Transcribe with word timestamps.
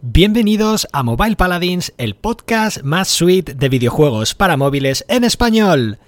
Bienvenidos 0.00 0.86
a 0.92 1.02
Mobile 1.02 1.34
Paladins, 1.34 1.92
el 1.98 2.14
podcast 2.14 2.82
más 2.82 3.08
sweet 3.08 3.56
de 3.56 3.68
videojuegos 3.68 4.36
para 4.36 4.56
móviles 4.56 5.04
en 5.08 5.24
español. 5.24 5.98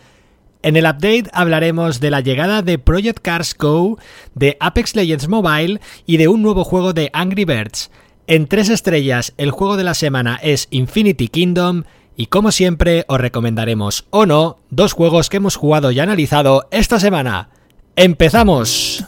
En 0.63 0.77
el 0.77 0.85
update 0.85 1.25
hablaremos 1.33 1.99
de 1.99 2.11
la 2.11 2.21
llegada 2.21 2.63
de 2.63 2.79
Project 2.79 3.19
Cars 3.21 3.57
Go, 3.59 3.99
de 4.37 4.57
Apex 4.61 4.95
Legends 4.95 5.27
Mobile 5.27 5.81
y 6.07 6.19
de 6.19 6.29
un 6.29 6.41
nuevo 6.41 6.63
juego 6.63 6.93
de 6.93 7.11
Angry 7.13 7.45
Birds. 7.45 7.91
En 8.29 8.47
tres 8.47 8.69
estrellas, 8.69 9.35
el 9.39 9.51
juego 9.51 9.77
de 9.77 9.83
la 9.83 9.95
semana 9.95 10.39
es 10.41 10.69
Infinity 10.71 11.27
Kingdom 11.27 11.83
y 12.15 12.27
como 12.27 12.53
siempre 12.53 13.05
os 13.09 13.21
recomendaremos 13.21 14.07
o 14.11 14.25
no 14.25 14.59
dos 14.71 14.93
juegos 14.93 15.29
que 15.29 15.39
hemos 15.39 15.57
jugado 15.57 15.91
y 15.91 15.99
analizado 15.99 16.69
esta 16.71 17.01
semana. 17.01 17.49
¡Empezamos! 17.97 19.05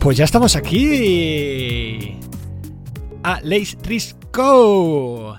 Pues 0.00 0.16
ya 0.16 0.24
estamos 0.24 0.56
aquí. 0.56 2.18
A 3.22 3.40
Lace 3.42 3.76
Risco. 3.82 5.36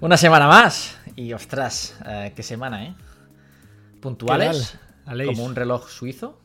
Una 0.00 0.16
semana 0.16 0.46
más. 0.46 0.98
Y 1.16 1.32
ostras, 1.32 1.96
eh, 2.06 2.32
qué 2.36 2.42
semana, 2.42 2.84
¿eh? 2.86 2.94
Puntuales. 4.00 4.78
Como 5.26 5.44
un 5.44 5.54
reloj 5.54 5.88
suizo. 5.88 6.38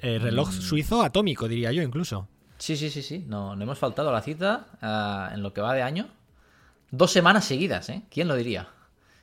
Eh, 0.00 0.18
reloj 0.18 0.48
Mm. 0.50 0.52
suizo 0.60 1.02
atómico, 1.02 1.48
diría 1.48 1.72
yo, 1.72 1.82
incluso. 1.82 2.28
Sí, 2.58 2.76
sí, 2.76 2.90
sí, 2.90 3.02
sí. 3.02 3.24
No, 3.26 3.56
no 3.56 3.62
hemos 3.62 3.78
faltado 3.78 4.10
a 4.10 4.12
la 4.12 4.20
cita 4.22 4.66
eh, 4.82 5.34
en 5.34 5.42
lo 5.42 5.52
que 5.54 5.60
va 5.60 5.72
de 5.74 5.82
año. 5.82 6.08
Dos 6.90 7.10
semanas 7.10 7.44
seguidas, 7.46 7.88
¿eh? 7.88 8.02
¿Quién 8.10 8.28
lo 8.28 8.36
diría? 8.36 8.68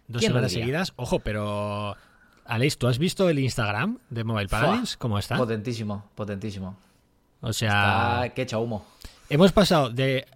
Dos 0.08 0.20
¿Quién 0.20 0.32
lo 0.32 0.38
semanas 0.40 0.52
diría? 0.52 0.66
seguidas. 0.66 0.94
Ojo, 0.96 1.20
pero. 1.20 1.96
Aleix, 2.52 2.78
¿tú 2.78 2.88
has 2.88 2.98
visto 2.98 3.30
el 3.30 3.40
Instagram 3.40 3.98
de 4.10 4.24
Mobile 4.24 4.50
Paladins? 4.50 4.98
¿Cómo 4.98 5.18
está? 5.18 5.38
Potentísimo, 5.38 6.06
potentísimo. 6.16 6.76
O 7.42 7.54
sea, 7.54 8.22
Ah, 8.22 8.30
que 8.30 8.42
echa 8.42 8.58
humo. 8.58 8.86
hemos 9.30 9.52
pasado 9.52 9.90
de. 9.90 10.28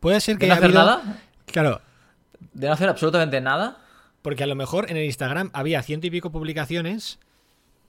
Puede 0.00 0.20
ser 0.20 0.36
que 0.38 0.44
¿De 0.46 0.48
no 0.50 0.54
hacer 0.54 0.64
habido- 0.66 0.80
nada? 0.84 1.22
Claro, 1.46 1.80
¿De 2.52 2.66
no 2.66 2.72
hacer 2.74 2.88
absolutamente 2.88 3.40
nada? 3.40 3.78
porque 4.22 4.42
a 4.42 4.46
lo 4.46 4.54
mejor 4.54 4.90
en 4.90 4.96
el 4.96 5.04
Instagram 5.04 5.50
había 5.52 5.82
ciento 5.82 6.06
y 6.06 6.10
pico 6.10 6.30
publicaciones, 6.30 7.18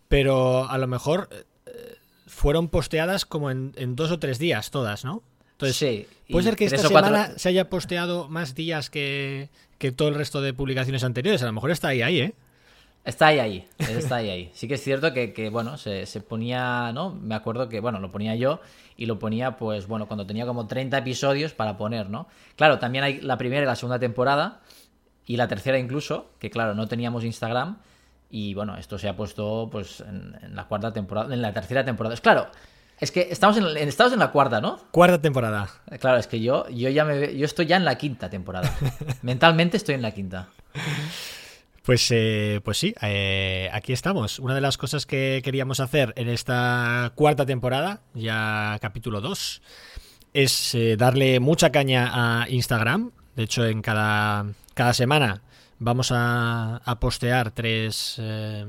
pero 0.09 0.69
a 0.69 0.77
lo 0.77 0.87
mejor 0.87 1.29
eh, 1.31 1.95
fueron 2.27 2.67
posteadas 2.69 3.25
como 3.25 3.51
en, 3.51 3.73
en 3.77 3.95
dos 3.95 4.11
o 4.11 4.19
tres 4.19 4.37
días 4.39 4.69
todas, 4.71 5.05
¿no? 5.05 5.23
Entonces, 5.53 5.77
sí. 5.77 6.07
Puede 6.29 6.43
ser 6.43 6.55
que 6.57 6.65
esta 6.65 6.89
cuatro- 6.89 7.07
semana 7.15 7.37
se 7.37 7.49
haya 7.49 7.69
posteado 7.69 8.27
más 8.27 8.55
días 8.55 8.89
que, 8.89 9.49
que 9.77 9.91
todo 9.93 10.09
el 10.09 10.15
resto 10.15 10.41
de 10.41 10.53
publicaciones 10.53 11.03
anteriores. 11.05 11.41
A 11.41 11.45
lo 11.45 11.53
mejor 11.53 11.71
está 11.71 11.89
ahí, 11.89 12.01
ahí, 12.01 12.19
¿eh? 12.19 12.33
Está 13.05 13.27
ahí, 13.27 13.39
ahí. 13.39 13.67
Está 13.77 14.15
ahí, 14.17 14.29
ahí. 14.29 14.51
Sí 14.53 14.67
que 14.67 14.73
es 14.73 14.83
cierto 14.83 15.13
que, 15.13 15.31
que, 15.31 15.49
bueno, 15.49 15.77
se, 15.77 16.07
se 16.07 16.21
ponía, 16.21 16.91
¿no? 16.91 17.11
Me 17.11 17.35
acuerdo 17.35 17.69
que, 17.69 17.79
bueno, 17.79 17.99
lo 17.99 18.11
ponía 18.11 18.35
yo 18.35 18.59
y 18.97 19.05
lo 19.05 19.19
ponía, 19.19 19.57
pues, 19.57 19.87
bueno, 19.87 20.07
cuando 20.07 20.25
tenía 20.25 20.45
como 20.47 20.65
30 20.65 20.97
episodios 20.97 21.53
para 21.53 21.77
poner, 21.77 22.09
¿no? 22.09 22.27
Claro, 22.55 22.79
también 22.79 23.03
hay 23.03 23.21
la 23.21 23.37
primera 23.37 23.61
y 23.61 23.65
la 23.65 23.75
segunda 23.75 23.99
temporada 23.99 24.61
y 25.25 25.37
la 25.37 25.47
tercera 25.47 25.77
incluso, 25.77 26.31
que 26.39 26.49
claro, 26.49 26.73
no 26.73 26.87
teníamos 26.87 27.23
Instagram 27.23 27.77
y, 28.31 28.55
bueno, 28.55 28.75
esto 28.75 28.97
se 28.97 29.07
ha 29.07 29.15
puesto, 29.15 29.69
pues, 29.71 29.99
en, 30.01 30.35
en 30.41 30.55
la 30.55 30.65
cuarta 30.65 30.91
temporada, 30.91 31.31
en 31.31 31.43
la 31.43 31.53
tercera 31.53 31.85
temporada. 31.85 32.15
Es 32.15 32.21
claro, 32.21 32.47
es 32.99 33.11
que 33.11 33.27
estamos 33.29 33.57
en, 33.57 33.65
estamos 33.77 34.13
en 34.13 34.19
la 34.19 34.31
cuarta, 34.31 34.61
¿no? 34.61 34.79
Cuarta 34.91 35.21
temporada. 35.21 35.69
Claro, 35.99 36.17
es 36.17 36.27
que 36.27 36.39
yo, 36.39 36.67
yo 36.69 36.89
ya 36.89 37.03
me, 37.03 37.37
yo 37.37 37.45
estoy 37.45 37.65
ya 37.65 37.75
en 37.75 37.85
la 37.85 37.95
quinta 37.97 38.29
temporada. 38.29 38.73
Mentalmente 39.21 39.77
estoy 39.77 39.95
en 39.95 40.01
la 40.01 40.11
quinta. 40.11 40.47
Pues, 41.85 42.09
eh, 42.09 42.61
pues 42.63 42.79
sí, 42.79 42.95
eh, 43.03 43.69
aquí 43.71 43.93
estamos. 43.93 44.39
Una 44.39 44.55
de 44.55 44.61
las 44.61 44.75
cosas 44.75 45.05
que 45.05 45.41
queríamos 45.43 45.79
hacer 45.79 46.13
en 46.15 46.29
esta 46.29 47.11
cuarta 47.13 47.45
temporada, 47.45 48.01
ya 48.15 48.79
capítulo 48.81 49.21
2, 49.21 49.61
es 50.33 50.73
eh, 50.73 50.97
darle 50.97 51.39
mucha 51.39 51.71
caña 51.71 52.41
a 52.41 52.49
Instagram. 52.49 53.11
De 53.35 53.43
hecho, 53.43 53.67
en 53.67 53.83
cada, 53.83 54.47
cada 54.73 54.93
semana 54.93 55.43
vamos 55.77 56.11
a, 56.11 56.77
a 56.77 56.99
postear 56.99 57.51
tres, 57.51 58.15
eh, 58.17 58.65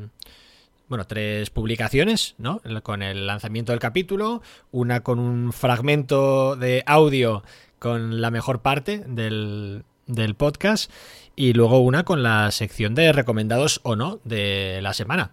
bueno, 0.87 1.07
tres 1.07 1.49
publicaciones, 1.49 2.35
¿no? 2.37 2.61
Con 2.83 3.03
el 3.03 3.27
lanzamiento 3.27 3.73
del 3.73 3.81
capítulo, 3.81 4.43
una 4.73 5.01
con 5.01 5.21
un 5.21 5.55
fragmento 5.55 6.55
de 6.55 6.83
audio 6.85 7.43
con 7.79 8.21
la 8.21 8.31
mejor 8.31 8.61
parte 8.61 9.05
del, 9.07 9.85
del 10.07 10.35
podcast 10.35 10.91
y 11.35 11.53
luego 11.53 11.79
una 11.81 12.05
con 12.05 12.23
la 12.23 12.51
sección 12.51 12.95
de 12.95 13.13
recomendados 13.13 13.81
o 13.83 13.97
no 13.97 14.21
de 14.25 14.81
la 14.83 14.95
semana. 14.95 15.33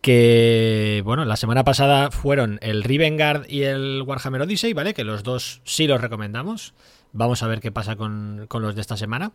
Que, 0.00 1.02
bueno, 1.04 1.24
la 1.24 1.36
semana 1.36 1.64
pasada 1.64 2.10
fueron 2.10 2.58
el 2.62 2.84
Rivengard 2.84 3.46
y 3.48 3.62
el 3.62 4.02
Warhammer 4.06 4.42
Odyssey, 4.42 4.72
¿vale? 4.72 4.94
Que 4.94 5.04
los 5.04 5.22
dos 5.22 5.60
sí 5.64 5.86
los 5.86 6.00
recomendamos. 6.00 6.72
Vamos 7.12 7.42
a 7.42 7.46
ver 7.46 7.60
qué 7.60 7.72
pasa 7.72 7.96
con, 7.96 8.44
con 8.48 8.62
los 8.62 8.74
de 8.74 8.80
esta 8.80 8.96
semana. 8.96 9.32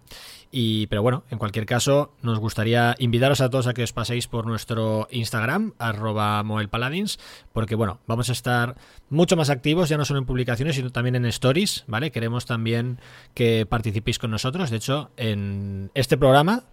Y, 0.51 0.88
pero 0.88 1.01
bueno, 1.01 1.23
en 1.31 1.39
cualquier 1.39 1.66
caso, 1.66 2.13
nos 2.22 2.39
gustaría 2.39 2.95
invitaros 3.00 3.41
a 3.41 3.50
todos 3.50 3.67
a 3.67 3.73
que 3.73 3.84
os 3.84 3.94
paséis 3.94 4.28
por 4.28 4.45
nuestro 4.45 5.07
Instagram, 5.11 5.73
arroba 5.79 6.44
moelpaladins, 6.44 7.19
porque 7.51 7.75
bueno, 7.75 8.00
vamos 8.06 8.29
a 8.29 8.33
estar 8.33 8.75
mucho 9.09 9.35
más 9.35 9.50
activos, 9.50 9.89
ya 9.89 9.97
no 9.97 10.06
solo 10.06 10.19
en 10.19 10.25
publicaciones, 10.25 10.75
sino 10.75 10.91
también 10.91 11.16
en 11.16 11.25
stories, 11.25 11.83
¿vale? 11.88 12.12
Queremos 12.12 12.45
también 12.45 13.00
que 13.33 13.66
participéis 13.66 14.19
con 14.19 14.31
nosotros. 14.31 14.69
De 14.69 14.78
hecho, 14.78 15.09
en 15.17 15.89
este 15.95 16.17
programa 16.17 16.63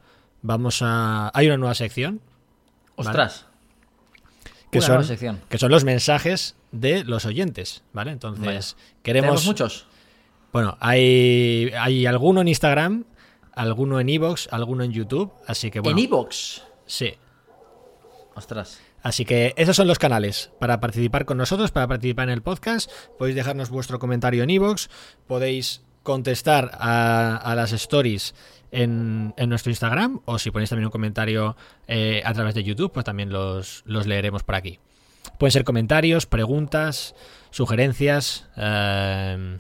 vamos 0.43 0.81
a... 0.83 1.31
Hay 1.35 1.47
una 1.47 1.57
nueva 1.57 1.75
sección, 1.75 2.21
Ostras. 2.97 3.47
que 4.71 4.79
Una 4.79 4.87
son, 4.87 4.95
nueva 4.97 5.09
sección. 5.09 5.41
que 5.49 5.59
son 5.59 5.71
los 5.71 5.85
mensajes 5.85 6.57
de 6.73 7.05
los 7.05 7.25
oyentes, 7.25 7.83
¿vale? 7.95 8.11
Entonces, 8.11 8.77
queremos... 9.03 9.47
Muchos. 9.47 9.87
Bueno, 10.53 10.77
hay, 10.81 11.71
hay 11.79 12.07
alguno 12.07 12.41
en 12.41 12.49
Instagram, 12.49 13.05
alguno 13.53 14.01
en 14.01 14.09
Evox, 14.09 14.49
alguno 14.51 14.85
en 14.85 14.93
YouTube, 14.93 15.33
así 15.47 15.71
que 15.71 15.81
bueno. 15.81 15.99
En 15.99 16.05
Evox. 16.05 16.63
Sí. 16.87 17.15
Ostras. 18.35 18.81
Así 19.03 19.25
que 19.25 19.55
esos 19.57 19.77
son 19.77 19.87
los 19.87 19.99
canales 19.99 20.51
para 20.59 20.81
participar 20.81 21.25
con 21.25 21.39
nosotros, 21.39 21.71
para 21.71 21.89
participar 21.89 22.29
en 22.29 22.35
el 22.35 22.43
podcast. 22.43 22.91
Podéis 23.19 23.37
dejarnos 23.37 23.71
vuestro 23.71 23.99
comentario 23.99 24.43
en 24.43 24.51
Evox, 24.51 24.91
podéis 25.27 25.83
contestar 26.03 26.71
a, 26.75 27.37
a 27.37 27.55
las 27.55 27.73
stories 27.73 28.35
en, 28.73 29.35
en 29.37 29.49
nuestro 29.49 29.71
Instagram 29.71 30.21
o 30.25 30.39
si 30.39 30.51
ponéis 30.51 30.71
también 30.71 30.87
un 30.87 30.91
comentario 30.91 31.57
eh, 31.87 32.23
a 32.25 32.33
través 32.35 32.55
de 32.55 32.65
YouTube, 32.65 32.93
pues 32.93 33.05
también 33.05 33.31
los, 33.31 33.83
los 33.87 34.07
leeremos 34.07 34.43
por 34.43 34.55
aquí. 34.55 34.79
Pueden 35.39 35.53
ser 35.53 35.65
comentarios, 35.65 36.27
preguntas, 36.27 37.15
sugerencias, 37.51 38.49
eh, 38.57 39.57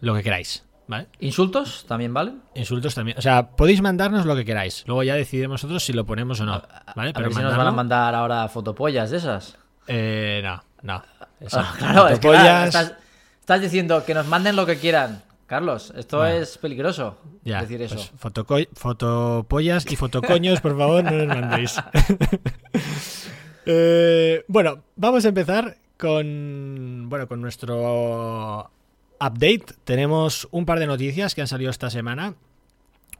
lo 0.00 0.14
que 0.14 0.22
queráis, 0.22 0.64
¿vale? 0.86 1.06
¿Insultos 1.20 1.84
también 1.88 2.12
valen? 2.14 2.42
Insultos 2.54 2.94
también. 2.94 3.18
O 3.18 3.22
sea, 3.22 3.50
podéis 3.50 3.80
mandarnos 3.82 4.26
lo 4.26 4.34
que 4.36 4.44
queráis. 4.44 4.84
Luego 4.86 5.02
ya 5.02 5.14
decidiremos 5.14 5.62
nosotros 5.62 5.84
si 5.84 5.92
lo 5.92 6.04
ponemos 6.06 6.40
o 6.40 6.44
no. 6.46 6.62
¿Vale? 6.94 7.12
A 7.14 7.20
ver 7.20 7.32
si 7.34 7.40
nos 7.40 7.56
van 7.56 7.66
a 7.66 7.72
mandar 7.72 8.14
ahora 8.14 8.48
fotopollas 8.48 9.10
de 9.10 9.16
esas. 9.18 9.56
Eh, 9.86 10.40
no, 10.44 10.62
no. 10.82 11.02
Eso, 11.40 11.60
Ah, 11.60 11.74
claro, 11.78 12.08
es 12.08 12.18
que 12.18 12.26
fotopollas, 12.28 12.42
claro, 12.70 12.86
estás, 12.86 12.92
estás 13.40 13.60
diciendo 13.60 14.04
que 14.04 14.14
nos 14.14 14.26
manden 14.26 14.56
lo 14.56 14.64
que 14.66 14.78
quieran. 14.78 15.22
Carlos, 15.46 15.92
esto 15.96 16.18
Bueno. 16.18 16.38
es 16.38 16.58
peligroso 16.58 17.18
ya, 17.44 17.60
decir 17.60 17.80
eso. 17.80 17.94
pues 17.94 18.12
fotoco- 18.18 18.68
fotopollas 18.74 19.86
y 19.92 19.94
fotocoños, 19.94 20.60
por 20.60 20.76
favor, 20.76 21.04
no 21.04 21.12
nos 21.12 21.28
mandéis. 21.28 21.76
Eh, 23.66 24.44
bueno, 24.48 24.82
vamos 24.94 25.24
a 25.24 25.28
empezar 25.28 25.76
con, 25.98 27.06
bueno, 27.08 27.26
con 27.26 27.40
nuestro 27.40 28.70
update. 29.20 29.66
Tenemos 29.84 30.48
un 30.50 30.66
par 30.66 30.78
de 30.78 30.86
noticias 30.86 31.34
que 31.34 31.40
han 31.40 31.48
salido 31.48 31.70
esta 31.70 31.90
semana. 31.90 32.34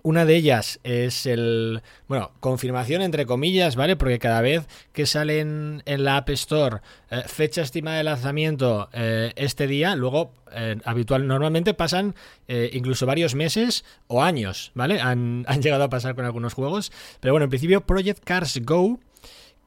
Una 0.06 0.24
de 0.24 0.36
ellas 0.36 0.78
es 0.84 1.26
el, 1.26 1.82
bueno, 2.06 2.30
confirmación 2.38 3.02
entre 3.02 3.26
comillas, 3.26 3.74
¿vale? 3.74 3.96
Porque 3.96 4.20
cada 4.20 4.40
vez 4.40 4.68
que 4.92 5.04
salen 5.04 5.82
en 5.84 6.04
la 6.04 6.18
App 6.18 6.30
Store 6.30 6.76
eh, 7.10 7.22
fecha 7.26 7.62
estimada 7.62 7.96
de 7.96 8.04
lanzamiento 8.04 8.88
eh, 8.92 9.32
este 9.34 9.66
día, 9.66 9.96
luego 9.96 10.32
eh, 10.52 10.76
habitual, 10.84 11.26
normalmente 11.26 11.74
pasan 11.74 12.14
incluso 12.46 13.04
varios 13.04 13.34
meses 13.34 13.84
o 14.06 14.22
años, 14.22 14.70
¿vale? 14.74 15.00
Han, 15.00 15.44
han 15.48 15.60
llegado 15.60 15.82
a 15.82 15.90
pasar 15.90 16.14
con 16.14 16.24
algunos 16.24 16.54
juegos. 16.54 16.92
Pero 17.18 17.34
bueno, 17.34 17.42
en 17.42 17.50
principio 17.50 17.80
Project 17.80 18.22
Cars 18.22 18.60
Go 18.62 19.00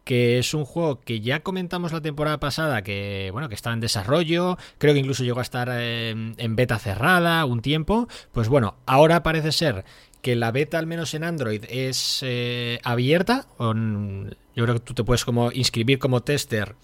que 0.09 0.39
es 0.39 0.55
un 0.55 0.65
juego 0.65 1.01
que 1.01 1.21
ya 1.21 1.41
comentamos 1.41 1.93
la 1.93 2.01
temporada 2.01 2.39
pasada 2.39 2.81
que 2.81 3.29
bueno 3.31 3.47
que 3.47 3.53
estaba 3.53 3.75
en 3.75 3.79
desarrollo, 3.79 4.57
creo 4.79 4.95
que 4.95 5.01
incluso 5.01 5.23
llegó 5.23 5.37
a 5.37 5.43
estar 5.43 5.69
en, 5.69 6.33
en 6.39 6.55
beta 6.55 6.79
cerrada 6.79 7.45
un 7.45 7.61
tiempo, 7.61 8.07
pues 8.31 8.49
bueno, 8.49 8.73
ahora 8.87 9.21
parece 9.21 9.51
ser 9.51 9.85
que 10.23 10.35
la 10.35 10.51
beta, 10.51 10.79
al 10.79 10.87
menos 10.87 11.13
en 11.13 11.23
Android, 11.23 11.63
es 11.69 12.21
eh, 12.23 12.79
abierta. 12.83 13.45
yo 13.59 14.63
creo 14.63 14.73
que 14.73 14.79
tú 14.79 14.95
te 14.95 15.03
puedes 15.03 15.23
como 15.25 15.51
inscribir 15.51 15.99
como 15.99 16.21
tester 16.21 16.75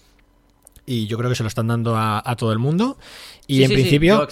y 0.86 1.08
yo 1.08 1.18
creo 1.18 1.28
que 1.28 1.34
se 1.34 1.42
lo 1.42 1.48
están 1.48 1.66
dando 1.66 1.96
a, 1.96 2.22
todo 2.38 2.52
el 2.52 2.60
mundo. 2.60 2.96
Y 3.48 3.64
en 3.64 3.72
principio, 3.72 4.28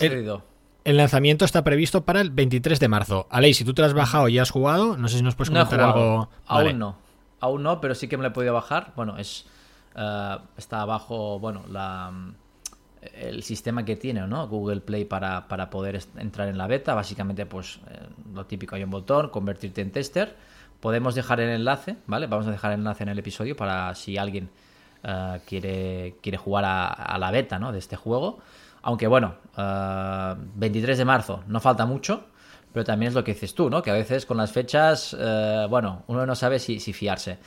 el, 0.84 0.96
lanzamiento 0.96 1.44
está 1.44 1.64
previsto 1.64 2.04
para 2.04 2.20
el 2.20 2.30
23 2.30 2.78
de 2.78 2.86
marzo. 2.86 3.26
Aley, 3.28 3.54
si 3.54 3.64
tú 3.64 3.74
te 3.74 3.82
lo 3.82 3.86
has 3.86 3.94
bajado 3.94 4.28
y 4.28 4.38
has 4.38 4.52
jugado, 4.52 4.96
no 4.96 5.08
sé 5.08 5.16
si 5.16 5.24
nos 5.24 5.34
puedes 5.34 5.50
comentar 5.50 5.80
algo. 5.80 6.30
Aún 6.46 6.78
no, 6.78 7.03
aún 7.44 7.62
no, 7.62 7.80
pero 7.80 7.94
sí 7.94 8.08
que 8.08 8.16
me 8.16 8.22
lo 8.22 8.28
he 8.28 8.32
podido 8.32 8.54
bajar. 8.54 8.92
Bueno, 8.96 9.16
es 9.18 9.46
eh, 9.96 10.38
está 10.56 10.80
abajo, 10.80 11.38
bueno, 11.38 11.64
la 11.68 12.12
el 13.12 13.42
sistema 13.42 13.84
que 13.84 13.96
tiene 13.96 14.26
¿no? 14.26 14.48
Google 14.48 14.80
Play 14.80 15.04
para, 15.04 15.46
poder 15.70 16.00
entrar 16.16 16.48
en 16.48 16.58
la 16.58 16.66
beta. 16.66 16.94
Básicamente, 16.94 17.46
pues 17.46 17.80
eh, 17.90 17.98
lo 18.32 18.46
típico, 18.46 18.74
hay 18.76 18.84
un 18.84 18.90
botón, 18.90 19.28
convertirte 19.28 19.80
en 19.80 19.90
tester. 19.90 20.36
Podemos 20.80 21.14
dejar 21.14 21.40
el 21.40 21.50
enlace, 21.50 21.96
¿vale? 22.06 22.26
Vamos 22.26 22.46
a 22.46 22.50
dejar 22.50 22.72
el 22.72 22.80
enlace 22.80 23.04
en 23.04 23.08
el 23.10 23.18
episodio 23.18 23.56
para 23.56 23.94
si 23.94 24.18
alguien 24.18 24.50
eh, 25.02 25.40
quiere, 25.46 26.16
quiere 26.22 26.38
jugar 26.38 26.64
a, 26.66 27.18
la 27.18 27.30
beta 27.30 27.58
¿no? 27.58 27.72
de 27.72 27.78
este 27.78 27.96
juego. 27.96 28.38
Aunque 28.82 29.06
bueno, 29.06 29.36
23 29.56 30.96
eh, 30.96 30.98
de 30.98 31.04
marzo, 31.04 31.42
no 31.46 31.60
falta 31.60 31.86
mucho, 31.86 32.26
pero 32.74 32.84
también 32.84 33.08
es 33.08 33.14
lo 33.14 33.24
que 33.24 33.32
dices 33.32 33.54
tú, 33.54 33.70
¿no? 33.70 33.80
Que 33.82 33.90
a 33.90 33.94
veces 33.94 34.26
con 34.26 34.36
las 34.36 34.52
fechas, 34.52 35.16
bueno, 35.70 36.02
uno 36.08 36.26
no 36.26 36.34
sabe 36.34 36.58
si, 36.58 36.80
si 36.80 36.92
fiarse. 36.92 37.38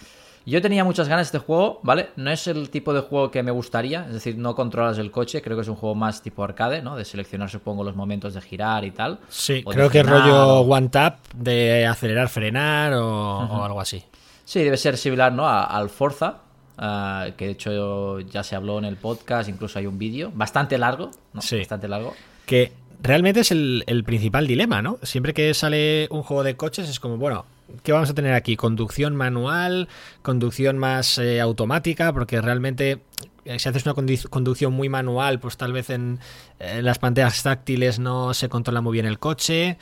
Yo 0.48 0.62
tenía 0.62 0.86
muchas 0.86 1.10
ganas 1.10 1.30
de 1.30 1.38
este 1.38 1.46
juego, 1.46 1.82
¿vale? 1.84 2.12
No 2.16 2.32
es 2.32 2.48
el 2.48 2.70
tipo 2.70 2.94
de 2.94 3.02
juego 3.02 3.30
que 3.30 3.44
me 3.44 3.52
gustaría, 3.52 4.06
es 4.08 4.14
decir, 4.14 4.38
no 4.38 4.56
controlas 4.56 4.98
el 4.98 5.12
coche, 5.12 5.42
creo 5.42 5.58
que 5.58 5.64
es 5.64 5.68
un 5.68 5.76
juego 5.76 5.94
más 5.94 6.22
tipo 6.22 6.42
arcade, 6.42 6.82
¿no? 6.82 6.96
De 6.96 7.04
seleccionar, 7.04 7.50
supongo, 7.50 7.84
los 7.84 7.98
momentos 7.98 8.34
de 8.34 8.40
girar 8.40 8.86
y 8.86 8.92
tal. 8.92 9.20
Sí, 9.28 9.62
creo 9.66 9.90
que 9.90 10.00
es 10.00 10.06
rollo 10.06 10.62
one 10.62 10.88
tap 10.88 11.20
de 11.36 11.86
acelerar, 11.86 12.30
frenar 12.30 12.94
o, 12.94 13.62
algo 13.62 13.82
así. 13.82 14.02
Sí, 14.46 14.64
debe 14.64 14.78
ser 14.78 14.96
similar, 14.96 15.34
¿no? 15.34 15.50
al 15.50 15.90
Forza, 15.90 16.38
ah, 16.78 17.28
que 17.36 17.48
de 17.48 17.52
hecho 17.52 18.22
ya 18.22 18.42
se 18.42 18.56
habló 18.56 18.78
en 18.78 18.86
el 18.86 18.96
podcast, 18.96 19.50
incluso 19.50 19.80
hay 19.80 19.86
un 19.86 19.98
vídeo, 19.98 20.32
bastante 20.34 20.78
largo, 20.78 21.12
¿no? 21.34 21.42
Sí. 21.42 21.58
Bastante 21.58 21.90
largo. 21.90 22.14
Que 22.46 22.72
realmente 23.02 23.42
es 23.42 23.52
el, 23.52 23.84
el 23.88 24.04
principal 24.04 24.48
dilema, 24.48 24.82
¿no? 24.82 25.00
Siempre 25.04 25.34
que 25.34 25.54
sale 25.54 26.08
un 26.12 26.24
juego 26.24 26.44
de 26.44 26.56
coches 26.56 26.90
es 26.90 27.00
como, 27.00 27.18
bueno, 27.18 27.46
¿Qué 27.84 27.92
vamos 27.92 28.10
a 28.10 28.14
tener 28.14 28.34
aquí? 28.34 28.56
¿Conducción 28.56 29.16
manual? 29.16 29.90
¿Conducción 30.22 30.78
más 30.78 31.18
eh, 31.18 31.42
automática? 31.42 32.14
Porque 32.14 32.40
realmente 32.42 33.02
eh, 33.46 33.60
si 33.60 33.70
haces 33.70 33.86
una 33.86 33.94
conducción 34.30 34.74
muy 34.74 34.90
manual, 34.90 35.40
pues 35.40 35.58
tal 35.58 35.74
vez 35.74 35.90
en, 35.90 36.20
las 36.60 37.00
pantallas 37.00 37.44
táctiles 37.44 38.00
no 38.00 38.34
se 38.34 38.50
controla 38.50 38.82
muy 38.82 38.94
bien 38.94 39.06
el 39.06 39.20
coche. 39.20 39.78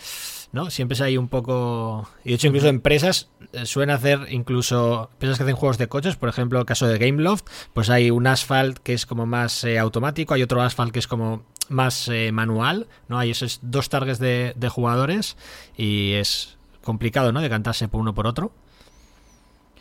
¿no? 0.52 0.70
Siempre 0.72 0.98
hay 1.04 1.18
un 1.18 1.28
poco... 1.28 2.10
Y 2.24 2.30
de 2.30 2.36
hecho 2.36 2.48
incluso 2.48 2.70
empresas 2.70 3.30
eh, 3.54 3.66
suelen 3.66 3.92
hacer 3.92 4.28
incluso... 4.30 5.10
Empresas 5.14 5.38
que 5.38 5.44
hacen 5.44 5.56
juegos 5.56 5.78
de 5.78 5.88
coches, 5.88 6.16
por 6.16 6.30
ejemplo 6.30 6.60
el 6.60 6.66
caso 6.66 6.88
de 6.88 6.98
Gameloft, 6.98 7.46
pues 7.74 7.90
hay 7.90 8.10
un 8.10 8.26
asphalt 8.26 8.80
que 8.80 8.94
es 8.94 9.06
como 9.06 9.26
más 9.26 9.64
automático, 9.66 10.34
hay 10.34 10.42
otro 10.42 10.62
asphalt 10.62 10.92
que 10.92 11.00
es 11.00 11.08
como 11.08 11.44
más 11.70 12.10
manual, 12.32 12.88
¿no? 13.08 13.20
Hay 13.20 13.32
esos 13.32 13.60
dos 13.62 13.90
targets 13.90 14.20
de, 14.20 14.54
de 14.56 14.70
jugadores 14.70 15.38
y 15.78 16.14
es, 16.14 16.56
complicado, 16.86 17.34
¿no? 17.34 17.42
Decantarse 17.42 17.90
por 17.90 18.00
uno 18.00 18.14
por 18.14 18.28
otro. 18.28 18.54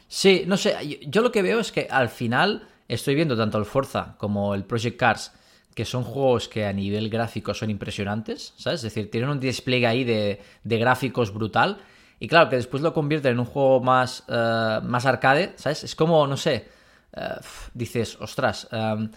Sí, 0.08 0.42
no 0.46 0.56
sé, 0.56 0.98
yo 1.06 1.22
lo 1.22 1.30
que 1.30 1.42
veo 1.42 1.60
es 1.60 1.70
que 1.70 1.86
al 1.88 2.08
final 2.08 2.66
estoy 2.88 3.14
viendo 3.14 3.36
tanto 3.36 3.58
el 3.58 3.64
Forza 3.64 4.16
como 4.18 4.54
el 4.54 4.64
Project 4.64 4.98
Cars, 4.98 5.32
que 5.74 5.84
son 5.84 6.02
juegos 6.02 6.48
que 6.48 6.66
a 6.66 6.72
nivel 6.72 7.08
gráfico 7.08 7.54
son 7.54 7.70
impresionantes, 7.70 8.54
¿sabes? 8.56 8.80
Es 8.80 8.94
decir, 8.94 9.10
tienen 9.10 9.30
un 9.30 9.40
despliegue 9.40 9.86
ahí 9.86 10.04
de, 10.04 10.40
gráficos 10.64 11.32
brutal. 11.32 11.78
Y 12.20 12.28
claro, 12.28 12.48
que 12.48 12.56
después 12.56 12.82
lo 12.82 12.94
convierten 12.94 13.32
en 13.32 13.40
un 13.40 13.44
juego 13.44 13.80
más, 13.80 14.24
eh, 14.28 14.80
más 14.82 15.04
arcade, 15.04 15.52
¿sabes? 15.56 15.84
Es 15.84 15.94
como, 15.94 16.26
no 16.26 16.36
sé, 16.36 16.68
eh, 17.12 17.28
dices, 17.74 18.16
ostras, 18.20 18.68
em, 18.70 19.10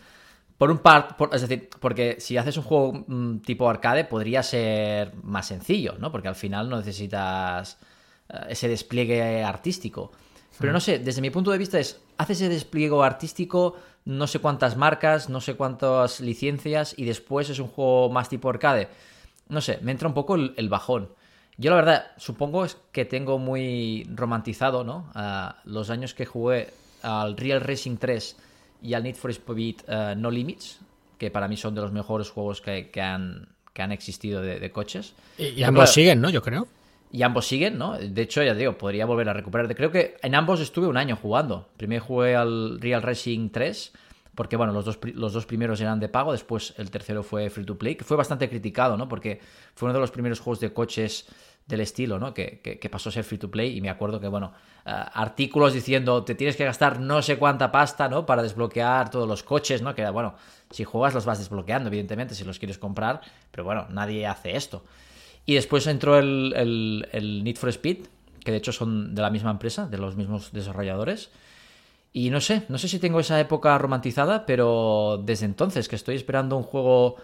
por 0.58 0.72
un 0.72 0.80
par, 0.80 1.16
es 1.32 1.42
decir, 1.42 1.70
porque 1.80 2.18
si 2.20 2.36
haces 2.36 2.58
un 2.58 2.64
juego 2.64 3.06
mm, 3.06 3.40
tipo 3.40 3.70
arcade 3.70 4.06
podría 4.06 4.42
ser 4.42 5.14
más 5.24 5.48
sencillo, 5.48 5.96
¿no? 6.00 6.12
Porque 6.12 6.28
al 6.28 6.36
final 6.36 6.68
no 6.68 6.78
necesitas 6.78 7.78
eh, 8.30 8.38
ese 8.50 8.68
despliegue 8.68 9.44
artístico. 9.44 10.12
Pero 10.60 10.74
no 10.74 10.80
sé, 10.80 10.98
desde 10.98 11.22
mi 11.22 11.30
punto 11.30 11.52
de 11.52 11.60
vista 11.60 11.78
es, 11.78 12.02
haces 12.18 12.42
ese 12.42 12.50
despliegue 12.50 13.00
artístico, 13.04 13.76
no 14.06 14.26
sé 14.26 14.40
cuántas 14.40 14.76
marcas, 14.76 15.30
no 15.30 15.42
sé 15.42 15.54
cuántas 15.54 16.20
licencias 16.20 16.96
y 16.98 17.06
después 17.06 17.50
es 17.52 17.60
un 17.60 17.68
juego 17.68 18.10
más 18.10 18.28
tipo 18.28 18.50
arcade. 18.50 18.88
No 19.50 19.62
sé, 19.62 19.78
me 19.84 19.92
entra 19.92 20.08
un 20.08 20.16
poco 20.16 20.36
el, 20.36 20.70
bajón. 20.70 21.10
Yo 21.58 21.70
la 21.70 21.76
verdad, 21.76 22.12
supongo 22.18 22.66
es 22.66 22.78
que 22.92 23.06
tengo 23.06 23.38
muy 23.38 24.10
romantizado, 24.14 24.84
¿no? 24.84 25.12
los 25.66 25.92
años 25.92 26.16
que 26.16 26.26
jugué 26.26 26.74
al 27.04 27.38
Real 27.38 27.62
Racing 27.62 27.98
3 27.98 28.36
y 28.82 28.94
al 28.94 29.04
Need 29.04 29.16
for 29.16 29.32
Speed 29.32 29.76
uh, 29.88 30.16
No 30.16 30.32
Limits, 30.32 30.80
que 31.18 31.32
para 31.32 31.48
mí 31.48 31.58
son 31.58 31.76
de 31.76 31.82
los 31.82 31.92
mejores 31.92 32.30
juegos 32.30 32.62
que, 32.62 33.02
han, 33.02 33.50
que 33.74 33.82
han 33.82 33.92
existido 33.92 34.42
de, 34.42 34.72
coches. 34.72 35.14
Y, 35.38 35.64
ambos 35.64 35.92
siguen, 35.92 36.22
¿no? 36.22 36.30
Yo 36.30 36.42
creo. 36.42 36.68
Y 37.12 37.24
ambos 37.24 37.48
siguen, 37.48 37.78
¿no? 37.78 37.98
De 37.98 38.22
hecho, 38.22 38.44
ya 38.44 38.54
te 38.54 38.60
digo, 38.60 38.78
podría 38.78 39.06
volver 39.06 39.30
a 39.30 39.34
recuperar. 39.34 39.74
Creo 39.76 39.92
que 39.92 40.18
en 40.22 40.36
ambos 40.36 40.60
estuve 40.60 40.88
un 40.88 40.98
año 40.98 41.16
jugando. 41.16 41.70
Primero 41.78 42.04
jugué 42.04 42.36
al 42.36 42.80
Real 42.82 43.02
Racing 43.02 43.50
3, 43.50 43.94
porque 44.36 44.58
bueno, 44.58 44.74
los 44.74 44.86
dos, 44.86 45.00
los 45.14 45.34
dos 45.34 45.46
primeros 45.46 45.80
eran 45.82 46.00
de 46.00 46.10
pago, 46.10 46.32
después 46.34 46.74
el 46.78 46.92
tercero 46.92 47.24
fue 47.24 47.50
free 47.50 47.66
to 47.66 47.78
play, 47.78 47.96
que 47.96 48.04
fue 48.04 48.18
bastante 48.18 48.50
criticado, 48.50 48.98
¿no? 48.98 49.08
Porque 49.08 49.40
fue 49.74 49.88
uno 49.88 49.94
de 49.94 50.02
los 50.02 50.12
primeros 50.12 50.40
juegos 50.40 50.60
de 50.60 50.74
coches 50.74 51.26
del 51.68 51.82
estilo, 51.82 52.18
¿no? 52.18 52.34
Que, 52.34 52.80
pasó 52.90 53.10
a 53.10 53.12
ser 53.12 53.24
free 53.26 53.38
to 53.38 53.52
play 53.52 53.78
y 53.78 53.82
me 53.82 53.90
acuerdo 53.90 54.20
que, 54.20 54.28
bueno, 54.28 54.54
eh, 54.86 54.92
artículos 55.14 55.74
diciendo 55.74 56.24
te 56.24 56.34
tienes 56.34 56.56
que 56.56 56.64
gastar 56.64 57.00
no 57.00 57.22
sé 57.22 57.38
cuánta 57.38 57.72
pasta, 57.72 58.08
¿no? 58.08 58.26
Para 58.26 58.42
desbloquear 58.42 59.10
todos 59.10 59.28
los 59.28 59.44
coches, 59.44 59.82
¿no? 59.82 59.94
Que, 59.94 60.10
bueno, 60.10 60.36
si 60.72 60.86
juegas 60.86 61.14
los 61.14 61.26
vas 61.26 61.40
desbloqueando, 61.40 61.90
evidentemente, 61.90 62.36
si 62.36 62.46
los 62.46 62.58
quieres 62.58 62.78
comprar, 62.78 63.22
pero 63.52 63.66
bueno, 63.66 63.88
nadie 63.90 64.26
hace 64.26 64.56
esto. 64.56 64.84
Y 65.46 65.56
después 65.56 65.86
entró 65.88 66.18
el, 66.18 67.06
el, 67.12 67.44
Need 67.44 67.58
for 67.58 67.70
Speed, 67.70 68.08
que 68.44 68.52
de 68.52 68.58
hecho 68.58 68.72
son 68.72 69.14
de 69.14 69.22
la 69.22 69.30
misma 69.30 69.52
empresa, 69.52 69.88
de 69.88 69.98
los 69.98 70.16
mismos 70.16 70.54
desarrolladores. 70.54 71.32
Y 72.14 72.30
no 72.30 72.40
sé, 72.40 72.64
no 72.70 72.78
sé 72.78 72.88
si 72.88 73.00
tengo 73.00 73.20
esa 73.20 73.40
época 73.40 73.78
romantizada, 73.78 74.46
pero 74.46 75.22
desde 75.24 75.46
entonces 75.46 75.90
que 75.90 75.98
estoy 75.98 76.16
esperando 76.16 76.56
un 76.56 76.64
juego 76.64 77.18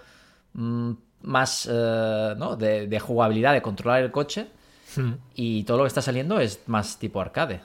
mm, 0.53 0.91
más 1.23 1.67
eh, 1.71 2.33
¿no? 2.37 2.55
de, 2.55 2.99
jugabilidad, 2.99 3.53
de 3.53 3.61
controlar 3.61 4.03
el 4.03 4.11
coche. 4.11 4.47
Hmm. 4.95 5.13
Y 5.33 5.63
todo 5.63 5.77
lo 5.77 5.83
que 5.83 5.87
está 5.87 6.01
saliendo 6.01 6.39
es 6.39 6.61
más 6.67 6.99
tipo 6.99 7.19
arcade. 7.19 7.61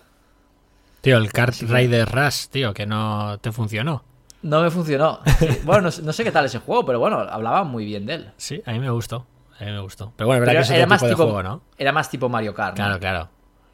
Tío, 1.00 1.16
el 1.16 1.30
Kart 1.30 1.54
Rider 1.60 2.08
Rush, 2.08 2.48
tío, 2.48 2.74
que 2.74 2.86
no 2.86 3.38
te 3.40 3.52
funcionó. 3.52 4.02
No 4.42 4.62
me 4.62 4.70
funcionó. 4.70 5.20
bueno, 5.64 5.90
no, 6.02 6.12
sé 6.12 6.24
qué 6.24 6.32
tal 6.32 6.44
ese 6.46 6.58
juego, 6.58 6.84
pero 6.84 6.98
bueno, 6.98 7.18
hablaba 7.18 7.64
muy 7.64 7.84
bien 7.84 8.06
de 8.06 8.14
él. 8.14 8.30
Sí, 8.36 8.62
a 8.64 8.72
mí 8.72 8.78
me 8.78 8.90
gustó. 8.90 9.26
A 9.60 9.64
mí 9.64 9.72
me 9.72 9.80
gustó. 9.80 10.12
Pero 10.16 10.28
bueno, 10.28 10.44
verdad 10.44 10.66
que 10.66 10.76
era 10.76 10.86
más 10.86 11.02
tipo, 11.02 11.42
¿no? 11.42 11.62
Era 11.76 11.92
más 11.92 12.08
tipo 12.10 12.28
Mario 12.28 12.54
Kart. 12.54 12.76
Claro, 12.76 12.98
claro. 12.98 13.28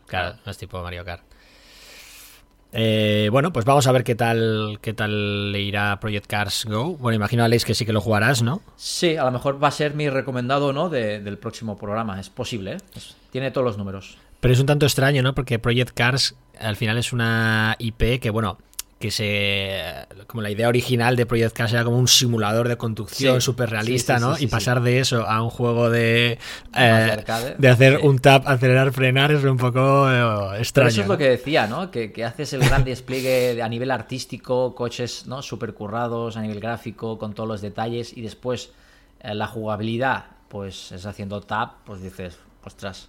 Claro, 0.07 0.37
no 0.45 0.51
es 0.51 0.59
tipo 0.59 0.83
Mario 0.83 1.05
Kart. 1.05 1.23
Eh, 2.77 3.29
bueno, 3.31 3.53
pues 3.53 3.65
vamos 3.65 3.87
a 3.87 3.93
ver 3.93 4.03
qué 4.03 4.17
tal 4.17 4.79
qué 4.83 4.93
tal 4.93 5.53
le 5.53 5.61
irá 5.61 6.01
Project 6.01 6.27
Cars 6.27 6.65
Go. 6.65 6.97
Bueno, 6.97 7.15
imagino, 7.15 7.45
Alex, 7.45 7.65
que 7.65 7.73
sí 7.73 7.87
que 7.87 7.93
lo 7.93 8.01
jugarás, 8.01 8.43
¿no? 8.43 8.63
Sí, 8.77 9.17
a 9.17 9.25
lo 9.25 9.31
mejor 9.31 9.63
va 9.63 9.69
a 9.69 9.71
ser 9.71 9.95
mi 9.95 10.11
recomendado 10.11 10.73
no 10.73 10.89
del 10.91 11.39
próximo 11.39 11.79
programa. 11.79 12.19
Es 12.19 12.31
posible, 12.31 12.73
¿eh? 12.73 12.79
tiene 13.31 13.53
todos 13.53 13.65
los 13.65 13.79
números. 13.79 14.19
Pero 14.41 14.53
es 14.53 14.61
un 14.61 14.67
tanto 14.67 14.87
extraño, 14.87 15.23
¿no? 15.23 15.35
Porque 15.37 15.61
Project 15.61 15.93
Cars 15.95 16.35
al 16.59 16.75
final 16.75 16.99
es 16.99 17.13
una 17.13 17.77
IP 17.79 18.21
que, 18.21 18.31
bueno, 18.31 18.59
que 19.05 19.11
se 19.11 20.07
como 20.27 20.41
la 20.41 20.51
idea 20.51 20.67
original 20.67 21.15
de 21.15 21.27
Project 21.27 21.55
Cars 21.55 21.75
era 21.75 21.85
como 21.85 21.99
un 21.99 22.09
simulador 22.09 22.69
de 22.69 22.79
conducción 22.79 23.43
súper 23.43 23.69
realista, 23.69 24.19
¿no? 24.19 24.39
y 24.39 24.47
pasar 24.47 24.81
de 24.81 24.99
eso 24.99 25.29
a 25.29 25.43
un 25.43 25.51
juego 25.51 25.91
de 25.91 26.39
eh, 26.75 27.25
de 27.59 27.69
hacer 27.69 27.99
un 27.99 28.19
tap, 28.19 28.49
acelerar, 28.49 28.95
frenar 28.95 29.31
es 29.31 29.45
un 29.45 29.59
poco 29.59 30.09
extraño. 30.55 30.89
eso 30.89 31.03
es 31.03 31.07
lo 31.07 31.19
que 31.19 31.29
decía, 31.29 31.67
¿no? 31.67 31.91
Que, 31.91 32.25
haces 32.25 32.55
el 32.55 32.61
gran 32.61 32.83
despliegue 32.83 33.61
a 33.61 33.69
nivel 33.69 33.91
artístico, 33.91 34.75
coches, 34.75 35.27
¿no? 35.27 35.43
Súper 35.43 35.75
currados 35.75 36.39
a 36.39 36.41
nivel 36.41 36.61
gráfico, 36.61 37.19
con 37.19 37.35
todos 37.35 37.47
los 37.47 37.61
detalles 37.61 38.17
y 38.17 38.23
después 38.23 38.71
eh, 39.21 39.35
la 39.35 39.49
jugabilidad, 39.49 40.25
pues 40.49 40.93
es 40.93 41.05
haciendo 41.05 41.43
tap, 41.43 41.75
pues 41.85 42.01
dices, 42.01 42.39
ostras. 42.65 43.09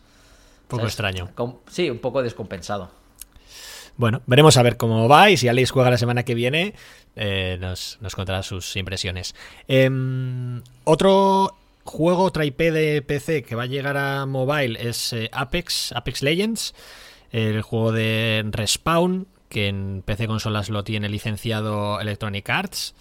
Un 0.63 0.67
poco 0.67 0.87
extraño. 0.87 1.29
Sí, 1.69 1.89
un 1.89 1.99
poco 1.99 2.21
descompensado. 2.21 3.04
Bueno, 3.97 4.21
veremos 4.25 4.57
a 4.57 4.63
ver 4.63 4.75
cómo 4.75 5.07
va 5.07 5.29
y 5.29 5.37
si 5.37 5.47
Alex 5.47 5.71
juega 5.71 5.89
la 5.89 5.97
semana 5.97 6.23
que 6.23 6.35
viene, 6.35 6.73
eh, 7.15 7.57
nos, 7.59 7.97
contará 8.13 8.43
sus 8.43 8.75
impresiones. 8.75 9.35
Em, 9.67 10.61
otro 10.83 11.55
juego, 11.85 12.23
otra 12.23 12.43
IP 12.43 12.59
de 12.59 13.01
PC 13.01 13.43
que 13.43 13.55
va 13.55 13.63
a 13.63 13.67
llegar 13.67 13.95
a 13.95 14.25
mobile 14.25 14.77
es 14.89 15.13
eh, 15.13 15.29
Apex, 15.31 15.93
Apex 15.93 16.23
Legends, 16.23 16.75
el 17.31 17.61
juego 17.61 17.93
de 17.93 18.43
Respawn, 18.51 19.27
que 19.47 19.67
en 19.67 20.03
PC 20.05 20.27
consolas 20.27 20.69
lo 20.69 20.83
tiene 20.83 21.07
licenciado 21.07 21.99
Electronic 22.01 22.49
Arts. 22.49 22.95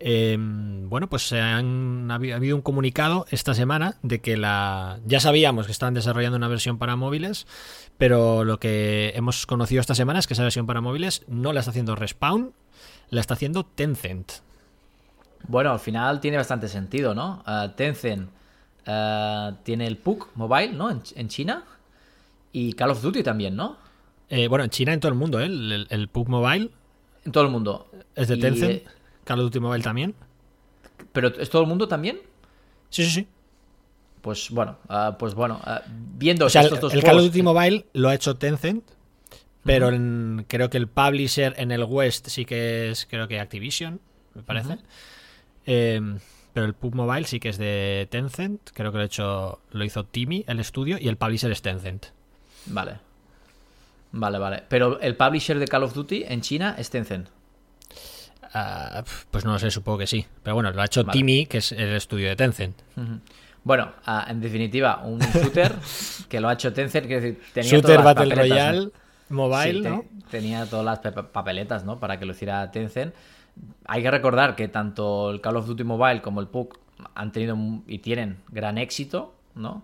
Eh, 0.00 0.36
bueno, 0.38 1.08
pues 1.08 1.28
se 1.28 1.40
han, 1.40 2.10
ha 2.10 2.14
habido 2.14 2.54
un 2.56 2.62
comunicado 2.62 3.26
esta 3.30 3.54
semana 3.54 3.96
de 4.02 4.20
que 4.20 4.36
la 4.36 5.00
ya 5.06 5.20
sabíamos 5.20 5.66
que 5.66 5.72
estaban 5.72 5.94
desarrollando 5.94 6.36
una 6.36 6.48
versión 6.48 6.78
para 6.78 6.94
móviles, 6.96 7.46
pero 7.96 8.44
lo 8.44 8.60
que 8.60 9.12
hemos 9.16 9.44
conocido 9.46 9.80
esta 9.80 9.94
semana 9.94 10.20
es 10.20 10.26
que 10.26 10.34
esa 10.34 10.44
versión 10.44 10.66
para 10.66 10.80
móviles 10.80 11.24
no 11.26 11.52
la 11.52 11.60
está 11.60 11.70
haciendo 11.70 11.96
Respawn, 11.96 12.52
la 13.10 13.20
está 13.20 13.34
haciendo 13.34 13.64
Tencent. 13.64 14.32
Bueno, 15.46 15.72
al 15.72 15.80
final 15.80 16.20
tiene 16.20 16.36
bastante 16.36 16.68
sentido, 16.68 17.14
¿no? 17.14 17.42
Uh, 17.46 17.68
Tencent 17.74 18.28
uh, 18.86 19.54
tiene 19.62 19.86
el 19.86 19.96
PUC 19.96 20.28
Mobile, 20.34 20.72
¿no? 20.72 20.90
En, 20.90 21.02
en, 21.14 21.28
China. 21.28 21.64
Y 22.52 22.72
Call 22.72 22.90
of 22.90 23.02
Duty 23.02 23.22
también, 23.22 23.56
¿no? 23.56 23.76
Eh, 24.30 24.48
bueno, 24.48 24.64
en 24.64 24.70
China 24.70 24.92
en 24.92 25.00
todo 25.00 25.10
el 25.10 25.18
mundo, 25.18 25.40
¿eh? 25.40 25.46
El, 25.46 25.72
el, 25.72 25.86
el 25.90 26.08
PUC 26.08 26.28
Mobile. 26.28 26.70
En 27.24 27.32
todo 27.32 27.44
el 27.44 27.50
mundo. 27.50 27.90
Es 28.14 28.28
de 28.28 28.36
Tencent. 28.36 28.70
eh, 28.70 28.84
Call 29.28 29.40
of 29.40 29.44
Duty 29.46 29.60
Mobile 29.60 29.84
también. 29.84 30.14
¿Pero 31.12 31.28
es 31.28 31.50
todo 31.50 31.62
el 31.62 31.68
mundo 31.68 31.86
también? 31.86 32.18
Sí, 32.88 33.04
sí, 33.04 33.10
sí. 33.10 33.28
Pues 34.22 34.50
bueno, 34.50 34.78
uh, 34.88 35.16
pues 35.18 35.34
bueno, 35.34 35.60
uh, 35.66 35.80
viendo 36.16 36.46
O 36.46 36.48
sea, 36.48 36.62
el, 36.62 36.66
estos 36.68 36.80
dos 36.80 36.94
el 36.94 37.02
Call 37.02 37.18
of 37.18 37.24
Duty 37.26 37.42
Mobile 37.42 37.86
lo 37.92 38.08
ha 38.08 38.14
hecho 38.14 38.36
Tencent, 38.36 38.82
pero 39.64 39.90
en- 39.90 40.46
creo 40.48 40.70
que 40.70 40.78
el 40.78 40.88
publisher 40.88 41.54
en 41.58 41.70
el 41.70 41.84
West 41.84 42.28
sí 42.28 42.44
que 42.46 42.90
es, 42.90 43.06
creo 43.06 43.28
que 43.28 43.38
Activision, 43.38 44.00
me 44.34 44.42
parece. 44.42 44.78
Eh, 45.66 46.00
pero 46.54 46.66
el 46.66 46.74
PUB 46.74 46.94
Mobile 46.94 47.26
sí 47.26 47.38
que 47.38 47.50
es 47.50 47.58
de 47.58 48.08
Tencent, 48.10 48.70
creo 48.72 48.90
que 48.90 48.98
lo, 48.98 49.04
hecho, 49.04 49.60
lo 49.70 49.84
hizo 49.84 50.04
Timmy, 50.04 50.44
el 50.48 50.58
estudio, 50.58 50.96
y 50.98 51.08
el 51.08 51.16
publisher 51.16 51.52
es 51.52 51.60
Tencent. 51.62 52.06
Vale. 52.66 52.98
Vale, 54.12 54.38
vale. 54.38 54.62
Pero 54.68 54.98
el 55.00 55.14
publisher 55.16 55.58
de 55.58 55.66
Call 55.68 55.84
of 55.84 55.94
Duty 55.94 56.24
en 56.26 56.40
China 56.40 56.74
es 56.78 56.90
Tencent. 56.90 57.28
Ah, 58.54 59.04
pues 59.30 59.44
no 59.44 59.52
lo 59.52 59.58
sé, 59.58 59.70
supongo 59.70 59.98
que 59.98 60.06
sí. 60.06 60.26
Pero 60.42 60.54
bueno, 60.54 60.70
lo 60.72 60.80
ha 60.80 60.86
hecho 60.86 61.04
Vale. 61.04 61.16
Timmy, 61.18 61.46
que 61.46 61.58
es 61.58 61.72
el 61.72 61.94
estudio 61.94 62.28
de 62.28 62.36
Tencent. 62.36 62.76
Bueno, 63.64 63.92
ah, 64.06 64.26
en 64.28 64.40
definitiva, 64.40 65.02
un 65.04 65.18
shooter 65.34 65.74
que 66.28 66.40
lo 66.40 66.48
ha 66.48 66.54
hecho 66.54 66.72
Tencent, 66.72 67.06
decir, 67.06 67.40
tenía 67.52 67.70
Shooter 67.70 67.96
todas 67.96 68.04
las 68.04 68.14
Battle. 68.14 68.34
Royale 68.34 68.90
Mobile, 69.28 69.72
Sí, 69.74 69.82
te- 69.82 69.90
¿no? 69.90 70.04
Tenía 70.30 70.66
todas 70.66 70.84
las 70.84 70.98
pe- 71.00 71.10
papeletas, 71.22 71.84
¿no? 71.84 71.98
Para 71.98 72.18
que 72.18 72.24
lo 72.24 72.32
hiciera 72.32 72.70
Tencent. 72.70 73.14
Hay 73.86 74.02
que 74.02 74.10
recordar 74.10 74.54
que 74.56 74.68
tanto 74.68 75.30
el 75.30 75.40
Call 75.40 75.56
of 75.56 75.66
Duty 75.66 75.84
Mobile 75.84 76.22
como 76.22 76.40
el 76.40 76.46
PUC 76.48 76.78
han 77.14 77.32
tenido 77.32 77.56
y 77.86 77.98
tienen 77.98 78.38
gran 78.50 78.78
éxito, 78.78 79.34
¿no? 79.54 79.82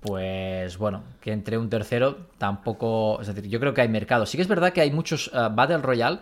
Pues 0.00 0.76
bueno, 0.76 1.02
que 1.20 1.32
entre 1.32 1.56
un 1.56 1.70
tercero 1.70 2.26
tampoco. 2.36 3.18
Es 3.22 3.26
decir, 3.28 3.48
yo 3.48 3.58
creo 3.58 3.72
que 3.72 3.80
hay 3.80 3.88
mercado. 3.88 4.26
Sí 4.26 4.36
que 4.36 4.42
es 4.42 4.48
verdad 4.48 4.72
que 4.72 4.82
hay 4.82 4.90
muchos 4.90 5.30
eh, 5.32 5.48
Battle 5.52 5.78
Royale, 5.78 6.18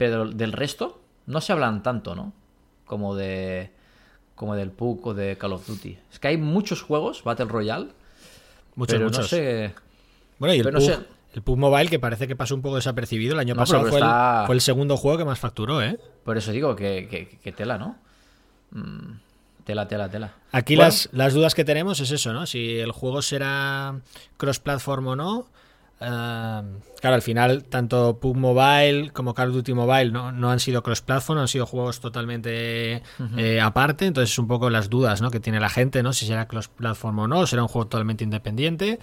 pero 0.00 0.24
del 0.24 0.52
resto 0.52 0.98
no 1.26 1.42
se 1.42 1.52
hablan 1.52 1.82
tanto, 1.82 2.14
¿no? 2.14 2.32
Como 2.86 3.14
de. 3.14 3.70
Como 4.34 4.56
del 4.56 4.70
PUC 4.70 5.06
o 5.08 5.12
de 5.14 5.36
Call 5.36 5.52
of 5.52 5.66
Duty. 5.66 5.98
Es 6.10 6.18
que 6.18 6.28
hay 6.28 6.38
muchos 6.38 6.80
juegos 6.80 7.22
Battle 7.22 7.44
Royale, 7.44 7.88
Muchos, 8.76 8.94
pero 8.94 9.04
muchos. 9.04 9.18
no 9.20 9.24
sé. 9.28 9.74
Bueno, 10.38 10.54
y 10.54 10.58
el 10.60 10.64
Pero 10.64 10.78
no 10.78 10.84
sé. 10.86 10.98
el 11.34 11.42
Mobile, 11.44 11.90
que 11.90 11.98
parece 11.98 12.26
que 12.26 12.34
pasó 12.34 12.54
un 12.54 12.62
poco 12.62 12.76
desapercibido. 12.76 13.34
El 13.34 13.40
año 13.40 13.54
No, 13.54 13.60
pasado 13.60 13.80
pero 13.82 13.90
fue, 13.90 14.00
está- 14.00 14.40
el, 14.40 14.46
fue 14.46 14.54
el 14.54 14.60
segundo 14.62 14.96
juego 14.96 15.18
que 15.18 15.24
más 15.26 15.38
facturó, 15.38 15.82
¿eh? 15.82 16.00
Por 16.24 16.38
eso 16.38 16.52
digo 16.52 16.74
que, 16.74 17.06
que- 17.10 17.38
que 17.38 17.52
tela, 17.52 17.76
¿no? 17.76 17.98
Mm, 18.70 19.18
tela, 19.64 19.86
tela, 19.86 20.08
tela. 20.08 20.32
Aquí 20.52 20.74
Bueno, 20.76 20.86
las, 20.88 21.10
las 21.12 21.34
dudas 21.34 21.54
que 21.54 21.66
tenemos 21.66 22.00
es 22.00 22.10
eso, 22.10 22.32
¿no? 22.32 22.46
Si 22.46 22.78
el 22.78 22.92
juego 22.92 23.20
será 23.20 24.00
cross-platform 24.38 25.06
o 25.08 25.16
no. 25.16 25.48
Claro, 26.00 27.14
al 27.14 27.22
final, 27.22 27.64
tanto 27.64 28.18
PUB 28.18 28.36
Mobile 28.36 29.10
como 29.10 29.34
Call 29.34 29.50
of 29.50 29.54
Duty 29.56 29.74
Mobile 29.74 30.10
no, 30.10 30.32
no 30.32 30.50
han 30.50 30.58
sido 30.58 30.82
cross-platform, 30.82 31.40
han 31.40 31.48
sido 31.48 31.66
juegos 31.66 32.00
totalmente 32.00 33.02
eh, 33.36 33.60
aparte. 33.60 34.06
Entonces, 34.06 34.32
es 34.32 34.38
un 34.38 34.48
poco 34.48 34.70
las 34.70 34.88
dudas 34.88 35.20
¿no? 35.20 35.30
que 35.30 35.40
tiene 35.40 35.60
la 35.60 35.68
gente, 35.68 36.02
¿no? 36.02 36.14
Si 36.14 36.26
será 36.26 36.48
cross-platform 36.48 37.18
o 37.18 37.28
no, 37.28 37.46
será 37.46 37.62
un 37.62 37.68
juego 37.68 37.86
totalmente 37.88 38.24
independiente. 38.24 38.98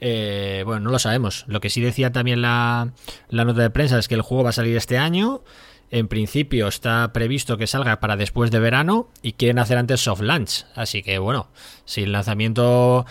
Eh, 0.00 0.64
bueno, 0.66 0.80
no 0.80 0.90
lo 0.90 0.98
sabemos. 0.98 1.44
Lo 1.46 1.60
que 1.60 1.70
sí 1.70 1.80
decía 1.80 2.10
también 2.10 2.42
la, 2.42 2.92
la 3.28 3.44
nota 3.44 3.62
de 3.62 3.70
prensa 3.70 3.98
es 4.00 4.08
que 4.08 4.16
el 4.16 4.22
juego 4.22 4.42
va 4.42 4.50
a 4.50 4.52
salir 4.52 4.76
este 4.76 4.98
año. 4.98 5.44
En 5.92 6.08
principio 6.08 6.68
está 6.68 7.12
previsto 7.12 7.56
que 7.56 7.68
salga 7.68 8.00
para 8.00 8.16
después 8.16 8.50
de 8.50 8.58
verano 8.58 9.10
y 9.20 9.34
quieren 9.34 9.60
hacer 9.60 9.78
antes 9.78 10.00
soft 10.00 10.22
launch. 10.22 10.64
Así 10.74 11.02
que 11.02 11.18
bueno, 11.18 11.50
si 11.84 12.02
el 12.02 12.12
lanzamiento 12.12 13.06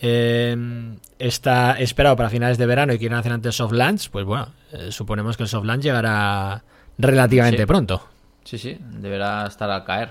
eh, 0.00 0.56
está 1.18 1.78
esperado 1.78 2.16
para 2.16 2.30
finales 2.30 2.58
de 2.58 2.66
verano 2.66 2.92
y 2.92 2.98
quieren 2.98 3.18
hacer 3.18 3.32
antes 3.32 3.54
soft 3.54 3.72
launch, 3.72 4.10
pues 4.10 4.24
bueno, 4.24 4.48
eh, 4.72 4.90
suponemos 4.90 5.36
que 5.36 5.42
el 5.44 5.48
soft 5.48 5.64
launch 5.66 5.82
llegará 5.82 6.62
relativamente 6.98 7.62
Sí. 7.62 7.66
pronto. 7.66 8.06
Sí, 8.44 8.58
sí, 8.58 8.76
deberá 8.80 9.46
estar 9.46 9.70
al 9.70 9.84
caer. 9.84 10.08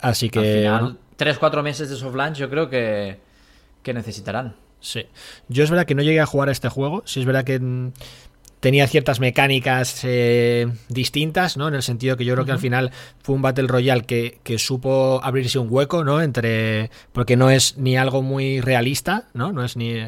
Así 0.00 0.26
Al 0.26 0.30
que 0.32 0.54
final, 0.58 0.80
bueno, 0.82 0.96
tres, 1.16 1.38
cuatro 1.38 1.62
meses 1.62 1.88
de 1.90 1.96
soft 1.96 2.14
launch 2.14 2.36
yo 2.38 2.48
creo 2.50 2.68
que, 2.68 3.20
que 3.82 3.94
necesitarán. 3.94 4.54
Sí. 4.80 5.06
Yo 5.48 5.64
es 5.64 5.70
verdad 5.70 5.86
que 5.86 5.94
no 5.94 6.02
llegué 6.02 6.20
a 6.20 6.26
jugar 6.26 6.48
a 6.48 6.52
este 6.52 6.68
juego. 6.68 7.02
Sí 7.06 7.20
es 7.20 7.26
verdad 7.26 7.44
que 7.44 7.58
mm, 7.58 7.92
tenía 8.64 8.86
ciertas 8.86 9.20
mecánicas 9.20 10.00
eh, 10.04 10.66
distintas, 10.88 11.58
¿no? 11.58 11.68
En 11.68 11.74
el 11.74 11.82
sentido 11.82 12.16
que 12.16 12.24
yo 12.24 12.32
creo 12.32 12.46
que 12.46 12.52
al 12.52 12.58
final 12.58 12.92
fue 13.22 13.34
un 13.34 13.42
Battle 13.42 13.66
Royale 13.66 14.04
que, 14.04 14.38
que 14.42 14.58
supo 14.58 15.20
abrirse 15.22 15.58
un 15.58 15.66
hueco, 15.68 16.02
¿no? 16.02 16.22
Entre. 16.22 16.90
Porque 17.12 17.36
no 17.36 17.50
es 17.50 17.76
ni 17.76 17.98
algo 17.98 18.22
muy 18.22 18.62
realista, 18.62 19.24
¿no? 19.34 19.52
No 19.52 19.66
es 19.66 19.76
ni. 19.76 20.04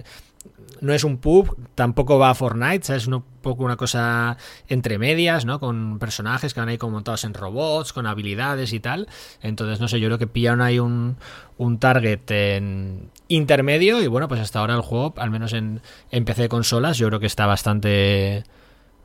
No 0.81 0.93
es 0.93 1.05
un 1.05 1.19
pub, 1.19 1.57
tampoco 1.75 2.19
va 2.19 2.31
a 2.31 2.35
Fortnite. 2.35 2.95
Es 2.95 3.07
un 3.07 3.23
poco 3.43 3.65
una 3.65 3.77
cosa 3.77 4.37
entre 4.69 4.99
medias, 4.99 5.45
¿no? 5.45 5.61
Con 5.61 5.99
personajes 5.99 6.55
que 6.55 6.61
van 6.61 6.69
ahí 6.69 6.79
como 6.79 6.93
montados 6.93 7.25
en 7.25 7.35
robots, 7.35 7.93
con 7.93 8.07
habilidades 8.07 8.73
y 8.73 8.81
tal. 8.81 9.09
Entonces, 9.43 9.81
no 9.81 9.89
sé, 9.89 10.01
yo 10.01 10.09
creo 10.09 10.19
que 10.19 10.27
pillaron 10.27 10.61
ahí 10.61 10.79
un, 10.79 11.17
un 11.59 11.79
target 11.79 12.31
en 12.31 13.11
intermedio 13.29 14.03
y 14.03 14.07
bueno, 14.07 14.29
pues 14.29 14.41
hasta 14.41 14.61
ahora 14.61 14.75
el 14.75 14.83
juego, 14.83 15.15
al 15.17 15.31
menos 15.31 15.53
en, 15.53 15.81
en 16.11 16.25
PC 16.25 16.43
de 16.43 16.49
consolas, 16.49 16.99
yo 16.99 17.09
creo 17.09 17.21
que 17.21 17.27
está 17.27 17.47
bastante 17.47 18.45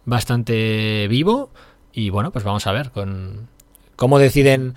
bastante 0.05 1.07
vivo 1.09 1.51
y 1.93 2.09
bueno, 2.09 2.31
pues 2.31 2.43
vamos 2.43 2.65
a 2.67 2.71
ver 2.71 2.91
con 2.91 3.47
cómo 3.95 4.19
deciden 4.19 4.75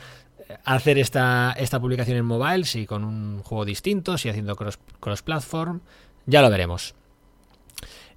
hacer 0.65 0.99
esta, 0.99 1.55
esta 1.59 1.81
publicación 1.81 2.17
en 2.17 2.25
mobile, 2.25 2.65
si 2.65 2.87
con 2.87 3.05
un 3.05 3.43
juego 3.43 3.65
distinto, 3.65 4.19
si 4.19 4.29
haciendo 4.29 4.57
cross, 4.57 4.79
cross 5.01 5.23
platform, 5.23 5.81
ya 6.27 6.43
lo 6.43 6.51
veremos. 6.51 6.95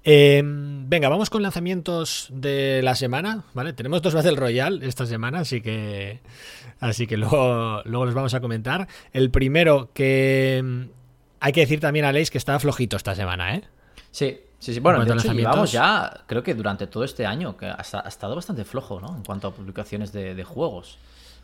Eh, 0.04 0.42
venga, 0.44 1.08
vamos 1.08 1.28
con 1.28 1.42
lanzamientos 1.42 2.28
de 2.30 2.80
la 2.82 2.94
semana, 2.94 3.44
¿vale? 3.52 3.72
Tenemos 3.72 4.00
dos 4.00 4.14
Battle 4.14 4.36
Royale 4.36 4.86
esta 4.86 5.04
semana, 5.06 5.40
así 5.40 5.60
que 5.60 6.20
así 6.80 7.06
que 7.06 7.16
luego, 7.16 7.82
luego 7.84 8.06
los 8.06 8.14
vamos 8.14 8.32
a 8.34 8.40
comentar. 8.40 8.88
El 9.12 9.30
primero 9.30 9.90
que 9.92 10.62
mm, 10.64 10.82
hay 11.40 11.52
que 11.52 11.60
decir 11.60 11.80
también 11.80 12.04
a 12.04 12.12
Leis 12.12 12.30
que 12.30 12.38
estaba 12.38 12.58
flojito 12.58 12.96
esta 12.96 13.14
semana, 13.14 13.56
¿eh? 13.56 13.64
Sí, 14.10 14.40
sí, 14.58 14.72
sí. 14.72 14.80
Bueno, 14.80 15.02
En 15.02 15.08
de 15.08 15.14
hecho, 15.14 15.32
llevamos 15.32 15.72
ya, 15.72 16.22
creo 16.26 16.42
que 16.42 16.54
durante 16.54 16.86
todo 16.86 17.04
este 17.04 17.26
año, 17.26 17.56
que 17.56 17.66
ha, 17.66 17.76
ha 17.76 18.08
estado 18.08 18.34
bastante 18.34 18.64
flojo, 18.64 19.00
¿no? 19.00 19.14
En 19.14 19.24
cuanto 19.24 19.48
a 19.48 19.52
publicaciones 19.52 20.12
de, 20.12 20.34
de 20.34 20.44
juegos. 20.44 20.98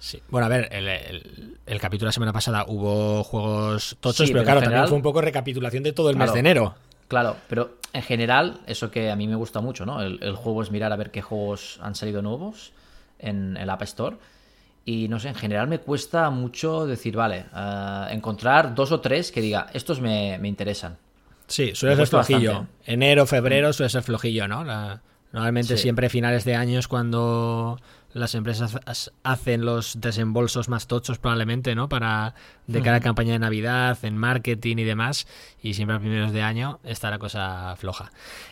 Sí. 0.05 0.23
Bueno, 0.29 0.45
a 0.45 0.49
ver, 0.51 0.69
el, 0.71 0.87
el- 0.87 1.57
el 1.65 1.81
capítulo 1.81 2.07
de 2.07 2.09
la 2.09 2.13
semana 2.13 2.33
pasada 2.35 2.67
hubo 2.69 3.25
juegos 3.25 3.97
tochos, 4.01 4.27
Sí, 4.27 4.33
pero 4.35 4.41
pero 4.45 4.45
claro, 4.45 4.61
también 4.61 4.87
fue 4.87 4.97
un 4.97 5.03
poco 5.03 5.23
recapitulación 5.23 5.83
de 5.83 5.93
todo 5.95 6.11
el 6.11 6.17
mes 6.17 6.31
de 6.35 6.41
enero. 6.41 6.75
Claro, 7.09 7.37
pero 7.49 7.77
en 7.95 8.03
general, 8.03 8.61
eso 8.67 8.91
que 8.91 9.11
a 9.11 9.17
mí 9.17 9.27
me 9.27 9.35
gusta 9.37 9.63
mucho, 9.63 9.87
¿no? 9.87 10.03
El, 10.03 10.19
el 10.23 10.35
juego 10.37 10.63
es 10.63 10.71
mirar 10.71 10.93
a 10.93 10.97
ver 10.97 11.11
qué 11.11 11.23
juegos 11.23 11.79
han 11.81 11.95
salido 11.95 12.21
nuevos 12.21 12.73
en 13.19 13.57
el 13.57 13.71
App 13.71 13.81
Store. 13.83 14.17
Y 14.85 15.09
no 15.09 15.19
sé, 15.19 15.29
en 15.29 15.35
general 15.37 15.69
me 15.69 15.79
cuesta 15.79 16.29
mucho 16.29 16.87
decir, 16.87 17.17
vale, 17.17 17.47
eh, 17.57 18.07
encontrar 18.11 18.75
dos 18.75 18.93
o 18.93 19.01
tres 19.01 19.33
que 19.33 19.41
diga, 19.41 19.69
estos 19.73 20.03
me, 20.03 20.37
me 20.39 20.49
interesan. 20.49 20.99
Sí, 21.47 21.75
suele 21.75 21.97
ser 21.97 22.07
flojillo. 22.09 22.51
bastante. 22.51 22.93
Enero, 22.93 23.25
febrero 23.25 23.73
suele 23.73 23.89
ser 23.89 24.03
flojillo, 24.03 24.47
¿no? 24.49 24.65
La- 24.65 25.01
normalmente 25.33 25.77
Sí. 25.79 25.83
siempre 25.85 26.11
finales 26.11 26.45
de 26.45 26.55
año 26.57 26.79
es 26.79 26.87
cuando 26.89 27.81
las 28.15 28.35
empresas 28.35 28.75
ha- 28.75 29.31
hacen 29.33 29.65
los 29.67 30.01
desembolsos 30.01 30.69
más 30.71 30.87
tochos 30.87 31.19
probablemente, 31.19 31.75
¿no? 31.75 31.89
Para 31.89 32.35
de 32.67 32.81
cada 32.81 33.01
campaña 33.01 33.33
de 33.35 33.39
Navidad, 33.41 33.99
en 34.03 34.17
marketing 34.17 34.79
y 34.79 34.85
demás. 34.85 35.27
Y 35.63 35.75
siempre 35.75 35.97
a 35.97 36.01
primeros 36.01 36.33
de 36.33 36.41
año 36.43 36.79
está 36.85 37.11
la 37.11 37.19
cosa 37.19 37.75
floja. 37.77 38.11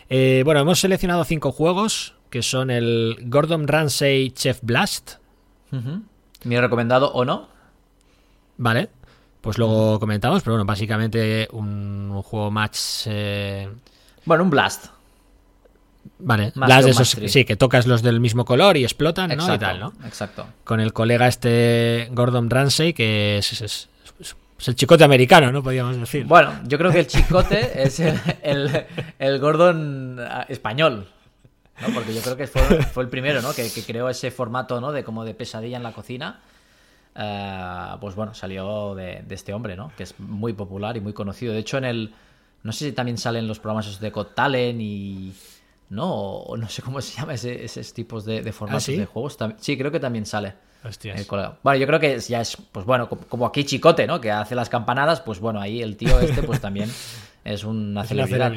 Eh, 0.09 0.43
bueno, 0.45 0.59
hemos 0.59 0.79
seleccionado 0.79 1.23
cinco 1.23 1.51
juegos 1.51 2.13
que 2.29 2.43
son 2.43 2.69
el 2.69 3.17
Gordon 3.25 3.67
Ramsay 3.67 4.31
Chef 4.31 4.59
Blast, 4.61 5.13
Ujú. 5.71 6.01
Mi 6.43 6.59
recomendado 6.59 7.11
o 7.13 7.25
no. 7.25 7.47
¿vale? 8.57 8.89
Pues 9.41 9.57
luego 9.57 9.99
comentamos, 9.99 10.41
pero 10.43 10.53
bueno, 10.53 10.65
básicamente 10.65 11.47
un 11.51 12.21
juego 12.23 12.49
match... 12.51 12.77
eh, 13.07 13.69
Bueno, 14.25 14.43
un 14.43 14.49
Blast. 14.49 14.85
Vale, 16.19 16.51
Más 16.55 16.69
las 16.69 16.85
de 16.85 16.91
esos, 16.91 17.17
sí, 17.27 17.45
que 17.45 17.55
tocas 17.55 17.85
los 17.87 18.01
del 18.01 18.19
mismo 18.19 18.45
color 18.45 18.77
y 18.77 18.83
explotan, 18.83 19.35
¿no? 19.35 19.53
Y 19.53 19.57
tal, 19.57 19.79
¿no? 19.79 19.93
Exacto. 20.05 20.45
Con 20.63 20.79
el 20.79 20.93
colega 20.93 21.27
este 21.27 22.09
Gordon 22.11 22.49
Ramsay, 22.49 22.93
que 22.93 23.37
es, 23.39 23.53
es- 23.53 23.61
es- 23.61 23.89
es 24.59 24.67
el 24.69 24.75
chicote 24.75 25.03
americano, 25.03 25.51
¿no? 25.51 25.61
Podríamos 25.61 25.97
decir. 25.97 26.25
Bueno, 26.25 26.53
yo 26.65 26.77
creo 26.77 26.91
que 26.91 26.99
el 26.99 27.07
chicote 27.07 27.83
es 27.83 27.99
el, 27.99 28.17
el, 28.41 28.85
el 29.19 29.39
Gordon 29.39 30.19
ah, 30.21 30.45
español. 30.47 31.07
¿no? 31.81 31.93
Porque 31.93 32.13
yo 32.13 32.21
creo 32.21 32.37
que 32.37 32.47
fue, 32.47 32.61
fue 32.83 33.03
el 33.03 33.09
primero, 33.09 33.41
¿no? 33.41 33.53
Que, 33.53 33.69
que, 33.69 33.83
creó 33.83 34.07
ese 34.07 34.31
formato, 34.31 34.79
¿no? 34.79 34.91
De 34.93 35.03
como 35.03 35.25
de 35.25 35.33
pesadilla 35.33 35.75
en 35.75 35.83
la 35.83 35.91
cocina. 35.91 36.39
Uh, 37.15 37.99
pues 37.99 38.15
bueno, 38.15 38.33
salió 38.33 38.95
de, 38.95 39.21
de, 39.27 39.35
este 39.35 39.53
hombre, 39.53 39.75
¿no? 39.75 39.91
Que 39.97 40.03
es 40.03 40.17
muy 40.19 40.53
popular 40.53 40.95
y 40.97 41.01
muy 41.01 41.13
conocido. 41.13 41.53
De 41.53 41.59
hecho, 41.59 41.77
en 41.77 41.85
el. 41.85 42.13
No 42.63 42.71
sé 42.71 42.85
si 42.85 42.91
también 42.93 43.17
salen 43.17 43.47
los 43.47 43.59
programas 43.59 43.99
de 43.99 44.09
Got 44.11 44.33
Talent 44.33 44.79
y. 44.79 45.33
¿No? 45.93 46.11
O 46.11 46.57
no 46.57 46.67
sé 46.69 46.81
cómo 46.81 47.01
se 47.01 47.19
llama 47.19 47.35
ese, 47.35 47.63
esos 47.63 47.93
tipos 47.93 48.25
de, 48.25 48.41
de 48.41 48.51
formatos 48.51 48.83
¿Ah, 48.83 48.85
sí? 48.85 48.97
de 48.97 49.05
juegos. 49.05 49.37
Sí, 49.59 49.77
creo 49.77 49.91
que 49.91 49.99
también 49.99 50.25
sale. 50.25 50.55
Hostias. 50.83 51.17
El 51.19 51.27
colega. 51.27 51.57
Bueno, 51.63 51.79
yo 51.79 51.87
creo 51.87 51.99
que 51.99 52.19
ya 52.19 52.41
es, 52.41 52.57
pues 52.71 52.85
bueno, 52.85 53.07
como, 53.07 53.45
aquí 53.45 53.63
Chicote, 53.63 54.05
¿no? 54.05 54.19
Que 54.19 54.31
hace 54.31 54.53
las 54.55 54.69
campanadas, 54.69 55.21
pues 55.21 55.39
bueno, 55.39 55.61
ahí 55.61 55.81
el 55.81 55.95
tío 55.95 56.19
este, 56.19 56.43
pues 56.43 56.59
también 56.59 56.89
es 57.45 57.63
una 57.63 58.01
Es 58.01 58.09
celebridad. 58.09 58.51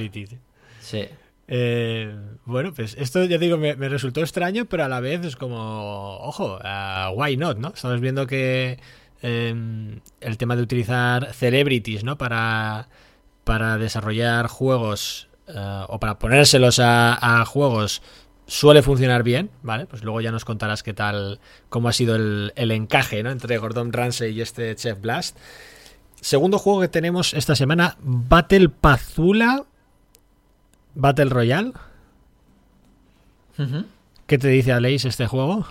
Sí. 0.80 1.04
Eh, 1.48 2.16
bueno, 2.44 2.74
pues 2.74 2.96
esto 2.98 3.24
ya 3.24 3.38
digo, 3.38 3.56
me, 3.56 3.76
me 3.76 3.88
resultó 3.88 4.20
extraño, 4.20 4.64
pero 4.64 4.84
a 4.84 4.88
la 4.88 4.98
vez 4.98 5.24
es 5.24 5.36
como, 5.36 6.16
ojo, 6.18 6.58
uh, 6.58 7.10
why 7.14 7.36
not, 7.36 7.58
¿no? 7.58 7.68
Estamos 7.68 8.00
viendo 8.00 8.26
que 8.26 8.80
eh, 9.22 10.00
el 10.20 10.38
tema 10.38 10.56
de 10.56 10.62
utilizar 10.62 11.32
celebrities, 11.32 12.02
¿no? 12.02 12.18
Para, 12.18 12.88
para 13.44 13.78
desarrollar 13.78 14.48
juegos 14.48 15.28
uh, 15.48 15.84
o 15.88 15.98
para 15.98 16.18
ponérselos 16.18 16.78
a, 16.78 17.40
a, 17.40 17.44
juegos 17.44 18.02
suele 18.46 18.82
funcionar 18.82 19.22
bien, 19.22 19.50
¿vale? 19.62 19.86
Pues 19.86 20.04
luego 20.04 20.20
ya 20.20 20.30
nos 20.30 20.44
contarás 20.44 20.82
qué 20.82 20.94
tal, 20.94 21.40
cómo 21.68 21.88
ha 21.88 21.92
sido 21.92 22.14
el, 22.16 22.52
el 22.56 22.70
encaje, 22.70 23.22
¿no? 23.22 23.30
Entre 23.30 23.58
Gordon 23.58 23.92
Ramsay 23.92 24.32
y 24.32 24.40
este 24.40 24.74
Chef 24.76 25.00
Blast. 25.00 25.36
Segundo 26.20 26.58
juego 26.58 26.80
que 26.80 26.88
tenemos 26.88 27.34
esta 27.34 27.56
semana, 27.56 27.96
Battle 28.00 28.68
Pazula 28.68 29.64
Battle 30.96 31.26
Royale. 31.26 31.72
Uh 33.58 33.62
-huh. 33.62 33.84
¿Qué 34.26 34.38
te 34.38 34.48
dice 34.48 34.72
Aleix 34.72 35.04
este 35.04 35.26
juego? 35.26 35.66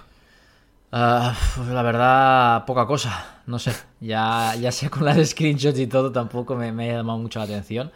Uh, 0.92 1.34
la 1.74 1.82
verdad, 1.82 2.66
poca 2.66 2.86
cosa. 2.86 3.42
No 3.48 3.60
sé. 3.60 3.74
Ya, 4.00 4.56
ya 4.56 4.72
sé 4.72 4.90
con 4.90 5.04
las 5.04 5.18
screenshots 5.32 5.80
y 5.80 5.88
todo, 5.88 6.12
tampoco 6.12 6.56
me, 6.56 6.72
me 6.72 6.92
ha 6.92 6.98
llamado 6.98 7.20
mucho 7.20 7.40
la 7.40 7.46
atención. 7.46 7.92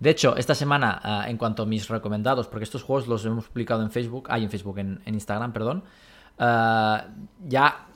De 0.00 0.10
hecho, 0.10 0.34
esta 0.36 0.54
semana, 0.54 1.00
uh, 1.04 1.30
en 1.30 1.36
cuanto 1.36 1.62
a 1.62 1.66
mis 1.66 1.88
recomendados, 1.88 2.48
porque 2.48 2.64
estos 2.64 2.82
juegos 2.82 3.06
los 3.06 3.24
hemos 3.26 3.48
publicado 3.48 3.82
en 3.82 3.90
Facebook, 3.90 4.28
hay 4.30 4.40
ah, 4.40 4.44
en 4.44 4.50
Facebook, 4.50 4.78
en, 4.78 5.02
en, 5.04 5.14
Instagram, 5.14 5.52
perdón, 5.52 5.84
uh, 6.38 6.96
ya 7.46 7.86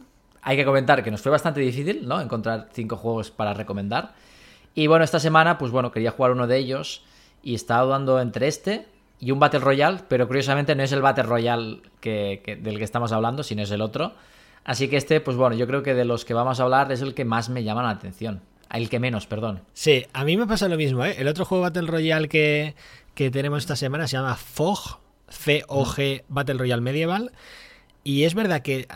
hay 0.43 0.57
que 0.57 0.65
comentar 0.67 1.03
que 1.03 1.11
nos 1.11 1.23
fue 1.23 1.33
bastante 1.33 1.61
difícil, 1.61 2.07
¿no? 2.07 2.21
Encontrar 2.21 2.69
cinco 2.73 2.99
juegos 2.99 3.31
para 3.31 3.55
recomendar. 3.55 4.15
Y 4.75 4.87
bueno, 4.87 5.03
esta 5.05 5.19
semana, 5.19 5.57
pues 5.57 5.73
bueno, 5.73 5.91
quería 5.91 6.11
jugar 6.11 6.33
uno 6.33 6.47
de 6.47 6.59
ellos 6.59 7.05
y 7.43 7.55
estaba 7.55 7.85
dudando 7.85 8.21
entre 8.21 8.49
este 8.49 8.87
y 9.19 9.31
un 9.31 9.39
Battle 9.39 9.61
Royale, 9.61 10.01
pero 10.07 10.27
curiosamente 10.27 10.75
no 10.75 10.83
es 10.83 10.93
el 10.93 11.01
Battle 11.01 11.25
Royale 11.25 11.81
que, 12.01 12.59
del 12.61 12.77
que 12.77 12.85
estamos 12.85 13.13
hablando, 13.13 13.43
sino 13.43 13.63
es 13.63 13.71
el 13.71 13.81
otro. 13.81 14.13
Así 14.65 14.89
que 14.89 14.99
este, 14.99 15.21
pues 15.21 15.39
bueno, 15.39 15.57
yo 15.57 15.67
creo 15.67 15.83
que 15.83 15.95
de 15.95 16.05
los 16.05 16.27
que 16.27 16.35
vamos 16.35 16.61
a 16.61 16.65
hablar 16.65 16.93
es 16.93 17.01
el 17.01 17.15
que 17.15 17.25
más 17.25 17.49
me 17.49 17.65
llama 17.65 17.83
la 17.83 17.91
atención. 17.91 18.43
El 18.75 18.89
que 18.89 18.99
menos, 18.99 19.27
perdón. 19.27 19.63
Sí, 19.73 20.05
a 20.13 20.25
mí 20.25 20.37
me 20.37 20.49
pasa 20.49 20.69
lo 20.69 20.77
mismo, 20.77 21.05
¿eh? 21.05 21.15
El 21.19 21.29
otro 21.29 21.45
juego 21.45 21.63
Battle 21.63 21.87
Royale 21.87 22.29
que, 22.29 22.75
que 23.15 23.31
tenemos 23.31 23.63
esta 23.63 23.77
semana 23.77 24.09
se 24.09 24.17
llama 24.17 24.35
FOG, 24.35 24.99
C-O-G 25.29 26.25
Battle 26.27 26.55
Royale 26.57 26.83
Medieval. 26.83 27.31
Y 28.03 28.25
es 28.25 28.35
verdad 28.35 28.63
que 28.63 28.89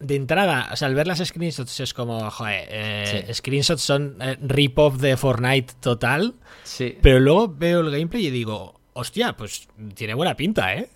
de 0.00 0.16
entrada, 0.16 0.70
o 0.72 0.76
sea, 0.76 0.88
al 0.88 0.94
ver 0.94 1.06
las 1.06 1.18
screenshots 1.18 1.78
es 1.80 1.92
como, 1.92 2.30
joder, 2.30 2.68
eh, 2.70 3.24
sí. 3.26 3.34
screenshots 3.34 3.82
son 3.82 4.16
eh, 4.20 4.38
rip-off 4.40 4.96
de 4.96 5.16
Fortnite 5.18 5.74
total. 5.80 6.34
Sí. 6.64 6.96
Pero 7.02 7.20
luego 7.20 7.48
veo 7.48 7.80
el 7.80 7.90
gameplay 7.90 8.28
y 8.28 8.30
digo, 8.30 8.80
hostia, 8.94 9.36
pues 9.36 9.68
tiene 9.94 10.14
buena 10.14 10.36
pinta, 10.36 10.74
¿eh? 10.74 10.88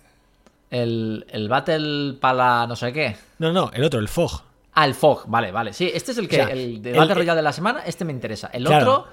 El, 0.71 1.25
el 1.29 1.49
Battle 1.49 2.13
para 2.19 2.65
no 2.65 2.75
sé 2.75 2.91
qué. 2.91 3.15
No, 3.37 3.53
no, 3.53 3.69
el 3.75 3.83
otro, 3.83 3.99
el 3.99 4.07
FOG. 4.07 4.43
Ah, 4.75 4.85
el 4.85 4.95
FOG, 4.95 5.27
vale, 5.27 5.51
vale. 5.51 5.73
Sí, 5.73 5.89
este 5.93 6.11
es 6.13 6.17
el 6.17 6.27
que, 6.27 6.41
o 6.41 6.45
sea, 6.45 6.53
el 6.53 6.81
de 6.81 6.93
Battle 6.93 7.15
Royale 7.15 7.37
de 7.37 7.43
la 7.43 7.53
semana, 7.53 7.83
este 7.85 8.05
me 8.05 8.11
interesa. 8.11 8.49
El 8.53 8.65
claro. 8.65 8.91
otro. 8.91 9.07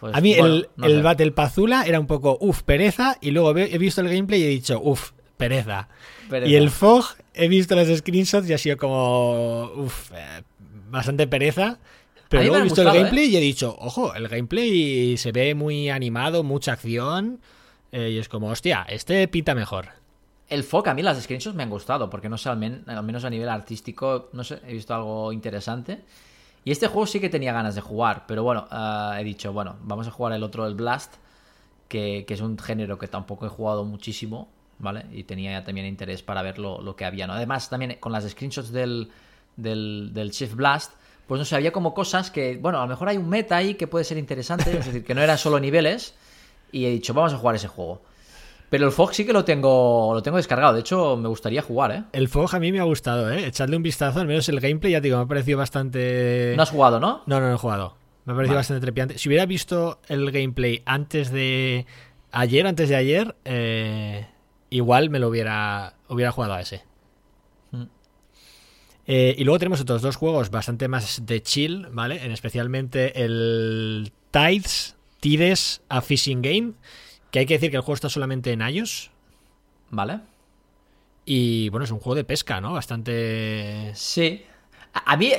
Pues, 0.00 0.14
a 0.14 0.20
mí 0.20 0.34
bueno, 0.36 0.54
el, 0.54 0.68
no 0.76 0.86
el 0.86 0.96
sé. 0.96 1.02
Battle 1.02 1.32
Pazula 1.32 1.84
era 1.86 2.00
un 2.00 2.06
poco, 2.06 2.38
uff, 2.40 2.62
pereza, 2.62 3.18
y 3.20 3.30
luego 3.30 3.56
he 3.56 3.78
visto 3.78 4.00
el 4.00 4.08
gameplay 4.08 4.40
y 4.40 4.44
he 4.44 4.48
dicho, 4.48 4.80
uff, 4.82 5.12
pereza. 5.36 5.88
Pereza. 6.28 6.50
Y 6.50 6.56
el 6.56 6.70
FOG, 6.70 7.04
he 7.34 7.48
visto 7.48 7.76
los 7.76 7.88
screenshots 7.98 8.48
y 8.48 8.52
ha 8.52 8.58
sido 8.58 8.76
como, 8.76 9.70
uff, 9.76 10.10
eh, 10.12 10.42
bastante 10.90 11.26
pereza. 11.26 11.78
Pero 12.28 12.44
luego 12.44 12.56
he 12.56 12.62
visto 12.62 12.82
gustado, 12.82 12.96
el 12.96 13.02
gameplay 13.02 13.24
¿eh? 13.26 13.28
y 13.28 13.36
he 13.36 13.40
dicho, 13.40 13.76
ojo, 13.78 14.14
el 14.14 14.26
gameplay 14.26 15.16
se 15.18 15.32
ve 15.32 15.54
muy 15.54 15.90
animado, 15.90 16.42
mucha 16.42 16.72
acción. 16.72 17.40
Eh, 17.92 18.10
y 18.12 18.18
es 18.18 18.28
como, 18.28 18.48
hostia, 18.48 18.86
este 18.88 19.28
pinta 19.28 19.54
mejor. 19.54 19.90
El 20.52 20.64
FOC, 20.64 20.88
a 20.88 20.94
mí 20.94 21.02
las 21.02 21.18
screenshots 21.22 21.56
me 21.56 21.62
han 21.62 21.70
gustado, 21.70 22.10
porque 22.10 22.28
no 22.28 22.36
sé, 22.36 22.50
al, 22.50 22.58
men 22.58 22.84
al, 22.86 23.02
menos 23.02 23.24
a 23.24 23.30
nivel 23.30 23.48
artístico, 23.48 24.28
no 24.34 24.44
sé, 24.44 24.60
he 24.66 24.74
visto 24.74 24.94
algo 24.94 25.32
interesante. 25.32 26.02
Y 26.62 26.70
este 26.70 26.88
juego 26.88 27.06
sí 27.06 27.20
que 27.20 27.30
tenía 27.30 27.54
ganas 27.54 27.74
de 27.74 27.80
jugar, 27.80 28.24
pero 28.28 28.42
bueno, 28.42 28.68
uh, 28.70 29.14
he 29.18 29.24
dicho, 29.24 29.50
bueno, 29.54 29.76
vamos 29.80 30.06
a 30.06 30.10
jugar 30.10 30.34
el 30.34 30.42
otro, 30.42 30.66
el 30.66 30.74
Blast, 30.74 31.14
que, 31.88 32.26
es 32.28 32.40
un 32.42 32.58
género 32.58 32.98
que 32.98 33.08
tampoco 33.08 33.46
he 33.46 33.48
jugado 33.48 33.84
muchísimo, 33.84 34.50
¿vale? 34.78 35.06
Y 35.10 35.24
tenía 35.24 35.64
también 35.64 35.86
interés 35.86 36.22
para 36.22 36.42
ver 36.42 36.58
lo, 36.58 36.96
que 36.96 37.06
había, 37.06 37.26
¿no? 37.26 37.32
Además, 37.32 37.70
también 37.70 37.96
con 37.98 38.12
las 38.12 38.28
screenshots 38.28 38.72
del, 38.72 39.10
del, 39.56 40.10
del 40.12 40.32
Shift 40.32 40.54
Blast, 40.54 40.92
pues 41.26 41.38
no 41.38 41.46
sé, 41.46 41.56
había 41.56 41.72
como 41.72 41.94
cosas 41.94 42.30
que, 42.30 42.58
bueno, 42.58 42.78
a 42.78 42.82
lo 42.82 42.88
mejor 42.88 43.08
hay 43.08 43.16
un 43.16 43.30
meta 43.30 43.56
ahí 43.56 43.74
que 43.74 43.86
puede 43.86 44.04
ser 44.04 44.18
interesante, 44.18 44.70
es 44.78 44.84
decir, 44.84 45.02
que 45.02 45.14
no 45.14 45.22
eran 45.22 45.38
solo 45.38 45.58
niveles, 45.58 46.14
y 46.70 46.84
he 46.84 46.90
dicho, 46.90 47.14
vamos 47.14 47.32
a 47.32 47.38
jugar 47.38 47.54
ese 47.54 47.68
juego. 47.68 48.02
Pero 48.72 48.86
el 48.86 48.92
Fog 48.92 49.12
sí 49.12 49.26
que 49.26 49.34
lo 49.34 49.44
tengo 49.44 50.14
lo 50.14 50.22
tengo 50.22 50.38
descargado. 50.38 50.72
De 50.72 50.80
hecho, 50.80 51.18
me 51.18 51.28
gustaría 51.28 51.60
jugar, 51.60 51.92
¿eh? 51.92 52.04
El 52.12 52.30
Fog 52.30 52.54
a 52.54 52.58
mí 52.58 52.72
me 52.72 52.80
ha 52.80 52.84
gustado, 52.84 53.30
¿eh? 53.30 53.46
Echadle 53.48 53.76
un 53.76 53.82
vistazo, 53.82 54.18
al 54.18 54.26
menos 54.26 54.48
el 54.48 54.60
gameplay, 54.60 54.92
ya 54.92 55.02
te 55.02 55.08
digo, 55.08 55.18
me 55.18 55.24
ha 55.24 55.26
parecido 55.26 55.58
bastante... 55.58 56.54
¿No 56.56 56.62
has 56.62 56.70
jugado, 56.70 56.98
no? 56.98 57.22
No, 57.26 57.38
no, 57.38 57.48
no 57.48 57.54
he 57.54 57.58
jugado. 57.58 57.98
Me 58.24 58.32
ha 58.32 58.34
parecido 58.34 58.54
vale. 58.54 58.60
bastante 58.60 58.80
trepiante. 58.80 59.18
Si 59.18 59.28
hubiera 59.28 59.44
visto 59.44 60.00
el 60.08 60.30
gameplay 60.30 60.80
antes 60.86 61.30
de... 61.30 61.84
Ayer, 62.30 62.66
antes 62.66 62.88
de 62.88 62.96
ayer, 62.96 63.36
eh... 63.44 64.26
igual 64.70 65.10
me 65.10 65.18
lo 65.18 65.28
hubiera, 65.28 65.96
hubiera 66.08 66.32
jugado 66.32 66.54
a 66.54 66.62
ese. 66.62 66.82
Mm. 67.72 67.82
Eh, 69.06 69.34
y 69.36 69.44
luego 69.44 69.58
tenemos 69.58 69.82
otros 69.82 70.00
dos 70.00 70.16
juegos 70.16 70.48
bastante 70.48 70.88
más 70.88 71.26
de 71.26 71.42
chill, 71.42 71.88
¿vale? 71.90 72.24
En 72.24 72.32
especialmente 72.32 73.22
el 73.22 74.14
Tides, 74.30 74.96
Tides 75.20 75.82
a 75.90 76.00
Fishing 76.00 76.40
Game, 76.40 76.72
que 77.32 77.40
hay 77.40 77.46
que 77.46 77.54
decir 77.54 77.70
que 77.70 77.76
el 77.76 77.82
juego 77.82 77.94
está 77.94 78.10
solamente 78.10 78.52
en 78.52 78.60
iOS. 78.60 79.10
Vale. 79.90 80.20
Y 81.24 81.70
bueno, 81.70 81.84
es 81.84 81.90
un 81.90 81.98
juego 81.98 82.14
de 82.14 82.24
pesca, 82.24 82.60
¿no? 82.60 82.74
Bastante. 82.74 83.90
Sí. 83.94 84.44
A, 84.92 85.16
mí, 85.16 85.32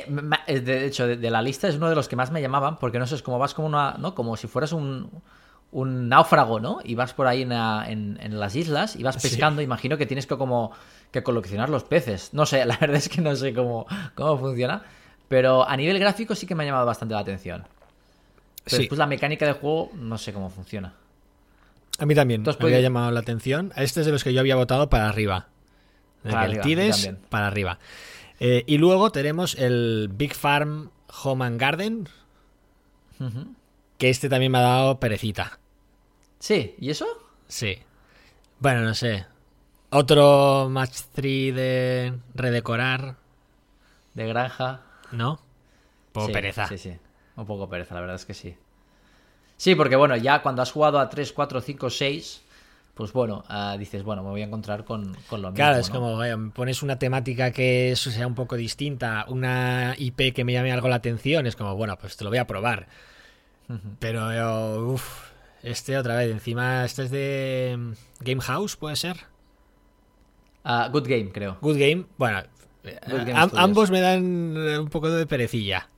de 0.48 0.86
hecho, 0.86 1.06
de, 1.06 1.30
la 1.30 1.40
lista 1.40 1.68
es 1.68 1.76
uno 1.76 1.88
de 1.88 1.94
los 1.94 2.08
que 2.08 2.16
más 2.16 2.32
me 2.32 2.42
llamaban, 2.42 2.78
porque 2.78 2.98
no 2.98 3.06
sé, 3.06 3.14
es 3.14 3.22
como 3.22 3.38
vas 3.38 3.54
como 3.54 3.68
una. 3.68 3.94
¿no? 3.98 4.14
Como 4.16 4.36
si 4.36 4.48
fueras 4.48 4.72
un, 4.72 5.08
un 5.70 6.08
náufrago, 6.08 6.58
¿no? 6.58 6.80
Y 6.82 6.96
vas 6.96 7.14
por 7.14 7.28
ahí 7.28 7.42
en, 7.42 7.52
en, 7.52 8.18
en 8.20 8.40
las 8.40 8.56
islas 8.56 8.96
y 8.96 9.04
vas 9.04 9.22
pescando. 9.22 9.60
Sí. 9.60 9.64
Imagino 9.64 9.96
que 9.96 10.06
tienes 10.06 10.26
que 10.26 10.36
como 10.36 10.72
que 11.12 11.22
coleccionar 11.22 11.68
los 11.68 11.84
peces. 11.84 12.30
No 12.34 12.44
sé, 12.44 12.64
la 12.66 12.76
verdad 12.76 12.96
es 12.96 13.08
que 13.08 13.20
no 13.20 13.36
sé 13.36 13.54
cómo, 13.54 13.86
cómo 14.16 14.36
funciona. 14.36 14.82
Pero 15.28 15.68
a 15.68 15.76
nivel 15.76 16.00
gráfico 16.00 16.34
sí 16.34 16.44
que 16.44 16.56
me 16.56 16.64
ha 16.64 16.66
llamado 16.66 16.86
bastante 16.86 17.14
la 17.14 17.20
atención. 17.20 17.64
Pero 18.64 18.76
sí. 18.76 18.78
después 18.78 18.98
la 18.98 19.06
mecánica 19.06 19.46
del 19.46 19.54
juego 19.54 19.90
no 19.94 20.18
sé 20.18 20.32
cómo 20.32 20.50
funciona. 20.50 20.94
A 21.98 22.06
mí 22.06 22.14
también 22.14 22.42
me 22.42 22.52
había 22.52 22.80
llamado 22.80 23.10
la 23.10 23.20
atención. 23.20 23.72
Este 23.76 24.00
es 24.00 24.06
de 24.06 24.12
los 24.12 24.24
que 24.24 24.32
yo 24.32 24.40
había 24.40 24.56
votado 24.56 24.90
para 24.90 25.08
arriba. 25.08 25.48
Para 26.22 26.46
el 26.46 26.60
Tides 26.60 27.10
para 27.28 27.46
arriba. 27.46 27.78
Eh, 28.40 28.64
y 28.66 28.78
luego 28.78 29.12
tenemos 29.12 29.54
el 29.54 30.10
Big 30.12 30.34
Farm 30.34 30.90
Home 31.22 31.44
and 31.44 31.60
Garden. 31.60 32.08
Uh 33.20 33.24
-huh. 33.24 33.54
Que 33.98 34.10
este 34.10 34.28
también 34.28 34.50
me 34.50 34.58
ha 34.58 34.62
dado 34.62 34.98
perecita. 34.98 35.58
Sí, 36.40 36.74
¿y 36.78 36.90
eso? 36.90 37.06
Sí. 37.46 37.78
Bueno, 38.58 38.82
no 38.82 38.94
sé. 38.94 39.26
Otro 39.90 40.68
match 40.68 41.02
3 41.14 41.54
de 41.54 42.14
redecorar. 42.34 43.16
De 44.14 44.26
granja. 44.26 44.80
¿No? 45.12 45.32
Un 45.32 46.12
poco 46.12 46.26
sí, 46.26 46.32
pereza. 46.32 46.66
Sí, 46.66 46.78
sí. 46.78 46.96
Un 47.36 47.46
poco 47.46 47.68
pereza, 47.68 47.94
la 47.94 48.00
verdad 48.00 48.16
es 48.16 48.24
que 48.24 48.34
sí. 48.34 48.56
Sí, 49.56 49.74
porque 49.74 49.96
bueno, 49.96 50.16
ya 50.16 50.42
cuando 50.42 50.62
has 50.62 50.72
jugado 50.72 50.98
a 50.98 51.08
3, 51.08 51.32
4, 51.32 51.60
5, 51.60 51.90
6, 51.90 52.42
pues 52.94 53.12
bueno, 53.12 53.44
uh, 53.50 53.76
dices, 53.76 54.02
bueno, 54.02 54.22
me 54.22 54.30
voy 54.30 54.42
a 54.42 54.44
encontrar 54.44 54.84
con, 54.84 55.16
con 55.28 55.42
lo 55.42 55.48
mismo. 55.48 55.56
Claro, 55.56 55.78
es 55.78 55.88
¿no? 55.88 56.00
como, 56.00 56.16
me 56.16 56.50
pones 56.50 56.82
una 56.82 56.98
temática 56.98 57.50
que 57.50 57.94
sea 57.96 58.26
un 58.26 58.34
poco 58.34 58.56
distinta, 58.56 59.24
una 59.28 59.94
IP 59.98 60.32
que 60.32 60.44
me 60.44 60.52
llame 60.52 60.72
algo 60.72 60.88
la 60.88 60.96
atención, 60.96 61.46
es 61.46 61.56
como, 61.56 61.74
bueno, 61.76 61.96
pues 61.98 62.16
te 62.16 62.24
lo 62.24 62.30
voy 62.30 62.38
a 62.38 62.46
probar. 62.46 62.86
Uh 63.68 63.74
-huh. 63.74 63.96
Pero, 63.98 64.92
uff, 64.92 65.30
este 65.62 65.96
otra 65.98 66.16
vez, 66.16 66.30
encima, 66.30 66.84
este 66.84 67.04
es 67.04 67.10
de 67.10 67.76
mm, 67.76 67.92
Game 68.20 68.40
House, 68.42 68.76
¿puede 68.76 68.96
ser? 68.96 69.16
Uh, 70.64 70.90
good 70.90 71.08
Game, 71.08 71.30
creo. 71.32 71.58
Good 71.60 71.78
Game, 71.78 72.06
bueno, 72.16 72.42
good 73.08 73.26
game 73.26 73.48
ambos 73.56 73.90
me 73.90 74.00
dan 74.00 74.56
un 74.56 74.88
poco 74.88 75.10
de 75.10 75.26
perecilla. 75.26 75.88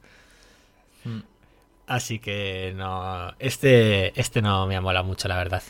Así 1.86 2.18
que 2.18 2.72
no. 2.76 3.32
Este, 3.38 4.18
este 4.20 4.42
no 4.42 4.66
me 4.66 4.80
mola 4.80 5.02
mucho, 5.02 5.28
la 5.28 5.36
verdad. 5.36 5.62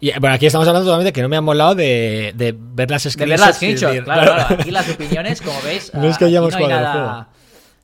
Y 0.00 0.10
bueno, 0.18 0.34
aquí 0.34 0.46
estamos 0.46 0.66
hablando 0.66 0.86
totalmente 0.86 1.12
que 1.12 1.22
no 1.22 1.28
me 1.28 1.36
han 1.36 1.44
molado 1.44 1.74
de, 1.76 2.32
de 2.34 2.54
ver 2.56 2.90
las 2.90 3.04
De 3.04 3.10
screenshots. 3.10 3.30
ver 3.30 3.40
las 3.40 3.50
y 3.50 3.56
screenshots, 3.56 3.92
decir, 3.92 4.04
claro, 4.04 4.34
claro. 4.34 4.56
Aquí 4.60 4.70
las 4.72 4.88
opiniones, 4.90 5.40
como 5.40 5.60
veis, 5.64 5.94
No 5.94 6.06
es 6.08 6.18
que 6.18 6.24
aquí 6.24 6.32
hayamos 6.34 6.52
no 6.52 6.58
hay 6.58 6.66
nada... 6.66 7.28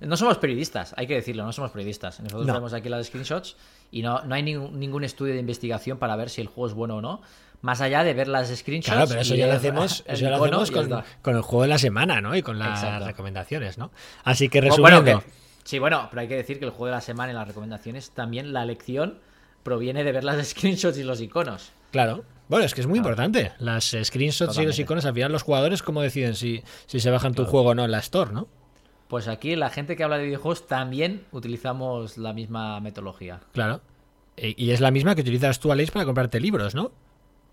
No 0.00 0.16
somos 0.16 0.38
periodistas, 0.38 0.94
hay 0.96 1.08
que 1.08 1.14
decirlo, 1.14 1.44
no 1.44 1.52
somos 1.52 1.72
periodistas. 1.72 2.20
Nosotros 2.20 2.46
No. 2.46 2.52
vemos 2.54 2.72
aquí 2.72 2.88
las 2.88 3.06
screenshots 3.06 3.56
y 3.90 4.02
no, 4.02 4.22
no 4.22 4.34
hay 4.34 4.42
ningún, 4.44 4.78
ningún 4.78 5.02
estudio 5.02 5.34
de 5.34 5.40
investigación 5.40 5.98
para 5.98 6.14
ver 6.14 6.30
si 6.30 6.40
el 6.40 6.46
juego 6.46 6.68
es 6.68 6.74
bueno 6.74 6.96
o 6.96 7.00
no. 7.00 7.20
Más 7.62 7.80
allá 7.80 8.04
de 8.04 8.14
ver 8.14 8.28
las 8.28 8.48
screenshots. 8.48 8.92
Claro, 8.94 9.08
pero 9.08 9.20
eso 9.22 9.34
ya 9.34 9.48
lo 9.48 9.54
hacemos, 9.54 10.04
el 10.06 10.14
eso 10.14 10.22
ya 10.24 10.30
lo 10.30 10.44
hacemos 10.44 10.70
con, 11.22 11.34
el 11.36 11.42
juego 11.42 11.62
de 11.62 11.68
la 11.68 11.78
semana, 11.78 12.20
¿no? 12.20 12.36
Y 12.36 12.42
con 12.42 12.58
las 12.60 12.80
Exacto. 12.82 13.06
recomendaciones, 13.06 13.76
¿no? 13.78 13.90
Así 14.22 14.48
que 14.48 14.60
Bueno, 14.60 15.00
resumiendo. 15.00 15.20
que- 15.20 15.47
sí, 15.68 15.78
bueno, 15.78 16.06
pero 16.10 16.22
hay 16.22 16.28
que 16.28 16.36
decir 16.36 16.58
que 16.58 16.64
el 16.64 16.70
juego 16.70 16.86
de 16.86 16.92
la 16.92 17.00
semana 17.02 17.32
y 17.32 17.34
las 17.34 17.46
recomendaciones 17.46 18.10
también 18.12 18.52
la 18.54 18.64
lección 18.64 19.18
proviene 19.62 20.02
de 20.04 20.12
ver 20.12 20.24
las 20.24 20.48
screenshots 20.50 20.96
y 20.96 21.02
los 21.02 21.20
iconos. 21.20 21.72
Claro. 21.90 22.24
Bueno, 22.48 22.64
es 22.64 22.72
que 22.74 22.80
es 22.80 22.86
muy 22.86 22.96
importante. 22.98 23.52
Las 23.58 23.94
screenshots 24.02 24.56
y 24.58 24.64
los 24.64 24.78
iconos, 24.78 25.04
al 25.04 25.12
final 25.12 25.30
los 25.30 25.42
jugadores 25.42 25.82
cómo 25.82 26.00
deciden 26.00 26.34
si, 26.34 26.62
si 26.86 27.00
se 27.00 27.10
bajan 27.10 27.34
tu 27.34 27.44
juego 27.44 27.68
o 27.70 27.74
no 27.74 27.84
en 27.84 27.90
la 27.90 27.98
Store, 27.98 28.32
¿no? 28.32 28.48
Pues 29.08 29.28
aquí 29.28 29.54
la 29.56 29.68
gente 29.68 29.96
que 29.96 30.04
habla 30.04 30.16
de 30.18 30.24
videojuegos 30.24 30.66
también 30.66 31.24
utilizamos 31.32 32.16
la 32.16 32.32
misma 32.32 32.80
metodología. 32.80 33.40
Claro. 33.52 33.82
E- 34.38 34.54
Y 34.56 34.70
es 34.70 34.80
la 34.80 34.90
misma 34.90 35.14
que 35.14 35.20
utilizas 35.20 35.60
tú, 35.60 35.70
Alex, 35.72 35.90
para 35.90 36.06
comprarte 36.06 36.40
libros, 36.40 36.74
¿no? 36.74 36.90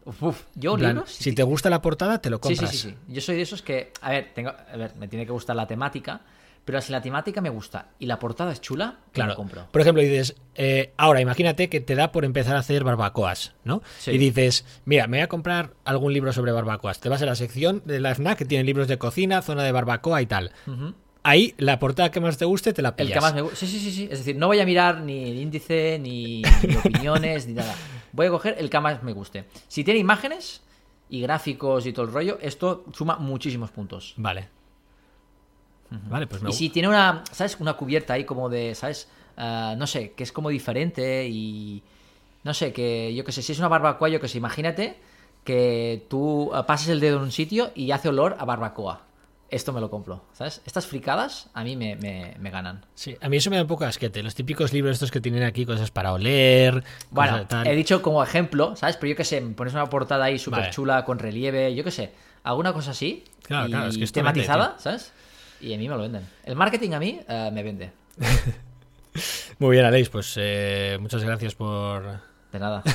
Uf, 0.05 0.43
yo 0.55 0.75
plan, 0.77 0.95
libros. 0.95 1.11
si 1.11 1.33
te 1.33 1.43
gusta 1.43 1.69
la 1.69 1.81
portada, 1.81 2.21
te 2.21 2.29
lo 2.29 2.37
Sí, 2.37 2.41
compras. 2.43 2.69
sí, 2.71 2.77
sí, 2.77 2.89
sí. 2.91 2.95
Yo 3.13 3.21
soy 3.21 3.35
de 3.37 3.41
esos 3.41 3.61
que, 3.61 3.91
a 4.01 4.11
ver, 4.11 4.31
tengo, 4.35 4.49
a 4.51 4.77
ver, 4.77 4.95
me 4.95 5.07
tiene 5.07 5.25
que 5.25 5.31
gustar 5.31 5.55
la 5.55 5.65
temática, 5.67 6.21
pero 6.65 6.81
si 6.81 6.91
la 6.91 7.01
temática 7.01 7.39
me 7.41 7.49
gusta 7.49 7.91
y 7.99 8.07
la 8.07 8.19
portada 8.19 8.51
es 8.51 8.59
chula, 8.59 8.99
Claro. 9.13 9.29
lo 9.31 9.35
compro. 9.35 9.67
Por 9.71 9.81
ejemplo, 9.81 10.01
dices, 10.01 10.35
eh, 10.55 10.93
ahora 10.97 11.21
imagínate 11.21 11.69
que 11.69 11.79
te 11.79 11.95
da 11.95 12.11
por 12.11 12.25
empezar 12.25 12.55
a 12.55 12.59
hacer 12.59 12.83
barbacoas, 12.83 13.53
¿no? 13.63 13.81
Sí. 13.99 14.11
Y 14.11 14.17
dices, 14.17 14.65
mira, 14.85 15.05
me 15.07 15.17
voy 15.17 15.23
a 15.23 15.27
comprar 15.27 15.71
algún 15.85 16.11
libro 16.11 16.33
sobre 16.33 16.51
barbacoas. 16.51 16.99
Te 16.99 17.07
vas 17.09 17.21
a 17.21 17.25
la 17.27 17.35
sección 17.35 17.81
de 17.85 17.99
la 17.99 18.15
FNAC 18.15 18.39
que 18.39 18.45
tiene 18.45 18.63
libros 18.63 18.87
de 18.87 18.97
cocina, 18.97 19.41
zona 19.41 19.63
de 19.63 19.71
barbacoa 19.71 20.21
y 20.21 20.25
tal. 20.25 20.51
Ahí, 21.23 21.55
la 21.57 21.79
portada 21.79 22.11
que 22.11 22.19
más 22.19 22.37
te 22.37 22.45
guste, 22.45 22.71
te 22.73 22.81
la 22.83 22.89
El 22.89 22.95
pillas. 22.95 23.13
que 23.13 23.21
más 23.21 23.33
me 23.33 23.41
gusta. 23.41 23.57
Sí, 23.57 23.67
sí, 23.67 23.79
sí, 23.79 23.91
sí. 23.91 24.03
Es 24.11 24.19
decir, 24.19 24.35
no 24.35 24.45
voy 24.47 24.59
a 24.59 24.65
mirar 24.65 25.01
ni 25.01 25.31
el 25.31 25.37
índice, 25.37 25.97
ni, 25.99 26.41
ni 26.41 26.75
opiniones, 26.83 27.47
ni 27.47 27.53
nada. 27.53 27.73
Voy 28.11 28.27
a 28.27 28.29
coger 28.29 28.55
el 28.59 28.69
que 28.69 28.79
más 28.79 29.01
me 29.01 29.11
guste. 29.11 29.45
Si 29.67 29.83
tiene 29.83 29.99
imágenes 29.99 30.61
y 31.09 31.21
gráficos 31.21 31.85
y 31.87 31.93
todo 31.93 32.05
el 32.05 32.11
rollo, 32.11 32.37
esto 32.41 32.85
suma 32.93 33.17
muchísimos 33.17 33.71
puntos. 33.71 34.13
Vale. 34.17 34.49
Vale, 35.89 36.27
pues 36.27 36.41
me 36.41 36.49
Y 36.49 36.53
si 36.53 36.69
tiene 36.69 36.87
una, 36.87 37.23
¿sabes? 37.31 37.57
Una 37.59 37.73
cubierta 37.73 38.13
ahí 38.13 38.25
como 38.25 38.49
de, 38.49 38.75
¿sabes? 38.75 39.07
Ah, 39.37 39.75
no 39.77 39.87
sé, 39.87 40.11
que 40.11 40.23
es 40.23 40.31
como 40.31 40.49
diferente 40.49 41.27
y... 41.27 41.83
No 42.43 42.53
sé, 42.53 42.71
que 42.73 43.13
yo 43.15 43.23
que 43.23 43.31
sé, 43.31 43.41
si 43.41 43.53
es 43.53 43.59
una 43.59 43.67
barbacoa, 43.67 44.07
yo 44.09 44.19
que 44.21 44.27
sé, 44.27 44.37
imagínate 44.37 44.97
que 45.43 46.05
tú 46.09 46.51
ah, 46.53 46.65
pases 46.65 46.89
el 46.89 46.99
dedo 46.99 47.17
en 47.17 47.23
un 47.23 47.31
sitio 47.31 47.71
y 47.75 47.91
hace 47.91 48.09
olor 48.09 48.35
a 48.39 48.45
barbacoa. 48.45 49.01
Esto 49.49 49.71
me 49.73 49.79
lo 49.79 49.89
compro, 49.91 50.23
¿sabes? 50.33 50.61
Estas 50.65 50.87
fricadas 50.87 51.49
a 51.53 51.63
mí 51.63 51.75
me, 51.75 51.95
me- 51.95 52.35
me 52.39 52.49
ganan. 52.49 52.83
Sí, 52.95 53.15
a 53.21 53.29
mí 53.29 53.37
eso 53.37 53.49
me 53.51 53.55
da 53.55 53.61
un 53.61 53.67
poco 53.67 53.85
asquete. 53.85 54.21
Los 54.23 54.33
típicos 54.35 54.73
libros 54.73 54.93
estos 54.93 55.11
que 55.11 55.21
tienen 55.21 55.43
aquí 55.43 55.65
cosas 55.65 55.91
para 55.91 56.13
oler. 56.13 56.83
Bueno, 57.11 57.33
cosas 57.33 57.47
tal. 57.47 57.67
he 57.67 57.75
dicho 57.75 58.01
como 58.01 58.23
ejemplo, 58.23 58.75
¿sabes? 58.75 58.97
Pero 58.97 59.11
yo 59.11 59.15
que 59.15 59.23
sé, 59.23 59.41
me 59.41 59.53
pones 59.53 59.73
una 59.73 59.85
portada 59.87 60.25
ahí 60.25 60.39
súper 60.39 60.61
Vale. 60.61 60.71
chula, 60.73 61.05
con 61.05 61.19
relieve, 61.19 61.73
yo 61.75 61.83
que 61.83 61.91
sé, 61.91 62.11
alguna 62.43 62.73
cosa 62.73 62.91
así. 62.91 63.23
Claro, 63.43 63.67
y 63.67 63.71
claro, 63.71 63.87
es 63.87 63.93
que 63.93 63.99
vende, 63.99 64.11
tematizada, 64.13 64.75
¿sabes? 64.79 65.13
Y 65.61 65.73
a 65.73 65.77
mí 65.77 65.87
me 65.87 65.95
lo 65.95 66.01
venden. 66.01 66.27
El 66.43 66.55
marketing 66.55 66.91
a 66.91 66.99
mí 66.99 67.19
eh, 67.27 67.49
me 67.53 67.63
vende. 67.63 67.91
Muy 69.59 69.75
bien, 69.75 69.85
Alex, 69.85 70.09
pues 70.09 70.35
eh, 70.37 70.97
muchas 70.99 71.23
gracias 71.23 71.55
por... 71.55 72.03
De 72.51 72.59
nada. 72.59 72.83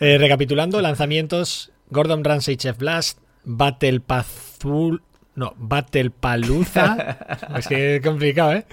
Eh, 0.00 0.18
recapitulando, 0.18 0.80
lanzamientos, 0.80 1.70
Gordon 1.88 2.24
Ramsay 2.24 2.56
Chef 2.56 2.76
Blast, 2.76 3.20
Battle 3.44 4.00
Pazul... 4.00 5.00
No, 5.36 5.54
Battle 5.56 6.10
Palooza. 6.10 7.18
es 7.56 7.68
que 7.68 7.96
es 7.96 8.02
complicado, 8.02 8.52
¿eh? 8.52 8.66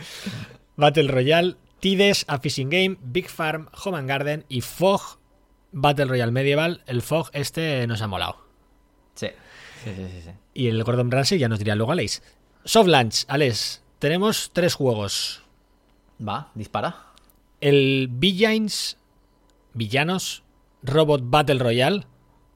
Battle 0.76 1.08
Royale, 1.08 1.56
Tides, 1.80 2.26
A 2.28 2.40
Fishing 2.40 2.70
Game, 2.70 2.98
Big 3.02 3.30
Farm, 3.30 3.70
Home 3.84 3.98
and 4.00 4.10
Garden 4.10 4.46
y 4.50 4.62
Fog 4.62 5.20
Battle 5.72 6.06
Royale 6.06 6.32
Medieval. 6.32 6.82
El 6.88 7.02
Fog 7.02 7.30
este 7.34 7.86
nos 7.88 8.02
ha 8.02 8.08
molado. 8.08 8.38
Sí. 9.16 9.28
Sí, 9.84 9.92
sí, 9.96 10.08
sí, 10.12 10.22
sí. 10.26 10.32
Y 10.54 10.68
el 10.68 10.84
Gordon 10.84 11.12
Ramsay 11.12 11.38
ya 11.38 11.48
nos 11.48 11.60
dirá 11.60 11.76
luego 11.76 11.92
Alex. 11.92 12.22
Soft 12.70 12.86
Launch, 12.88 13.26
Alex. 13.28 13.82
Tenemos 13.98 14.52
tres 14.54 14.76
juegos. 14.76 15.42
Va, 16.22 16.52
dispara. 16.54 16.98
El 17.62 18.10
Villains, 18.12 18.96
Villanos, 19.74 20.44
Robot 20.84 21.22
Battle 21.24 21.58
Royale, 21.58 22.06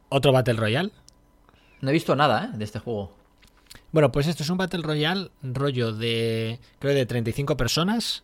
otro 0.10 0.32
Battle 0.32 0.54
Royale. 0.54 0.92
No 1.82 1.90
he 1.90 1.94
visto 1.94 2.16
nada, 2.16 2.46
¿eh? 2.46 2.58
De 2.60 2.64
este 2.64 2.78
juego. 2.78 3.12
Bueno, 3.92 4.12
pues 4.12 4.28
esto 4.28 4.44
es 4.44 4.52
un 4.52 4.60
Battle 4.60 4.84
Royale 4.84 5.32
rollo 5.42 5.92
de, 5.92 6.60
creo, 6.78 6.94
de 6.94 7.08
35 7.08 7.58
personas. 7.58 8.24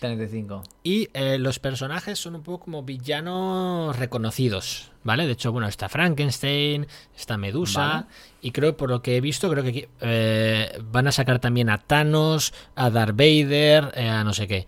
35. 0.00 0.62
Y 0.82 1.08
eh, 1.14 1.38
los 1.38 1.58
personajes 1.58 2.18
son 2.18 2.34
un 2.34 2.42
poco 2.42 2.64
como 2.64 2.82
villanos 2.82 3.96
reconocidos, 3.98 4.90
¿vale? 5.04 5.26
De 5.26 5.32
hecho, 5.32 5.52
bueno, 5.52 5.68
está 5.68 5.88
Frankenstein, 5.88 6.86
está 7.16 7.36
Medusa, 7.36 7.80
Vale. 7.86 8.06
y 8.40 8.50
creo, 8.50 8.76
por 8.76 8.88
lo 8.90 9.02
que 9.02 9.16
he 9.16 9.20
visto, 9.20 9.50
creo 9.50 9.62
que 9.62 9.88
eh, 10.00 10.78
van 10.90 11.06
a 11.06 11.12
sacar 11.12 11.38
también 11.38 11.68
a 11.70 11.78
Thanos, 11.78 12.52
a 12.74 12.90
Darth 12.90 13.14
Vader, 13.16 13.92
eh, 13.94 14.08
a 14.08 14.24
no 14.24 14.32
sé 14.32 14.48
qué. 14.48 14.66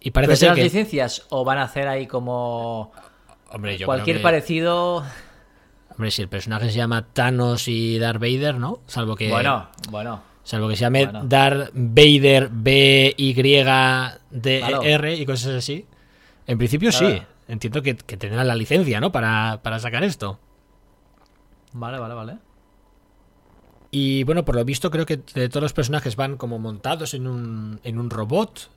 Y 0.00 0.12
parece 0.12 0.28
¿Pero 0.30 0.36
ser 0.38 0.48
las 0.50 0.56
que... 0.56 0.64
licencias 0.64 1.26
o 1.30 1.44
van 1.44 1.58
a 1.58 1.64
hacer 1.64 1.88
ahí 1.88 2.06
como 2.06 2.92
Hombre, 3.50 3.76
yo 3.76 3.86
cualquier 3.86 4.16
creo 4.16 4.20
que- 4.20 4.22
parecido? 4.22 5.04
Hombre, 5.90 6.12
si 6.12 6.22
el 6.22 6.28
personaje 6.28 6.70
se 6.70 6.76
llama 6.76 7.04
Thanos 7.12 7.66
y 7.66 7.98
Darth 7.98 8.20
Vader, 8.20 8.54
¿no? 8.54 8.78
Salvo 8.86 9.16
que... 9.16 9.28
Bueno, 9.30 9.68
bueno. 9.90 10.22
Salvo 10.48 10.66
que 10.66 10.76
se 10.76 10.80
llame 10.80 11.04
Bueno. 11.04 11.24
Darth 11.24 11.72
Vader 11.74 12.48
B 12.50 13.12
Y 13.18 13.34
D 13.34 14.58
Claro. 14.60 14.82
R 14.82 15.14
y 15.14 15.26
cosas 15.26 15.56
así. 15.56 15.84
En 16.46 16.56
principio 16.56 16.90
sí. 16.90 17.20
Entiendo 17.48 17.82
que, 17.82 17.94
que 17.94 18.16
tendrán 18.16 18.48
la 18.48 18.54
licencia, 18.54 18.98
¿no? 18.98 19.12
Para, 19.12 19.60
para 19.62 19.78
sacar 19.78 20.04
esto. 20.04 20.40
Vale, 21.74 21.98
vale, 21.98 22.14
vale. 22.14 22.38
Y 23.90 24.24
bueno, 24.24 24.46
por 24.46 24.54
lo 24.56 24.64
visto 24.64 24.90
creo 24.90 25.04
que 25.04 25.18
de 25.18 25.50
todos 25.50 25.64
los 25.64 25.74
personajes 25.74 26.16
van 26.16 26.38
como 26.38 26.58
montados 26.58 27.12
en 27.12 27.26
un, 27.26 27.78
en 27.84 27.98
un 27.98 28.08
robot. 28.08 28.70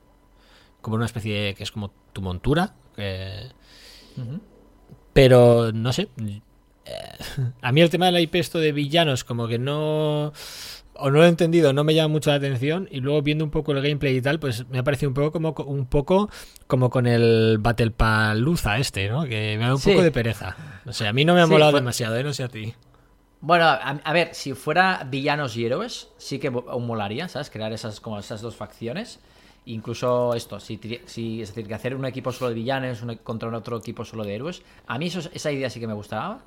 Como 0.82 0.98
una 0.98 1.06
especie 1.06 1.42
de, 1.42 1.54
que 1.56 1.64
es 1.64 1.72
como 1.72 1.94
tu 2.12 2.22
montura. 2.22 2.76
Pero 5.14 5.72
no 5.72 5.94
sé. 5.94 6.10
eh, 6.84 7.54
A 7.62 7.72
mí 7.72 7.80
el 7.80 7.90
tema 7.90 8.08
del 8.08 8.20
IP 8.20 8.36
esto 8.36 8.60
de 8.60 8.74
villanos 8.74 9.24
como 9.24 9.48
que 9.48 9.58
no... 9.58 10.34
O 10.94 11.10
no 11.10 11.18
lo 11.20 11.26
he 11.26 11.30
entendido, 11.30 11.74
no 11.74 11.84
me 11.84 11.96
llama 11.96 12.10
mucho 12.10 12.30
la 12.30 12.36
atención. 12.36 12.88
Y 12.92 13.00
luego 13.00 13.22
viendo 13.22 13.44
un 13.44 13.52
poco 13.52 13.72
el 13.72 13.82
gameplay 13.82 14.18
y 14.18 14.22
tal, 14.22 14.40
pues 14.40 14.68
me 14.70 14.78
ha 14.80 14.84
parecido 14.84 15.10
un 15.10 15.14
poco 15.16 15.32
como, 15.32 15.52
un 15.66 15.86
poco 15.86 16.30
como 16.68 16.90
con 16.90 17.08
el 17.08 17.58
Battle 17.60 17.92
Palooza 17.92 18.78
este, 18.78 19.10
¿no? 19.10 19.24
Que 19.24 19.58
me 19.58 19.66
da 19.66 19.74
un 19.74 19.80
Sí. 19.80 19.92
poco 19.92 20.04
de 20.04 20.12
pereza. 20.12 20.56
No 20.86 20.94
sé, 20.94 21.08
a 21.08 21.14
mí 21.14 21.26
no 21.26 21.34
me 21.34 21.42
ha 21.42 21.46
Sí, 21.46 21.52
molado 21.52 21.72
demasiado, 21.74 22.18
¿eh? 22.18 22.24
No 22.24 22.34
sé 22.34 22.44
a 22.44 22.50
ti. 22.50 22.74
Bueno, 23.40 23.66
a, 23.66 23.78
a 24.04 24.14
ver, 24.14 24.36
si 24.36 24.54
fuera 24.54 25.08
villanos 25.10 25.58
y 25.58 25.66
héroes, 25.66 26.10
sí 26.18 26.38
que 26.38 26.52
molaría, 26.52 27.28
¿sabes? 27.28 27.50
Crear 27.50 27.74
esas 27.74 28.00
como 28.00 28.20
esas 28.20 28.42
dos 28.42 28.56
facciones. 28.56 29.20
Incluso 29.66 30.34
esto, 30.36 30.60
si, 30.60 30.80
si- 31.06 31.42
es 31.42 31.50
decir, 31.50 31.68
que 31.68 31.74
hacer 31.74 31.96
un 31.96 32.06
equipo 32.06 32.32
solo 32.32 32.50
de 32.50 32.56
villanos 32.56 33.02
uno 33.02 33.18
contra 33.24 33.48
un 33.50 33.56
otro 33.56 33.78
equipo 33.78 34.06
solo 34.06 34.24
de 34.24 34.36
héroes. 34.36 34.62
A 34.88 34.98
mí 35.00 35.08
eso, 35.08 35.22
esa 35.34 35.52
idea 35.52 35.70
sí 35.70 35.80
que 35.80 35.88
me 35.88 35.94
gustaba. 35.94 36.40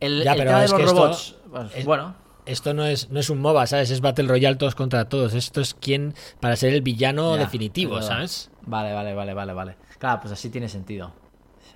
El, 0.00 0.22
Ya, 0.24 0.32
el 0.32 0.38
pero 0.38 0.50
tema 0.50 0.62
de 0.62 0.68
los 0.68 0.80
esto 0.80 0.92
robots, 0.92 1.34
pues, 1.50 1.76
es- 1.76 1.84
bueno, 1.84 2.14
Esto 2.44 2.74
no 2.74 2.84
es, 2.84 3.08
no 3.10 3.20
es 3.20 3.30
un 3.30 3.40
MOBA, 3.40 3.66
¿sabes? 3.66 3.90
Es 3.90 4.00
Battle 4.00 4.26
Royale 4.26 4.56
todos 4.56 4.74
contra 4.74 5.08
todos. 5.08 5.34
Esto 5.34 5.60
es 5.60 5.74
quien 5.74 6.14
para 6.40 6.56
ser 6.56 6.72
el 6.74 6.82
villano 6.82 7.36
ya, 7.36 7.42
definitivo. 7.42 8.02
¿sabes? 8.02 8.50
Vale, 8.62 8.92
vale, 8.92 9.14
vale, 9.14 9.32
vale, 9.34 9.52
vale. 9.52 9.76
Claro, 9.98 10.20
pues 10.22 10.32
así 10.32 10.50
tiene 10.50 10.68
sentido. 10.68 11.12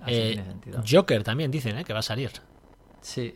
Así 0.03 0.15
Eh, 0.15 0.29
tiene 0.35 0.45
sentido. 0.45 0.83
Joker 0.89 1.23
también 1.23 1.51
dicen, 1.51 1.79
¿eh? 1.79 1.85
Que 1.85 1.93
va 1.93 2.01
a 2.01 2.03
salir. 2.03 2.31
Sí. 3.01 3.35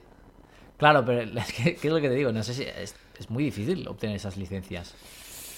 Claro, 0.77 1.05
pero 1.05 1.21
es 1.41 1.53
que, 1.53 1.77
¿qué 1.77 1.87
es 1.89 1.93
lo 1.95 2.01
que 2.01 2.09
te 2.09 2.15
digo? 2.17 2.33
No 2.33 2.43
sé 2.43 2.53
si 2.55 2.63
es, 2.65 2.97
es 3.19 3.31
muy 3.31 3.45
difícil 3.45 3.87
obtener 3.87 4.17
esas 4.17 4.37
licencias. 4.37 4.95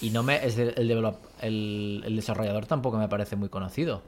Y 0.01 0.11
no 0.11 0.21
me. 0.21 0.45
Es 0.45 0.57
el, 0.57 0.75
develop- 0.75 1.17
el, 1.41 2.03
el 2.05 2.15
desarrollador 2.15 2.65
tampoco 2.67 2.97
me 2.97 3.07
parece 3.07 3.35
muy 3.35 3.49
conocido. 3.49 4.03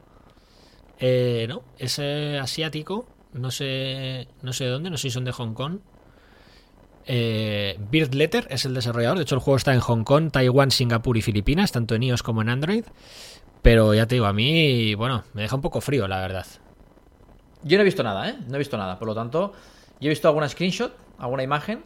Eh, 0.99 1.45
no, 1.49 1.63
es 1.77 1.99
eh, 1.99 2.37
asiático. 2.39 3.07
No 3.33 3.51
sé, 3.51 4.27
no 4.43 4.53
sé 4.53 4.65
de 4.65 4.69
dónde, 4.69 4.89
no 4.89 4.97
sé 4.97 5.03
si 5.03 5.11
son 5.11 5.25
de 5.25 5.31
Hong 5.31 5.53
Kong. 5.53 5.79
Eh, 7.07 7.77
Bird 7.91 8.13
Letter 8.13 8.47
es 8.49 8.65
el 8.65 8.73
desarrollador. 8.73 9.17
De 9.17 9.23
hecho, 9.23 9.35
el 9.35 9.41
juego 9.41 9.57
está 9.57 9.73
en 9.73 9.79
Hong 9.79 10.03
Kong, 10.03 10.31
Taiwán, 10.31 10.71
Singapur 10.71 11.17
y 11.17 11.21
Filipinas, 11.21 11.71
tanto 11.71 11.95
en 11.95 12.03
iOS 12.03 12.23
como 12.23 12.41
en 12.41 12.49
Android. 12.49 12.85
Pero 13.61 13.93
ya 13.93 14.05
te 14.05 14.15
digo, 14.15 14.25
a 14.25 14.33
mí, 14.33 14.93
bueno, 14.95 15.23
me 15.33 15.43
deja 15.43 15.55
un 15.55 15.61
poco 15.61 15.81
frío, 15.81 16.07
la 16.07 16.19
verdad. 16.19 16.45
Yo 17.63 17.77
no 17.77 17.81
he 17.81 17.85
visto 17.85 18.03
nada, 18.03 18.29
¿eh? 18.29 18.35
No 18.47 18.55
he 18.55 18.59
visto 18.59 18.77
nada. 18.77 18.99
Por 18.99 19.07
lo 19.07 19.15
tanto, 19.15 19.53
yo 19.99 20.07
he 20.07 20.09
visto 20.09 20.27
alguna 20.27 20.47
screenshot, 20.47 20.95
alguna 21.17 21.43
imagen. 21.43 21.83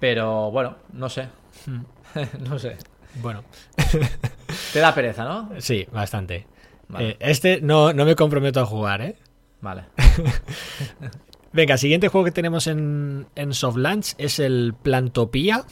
Pero 0.00 0.50
bueno, 0.50 0.76
no 0.92 1.08
sé. 1.08 1.28
no 2.48 2.58
sé. 2.58 2.76
Bueno, 3.22 3.42
Te 4.72 4.80
da 4.80 4.94
pereza, 4.94 5.24
¿no? 5.24 5.50
sí, 5.58 5.86
bastante. 5.90 6.46
Vale. 6.88 7.10
Eh, 7.10 7.16
este 7.20 7.60
no, 7.60 7.92
no 7.92 8.04
me 8.04 8.14
comprometo 8.14 8.60
a 8.60 8.66
jugar, 8.66 9.00
¿eh? 9.02 9.16
Vale. 9.60 9.84
Venga, 11.58 11.76
siguiente 11.76 12.06
juego 12.06 12.24
que 12.24 12.30
tenemos 12.30 12.68
en, 12.68 13.26
en 13.34 13.52
Soft 13.52 13.78
Launch 13.78 14.14
es 14.16 14.38
el 14.38 14.76
Plantopía. 14.80 15.64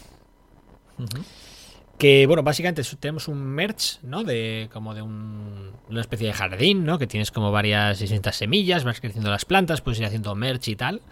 Que, 1.96 2.27
bueno, 2.27 2.42
básicamente 2.42 2.83
tenemos 2.99 3.29
un 3.29 3.38
merch, 3.38 4.01
¿no? 4.03 4.25
De 4.25 4.68
como 4.72 4.96
de 4.96 5.03
un, 5.03 5.70
una 5.88 6.01
especie 6.01 6.27
de 6.27 6.33
jardín, 6.33 6.85
¿no? 6.85 6.99
Que 6.99 7.07
tienes 7.07 7.31
como 7.31 7.53
varias 7.53 8.01
distintas 8.01 8.35
semillas, 8.35 8.83
vas 8.83 9.01
creciendo 9.01 9.31
las 9.31 9.44
plantas, 9.44 9.81
puedes 9.81 10.01
ir 10.01 10.07
haciendo 10.07 10.35
merch 10.35 10.66
y 10.66 10.75
tal. 10.75 11.03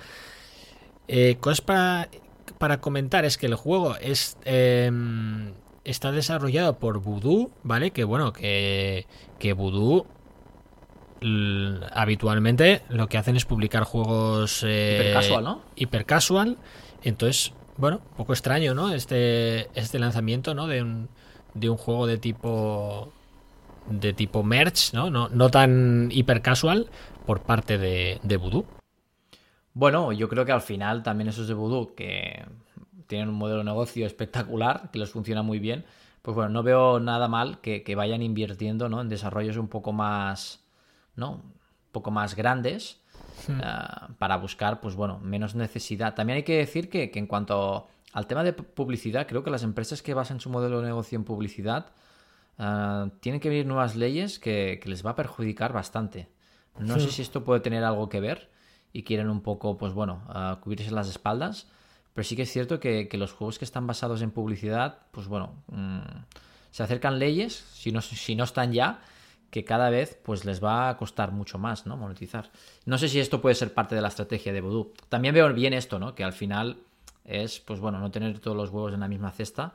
Eh, 1.07 1.37
cosas 1.39 1.61
para, 1.61 2.09
para 2.59 2.81
comentar 2.81 3.25
es 3.25 3.39
que 3.39 3.47
el 3.47 3.55
juego 3.55 3.95
es 3.99 4.39
em, 4.45 5.53
está 5.85 6.11
desarrollado 6.11 6.81
por 6.81 6.99
Voodoo, 6.99 7.53
¿vale? 7.63 7.93
Que 7.93 8.03
bueno, 8.03 8.33
que, 8.33 9.07
que 9.39 9.53
Voodoo 9.53 10.09
habitualmente 11.93 12.83
lo 12.89 13.09
que 13.09 13.19
hacen 13.19 13.37
es 13.37 13.45
publicar 13.45 13.85
juegos 13.85 14.63
eh, 14.67 14.99
hiper 15.01 15.13
casual, 15.13 15.45
¿no? 15.45 15.63
Hiper 15.77 16.05
casual. 16.05 16.59
Entonces, 17.03 17.53
bueno, 17.77 18.01
un 18.11 18.17
poco 18.17 18.33
extraño, 18.33 18.75
¿no? 18.75 18.93
Este, 18.93 19.69
este 19.79 19.99
lanzamiento, 19.99 20.55
¿no? 20.55 20.67
De 20.67 20.83
un, 20.83 21.09
de 21.55 21.71
un 21.71 21.77
juego 21.77 22.07
de 22.07 22.19
tipo 22.19 23.13
de 23.89 24.13
tipo 24.13 24.43
merch, 24.43 24.93
¿no? 24.93 25.11
No, 25.11 25.29
no 25.29 25.51
tan 25.51 26.09
hiper 26.11 26.43
casual 26.43 26.89
por 27.27 27.43
parte 27.43 27.79
de, 27.79 28.21
de 28.23 28.37
Voodoo. 28.37 28.65
Bueno, 29.75 30.13
yo 30.13 30.29
creo 30.29 30.45
que 30.45 30.53
al 30.53 30.63
final 30.63 31.03
también 31.03 31.29
esos 31.29 31.49
de 31.49 31.55
Voodoo 31.55 31.95
que 31.95 32.45
tienen 33.07 33.29
un 33.29 33.35
modelo 33.35 33.59
de 33.59 33.65
negocio 33.65 34.07
espectacular, 34.07 34.91
que 34.91 34.99
les 34.99 35.11
funciona 35.11 35.43
muy 35.43 35.59
bien, 35.59 35.85
pues 36.23 36.35
bueno, 36.35 36.51
no 36.51 36.63
veo 36.63 37.01
nada 37.01 37.29
mal 37.29 37.61
que, 37.61 37.83
que 37.83 37.95
vayan 37.95 38.23
invirtiendo 38.23 38.89
¿no? 38.89 39.01
en 39.01 39.09
desarrollos 39.09 39.57
un 39.57 39.69
poco 39.69 39.93
más 39.93 40.64
¿no? 41.17 41.33
Un 41.33 41.53
poco 41.93 42.11
más 42.11 42.35
grandes 42.35 43.01
hmm. 43.49 43.61
eh, 43.61 44.15
para 44.19 44.37
buscar, 44.37 44.81
pues 44.81 44.95
bueno, 44.95 45.19
menos 45.21 45.55
necesidad. 45.55 46.15
También 46.15 46.39
hay 46.39 46.43
que 46.43 46.57
decir 46.57 46.89
que, 46.89 47.11
en 47.15 47.27
cuanto 47.27 47.89
al 48.13 48.27
tema 48.27 48.45
de 48.45 48.53
publicidad, 48.53 49.27
creo 49.27 49.43
que 49.43 49.51
las 49.51 49.63
empresas 49.63 50.03
que 50.03 50.15
basan 50.15 50.41
su 50.41 50.51
modelo 50.51 50.81
de 50.81 50.87
negocio 50.87 51.17
en 51.17 51.25
publicidad 51.25 51.87
eh, 52.59 53.11
tienen 53.21 53.41
que 53.41 53.49
venir 53.49 53.67
nuevas 53.67 53.97
leyes 53.97 54.39
que, 54.39 54.81
les 54.85 55.05
va 55.05 55.11
a 55.11 55.17
perjudicar 55.17 55.73
bastante. 55.73 56.29
No 56.79 56.99
sé 56.99 57.07
hmm. 57.07 57.11
si 57.11 57.23
esto 57.23 57.45
puede 57.45 57.61
tener 57.61 57.85
algo 57.85 58.09
que 58.09 58.21
ver 58.21 58.51
y 58.93 59.03
quieren 59.03 59.29
un 59.29 59.43
poco, 59.43 59.77
pues 59.77 59.93
bueno, 59.93 60.23
uh, 60.29 60.61
cubrirse 60.61 60.91
las 60.91 61.09
espaldas. 61.09 61.67
Pero 62.15 62.25
sí 62.25 62.37
que 62.37 62.43
es 62.43 62.53
cierto 62.53 62.79
que, 62.79 63.09
los 63.15 63.33
juegos 63.33 63.59
que 63.59 63.65
están 63.65 63.87
basados 63.89 64.23
en 64.23 64.31
publicidad, 64.31 64.99
pues 65.11 65.27
bueno, 65.27 65.65
mm, 65.67 65.99
se 66.71 66.83
acercan 66.83 67.19
leyes, 67.19 67.65
si 67.73 67.91
no, 67.91 68.01
si 68.01 68.37
no 68.37 68.45
están 68.45 68.73
ya, 68.73 69.01
que 69.55 69.65
cada 69.65 69.89
vez 69.89 70.19
pues 70.25 70.45
les 70.45 70.61
va 70.61 70.89
a 70.89 70.97
costar 70.97 71.31
mucho 71.31 71.59
más, 71.59 71.87
¿no? 71.87 71.97
Monetizar. 71.97 72.51
No 72.87 72.99
sé 72.99 73.09
si 73.09 73.21
esto 73.21 73.41
puede 73.41 73.55
ser 73.55 73.73
parte 73.73 73.95
de 73.95 74.01
la 74.01 74.09
estrategia 74.09 74.53
de 74.53 74.61
Voodoo. 74.61 74.93
También 75.09 75.33
veo 75.33 75.55
bien 75.55 75.73
esto, 75.73 76.01
¿no? 76.01 76.17
Que 76.17 76.25
al 76.25 76.33
final 76.33 76.79
es, 77.25 77.61
pues 77.61 77.79
bueno, 77.79 78.01
no 78.01 78.11
tener 78.11 78.41
todos 78.41 78.57
los 78.57 78.71
huevos 78.71 78.95
en 78.95 78.99
la 78.99 79.07
misma 79.07 79.31
cesta 79.31 79.75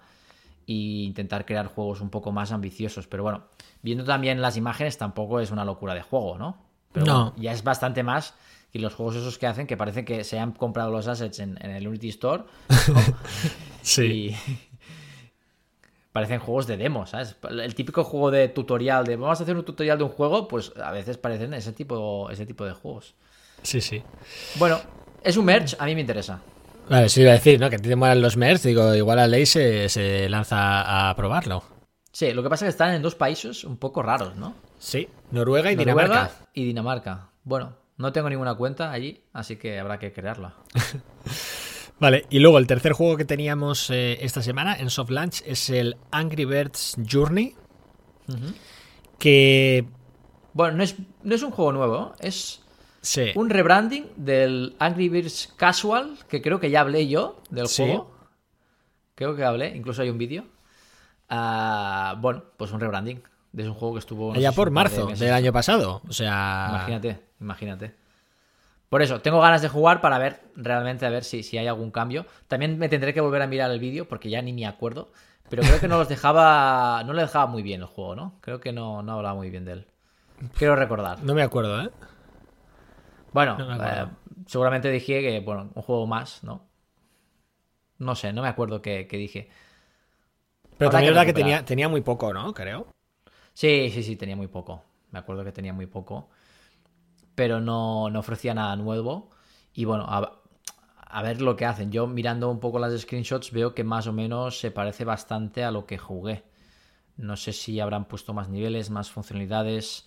e 0.67 0.73
intentar 0.73 1.45
crear 1.45 1.67
juegos 1.67 2.01
un 2.01 2.09
poco 2.09 2.33
más 2.33 2.51
ambiciosos. 2.51 3.07
Pero 3.07 3.23
bueno, 3.23 3.43
viendo 3.81 4.03
también 4.03 4.41
las 4.41 4.57
imágenes 4.57 4.97
tampoco 4.97 5.39
es 5.39 5.49
una 5.49 5.63
locura 5.63 5.93
de 5.93 6.01
juego, 6.01 6.37
¿no? 6.37 6.57
Pero 6.91 7.05
no. 7.05 7.33
ya 7.37 7.53
es 7.53 7.63
bastante 7.63 8.03
más 8.03 8.33
que 8.73 8.79
los 8.79 8.93
juegos 8.93 9.15
esos 9.15 9.37
que 9.37 9.47
hacen 9.47 9.65
que 9.65 9.77
parece 9.77 10.03
que 10.03 10.25
se 10.25 10.39
han 10.39 10.51
comprado 10.51 10.91
los 10.91 11.07
assets 11.07 11.39
en, 11.39 11.57
el 11.61 11.87
Unity 11.87 12.09
Store. 12.09 12.43
sí 13.81 14.35
parecen 16.11 16.39
juegos 16.39 16.67
de 16.67 16.77
demo, 16.77 17.05
¿sabes? 17.05 17.35
El 17.49 17.75
típico 17.75 18.03
juego 18.03 18.31
de 18.31 18.47
tutorial, 18.49 19.05
de 19.05 19.15
vamos 19.15 19.39
a 19.39 19.43
hacer 19.43 19.55
un 19.55 19.65
tutorial 19.65 19.97
de 19.97 20.03
un 20.03 20.09
juego, 20.09 20.47
pues 20.47 20.73
a 20.81 20.91
veces 20.91 21.17
parecen 21.17 21.53
ese 21.53 21.73
tipo, 21.73 22.29
ese 22.29 22.45
tipo 22.45 22.65
de 22.65 22.73
juegos. 22.73 23.15
Sí, 23.61 23.81
sí. 23.81 24.01
Bueno, 24.55 24.79
es 25.23 25.37
un 25.37 25.45
merch, 25.45 25.75
a 25.79 25.85
mí 25.85 25.95
me 25.95 26.01
interesa. 26.01 26.41
Vale, 26.89 27.09
sí 27.09 27.21
iba 27.21 27.31
a 27.31 27.35
decir, 27.35 27.59
¿no? 27.59 27.69
Que 27.69 27.77
te 27.77 27.95
molan 27.95 28.21
los 28.21 28.37
merch, 28.37 28.63
digo, 28.63 28.95
igual 28.95 29.19
a 29.19 29.27
ley 29.27 29.45
se, 29.45 29.89
se 29.89 30.27
lanza 30.29 31.09
a 31.09 31.15
probarlo. 31.15 31.63
Sí, 32.11 32.33
lo 32.33 32.41
que 32.41 32.49
pasa 32.49 32.65
es 32.65 32.69
que 32.69 32.71
están 32.71 32.95
en 32.95 33.01
dos 33.01 33.15
países 33.15 33.63
un 33.63 33.77
poco 33.77 34.01
raros, 34.01 34.35
¿no? 34.35 34.55
Sí, 34.79 35.07
Noruega 35.31 35.71
y 35.71 35.75
Dinamarca. 35.75 36.31
Y 36.53 36.65
Dinamarca. 36.65 37.29
Bueno, 37.43 37.75
no 37.97 38.11
tengo 38.11 38.29
ninguna 38.29 38.55
cuenta 38.55 38.91
allí, 38.91 39.23
así 39.33 39.57
que 39.57 39.79
habrá 39.79 39.99
que 39.99 40.11
crearla. 40.11 40.55
Vale, 41.99 42.25
y 42.29 42.39
luego 42.39 42.57
el 42.57 42.67
tercer 42.67 42.93
juego 42.93 43.17
que 43.17 43.25
teníamos 43.25 43.89
eh, 43.89 44.19
esta 44.21 44.41
semana 44.41 44.75
en 44.75 44.89
Soft 44.89 45.09
Launch 45.09 45.41
es 45.45 45.69
el 45.69 45.97
Angry 46.11 46.45
Birds 46.45 46.95
Journey. 47.09 47.55
Que. 49.17 49.85
Bueno, 50.53 50.77
no 50.77 50.83
es, 50.83 50.95
no 51.23 51.35
es 51.35 51.43
un 51.43 51.51
juego 51.51 51.71
nuevo, 51.73 52.13
es 52.19 52.61
un 53.35 53.49
rebranding 53.49 54.07
del 54.15 54.75
Angry 54.79 55.09
Birds 55.09 55.53
Casual, 55.55 56.17
que 56.27 56.41
creo 56.41 56.59
que 56.59 56.69
ya 56.69 56.81
hablé 56.81 57.07
yo 57.07 57.41
del 57.49 57.67
juego. 57.67 58.11
Creo 59.15 59.35
que 59.35 59.43
hablé, 59.43 59.75
incluso 59.75 60.01
hay 60.01 60.09
un 60.09 60.17
vídeo. 60.17 60.45
Ah, 61.27 62.15
bueno, 62.19 62.43
pues 62.57 62.71
un 62.71 62.79
rebranding. 62.79 63.21
Es 63.57 63.65
un 63.65 63.73
juego 63.73 63.95
que 63.95 63.99
estuvo. 63.99 64.35
ya 64.35 64.51
por 64.51 64.71
marzo 64.71 65.07
del 65.07 65.33
año 65.33 65.51
pasado. 65.51 66.01
O 66.07 66.13
sea. 66.13 66.67
Imagínate, 66.69 67.19
imagínate. 67.41 67.95
Por 68.89 69.03
eso, 69.03 69.21
tengo 69.21 69.39
ganas 69.39 69.61
de 69.61 69.69
jugar 69.69 70.01
para 70.01 70.17
ver 70.17 70.41
realmente 70.55 71.05
a 71.05 71.09
ver 71.09 71.23
si, 71.23 71.43
si 71.43 71.57
hay 71.59 71.67
algún 71.67 71.91
cambio. 71.91 72.25
También 72.47 72.79
me 72.79 72.89
tendré 72.89 73.13
que 73.13 73.21
volver 73.21 73.43
a 73.43 73.47
mirar 73.47 73.69
el 73.69 73.79
vídeo 73.79 74.07
porque 74.07 74.31
ya 74.31 74.41
ni 74.41 74.51
me 74.51 74.65
acuerdo. 74.65 75.11
Pero 75.47 75.61
creo 75.61 75.79
que 75.79 75.87
no 75.87 75.97
los 75.97 76.09
dejaba. 76.09 77.03
No 77.03 77.13
le 77.13 77.21
dejaba 77.21 77.45
muy 77.45 77.61
bien 77.61 77.81
el 77.81 77.87
juego, 77.87 78.15
¿no? 78.15 78.37
Creo 78.41 78.59
que 78.59 78.71
no, 78.71 79.03
no 79.03 79.13
hablaba 79.13 79.35
muy 79.35 79.51
bien 79.51 79.65
de 79.65 79.73
él. 79.73 79.87
Quiero 80.57 80.75
recordar. 80.75 81.23
No 81.23 81.35
me 81.35 81.43
acuerdo, 81.43 81.81
¿eh? 81.81 81.89
Bueno, 83.31 83.57
eh, 83.59 84.07
seguramente 84.47 84.89
dije 84.89 85.21
que, 85.21 85.39
bueno, 85.41 85.69
un 85.75 85.81
juego 85.83 86.07
más, 86.07 86.43
¿no? 86.43 86.67
No 87.99 88.15
sé, 88.15 88.33
no 88.33 88.41
me 88.41 88.47
acuerdo 88.47 88.81
qué, 88.81 89.07
dije. 89.11 89.49
Pero 90.77 90.89
también 90.89 91.11
es 91.11 91.15
verdad 91.15 91.27
que 91.27 91.33
tenía, 91.33 91.65
tenía 91.65 91.89
muy 91.89 92.01
poco, 92.01 92.33
¿no? 92.33 92.53
Creo. 92.53 92.87
Sí, 93.53 93.91
sí, 93.93 94.01
sí, 94.01 94.15
tenía 94.15 94.35
muy 94.35 94.47
poco. 94.47 94.83
Me 95.11 95.19
acuerdo 95.19 95.43
que 95.43 95.51
tenía 95.51 95.73
muy 95.73 95.85
poco 95.85 96.29
pero 97.39 97.61
no, 97.61 98.03
ofrecía 98.19 98.53
nada 98.53 98.75
nuevo. 98.75 99.29
Y 99.73 99.85
bueno, 99.85 100.05
a, 100.09 101.21
ver 101.23 101.41
lo 101.41 101.55
que 101.55 101.65
hacen. 101.65 101.89
Yo 101.89 102.05
mirando 102.05 102.51
un 102.51 102.59
poco 102.59 102.79
las 102.79 102.99
screenshots 102.99 103.53
veo 103.53 103.73
que 103.73 103.85
más 103.85 104.07
o 104.07 104.11
menos 104.11 104.59
se 104.59 104.71
parece 104.71 105.05
bastante 105.05 105.63
a 105.63 105.71
lo 105.71 105.85
que 105.85 105.97
jugué. 105.97 106.43
No 107.15 107.37
sé 107.37 107.53
si 107.53 107.79
habrán 107.79 108.09
puesto 108.09 108.33
más 108.33 108.49
niveles, 108.49 108.89
más 108.89 109.09
funcionalidades, 109.09 110.05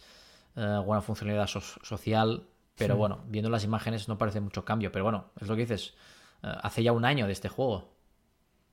eh, 0.56 0.60
alguna 0.60 1.00
funcionalidad 1.00 1.46
social, 1.46 2.42
pero 2.76 2.96
bueno, 2.96 3.24
viendo 3.28 3.48
las 3.48 3.64
imágenes 3.64 4.08
no 4.08 4.18
parece 4.18 4.42
mucho 4.42 4.66
cambio. 4.66 4.92
Pero 4.92 5.04
bueno, 5.04 5.30
es 5.40 5.48
lo 5.48 5.54
que 5.56 5.62
dices. 5.62 5.94
Eh, 6.42 6.52
hace 6.62 6.82
ya 6.82 6.92
un 6.92 7.06
año 7.06 7.24
de 7.26 7.32
este 7.32 7.48
juego. 7.48 7.94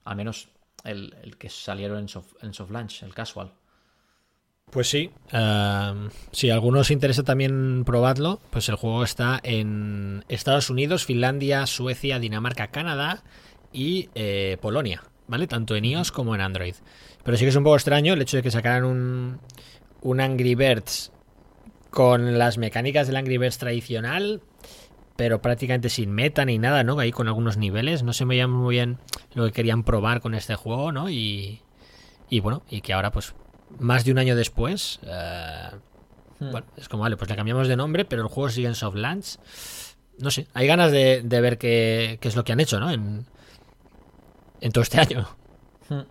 Al 0.03 0.17
menos 0.17 0.49
el, 0.83 1.37
que 1.39 1.47
salieron 1.47 1.99
en 1.99 2.09
soft, 2.09 2.33
en 2.43 2.53
soft 2.53 2.71
launch, 2.71 3.03
el 3.03 3.13
casual. 3.13 3.53
Pues 4.71 4.87
sí, 4.87 5.09
uh, 5.33 6.09
si 6.31 6.51
a 6.51 6.53
algunos 6.53 6.81
os 6.81 6.91
interesa 6.91 7.23
también 7.23 7.83
probarlo, 7.85 8.39
pues 8.51 8.69
el 8.69 8.75
juego 8.75 9.03
está 9.03 9.39
en 9.41 10.23
Estados 10.29 10.69
Unidos, 10.69 11.05
Finlandia, 11.05 11.65
Suecia, 11.65 12.19
Dinamarca, 12.19 12.67
Canadá 12.67 13.23
y 13.73 14.09
eh, 14.13 14.57
Polonia, 14.61 15.03
¿vale? 15.27 15.47
Tanto 15.47 15.75
en 15.75 15.85
iOS 15.85 16.11
como 16.11 16.35
en 16.35 16.41
Android. 16.41 16.75
Pero 17.23 17.35
sí 17.35 17.45
que 17.45 17.49
es 17.49 17.55
un 17.55 17.63
poco 17.63 17.77
extraño 17.77 18.13
el 18.13 18.21
hecho 18.21 18.37
de 18.37 18.43
que 18.43 18.51
sacaran 18.51 18.83
un, 18.83 19.39
un 20.01 20.21
Angry 20.21 20.53
Birds 20.53 21.11
con 21.89 22.37
las 22.37 22.59
mecánicas 22.59 23.07
del 23.07 23.15
Angry 23.15 23.39
Birds 23.39 23.57
tradicional, 23.57 24.41
pero 25.15 25.41
prácticamente 25.41 25.89
sin 25.89 26.11
meta 26.11 26.45
ni 26.45 26.59
nada, 26.59 26.83
¿no? 26.83 26.99
Ahí 26.99 27.11
con 27.11 27.27
algunos 27.27 27.57
niveles. 27.57 28.03
No 28.03 28.13
se 28.13 28.23
llama 28.23 28.47
muy 28.47 28.75
bien 28.75 28.99
lo 29.33 29.45
que 29.45 29.51
querían 29.51 29.83
probar 29.83 30.21
con 30.21 30.35
este 30.35 30.53
juego, 30.55 30.91
¿no? 30.91 31.09
Y, 31.09 31.61
y 32.29 32.39
bueno, 32.39 32.61
y 32.69 32.81
que 32.81 32.93
ahora 32.93 33.11
pues 33.11 33.33
más 33.77 34.03
de 34.05 34.11
un 34.11 34.17
año 34.17 34.35
después, 34.35 34.99
eh, 35.03 35.69
hmm. 36.39 36.51
bueno, 36.51 36.67
es 36.77 36.89
como, 36.89 37.03
vale, 37.03 37.17
pues 37.17 37.29
le 37.29 37.35
cambiamos 37.35 37.67
de 37.67 37.75
nombre, 37.75 38.05
pero 38.05 38.21
el 38.21 38.27
juego 38.27 38.49
sigue 38.49 38.67
en 38.67 38.75
soft 38.75 38.95
launch. 38.95 39.37
No 40.17 40.31
sé, 40.31 40.47
hay 40.53 40.67
ganas 40.67 40.91
de, 40.91 41.21
ver 41.23 41.57
qué, 41.57 42.19
es 42.21 42.35
lo 42.35 42.43
que 42.43 42.51
han 42.51 42.59
hecho, 42.59 42.79
¿no? 42.79 42.91
En, 42.91 43.25
en 44.59 44.71
todo 44.71 44.81
este 44.81 44.99
año. 44.99 45.27
Hmm. 45.89 46.01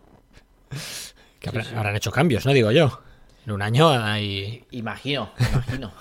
Que 1.38 1.51
habrán, 1.51 1.94
hecho 1.94 2.11
cambios, 2.11 2.44
¿no? 2.44 2.53
Digo 2.53 2.73
yo. 2.73 3.01
En 3.47 3.53
un 3.53 3.62
año 3.62 3.90
hay... 3.90 4.64
Imagino, 4.73 5.31
imagino. 5.38 5.92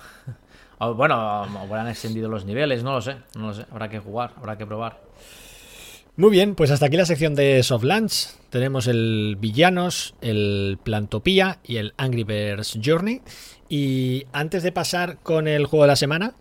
bueno, 0.95 1.15
habrán 1.15 1.87
extendido 1.87 2.27
los 2.27 2.43
niveles, 2.43 2.83
no 2.83 2.93
lo 2.93 3.01
sé, 3.01 3.17
no 3.35 3.49
lo 3.49 3.53
sé. 3.53 3.65
Habrá 3.71 3.87
que 3.87 3.99
jugar, 3.99 4.33
habrá 4.35 4.57
que 4.57 4.65
probar. 4.65 4.99
Muy 6.17 6.31
bien, 6.31 6.55
pues 6.55 6.71
hasta 6.71 6.87
aquí 6.87 6.97
la 6.97 7.05
sección 7.05 7.35
de 7.35 7.61
Soft 7.61 7.83
Launch. 7.83 8.29
Tenemos 8.49 8.87
el 8.87 9.37
Villanos, 9.39 10.15
el 10.19 10.79
Plantopía 10.81 11.59
y 11.63 11.77
el 11.77 11.93
Angry 11.95 12.23
Birds 12.23 12.79
Journey. 12.83 13.21
Y 13.69 14.25
antes 14.33 14.63
de 14.63 14.71
pasar 14.71 15.19
con 15.21 15.47
el 15.47 15.67
juego 15.67 15.83
de 15.83 15.89
la 15.89 15.95
semana, 15.95 16.33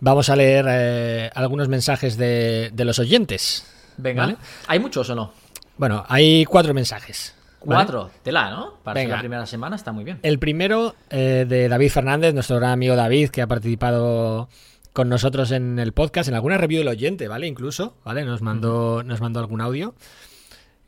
vamos 0.00 0.28
a 0.28 0.34
leer 0.34 0.66
eh, 0.68 1.30
algunos 1.36 1.68
mensajes 1.68 2.16
de, 2.16 2.72
los 2.76 2.98
oyentes. 2.98 3.64
Venga, 3.96 4.36
¿hay 4.66 4.80
muchos 4.80 5.08
o 5.10 5.14
no? 5.14 5.32
Bueno, 5.76 6.04
hay 6.08 6.44
cuatro 6.44 6.74
mensajes. 6.74 7.36
Cuatro, 7.60 8.10
tela, 8.24 8.50
¿no? 8.50 8.74
Para 8.82 9.04
la 9.04 9.20
primera 9.20 9.46
semana 9.46 9.76
está 9.76 9.92
muy 9.92 10.02
bien. 10.02 10.18
El 10.24 10.40
primero 10.40 10.96
eh, 11.10 11.46
de 11.48 11.68
David 11.68 11.90
Fernández, 11.90 12.34
nuestro 12.34 12.56
gran 12.56 12.72
amigo 12.72 12.96
David, 12.96 13.28
que 13.28 13.40
ha 13.40 13.46
participado 13.46 14.48
con 14.92 15.08
nosotros 15.08 15.50
en 15.52 15.78
el 15.78 15.92
podcast, 15.92 16.28
en 16.28 16.34
alguna 16.34 16.58
review 16.58 16.80
del 16.80 16.88
oyente, 16.88 17.28
¿vale? 17.28 17.46
Incluso, 17.46 17.96
¿vale? 18.04 18.24
Nos 18.24 18.42
mandó, 18.42 19.02
nos 19.02 19.20
mandó 19.20 19.40
algún 19.40 19.60
audio. 19.60 19.94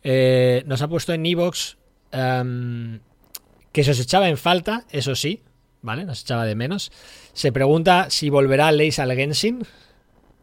Eh, 0.03 0.63
nos 0.67 0.83
ha 0.83 0.89
puesto 0.89 1.15
en 1.15 1.25
Evox 1.25 1.79
em, 2.13 3.01
que 3.73 3.83
se 3.83 3.93
os 3.93 4.01
echaba 4.01 4.29
en 4.29 4.37
falta, 4.37 4.85
eso 4.91 5.15
sí, 5.15 5.43
¿vale? 5.81 6.05
Nos 6.05 6.21
echaba 6.23 6.45
de 6.45 6.55
menos. 6.55 6.93
Se 7.33 7.51
pregunta 7.53 8.11
si 8.11 8.29
volverá 8.29 8.71
Leis 8.73 8.99
al 8.99 9.13
Genshin. 9.13 9.67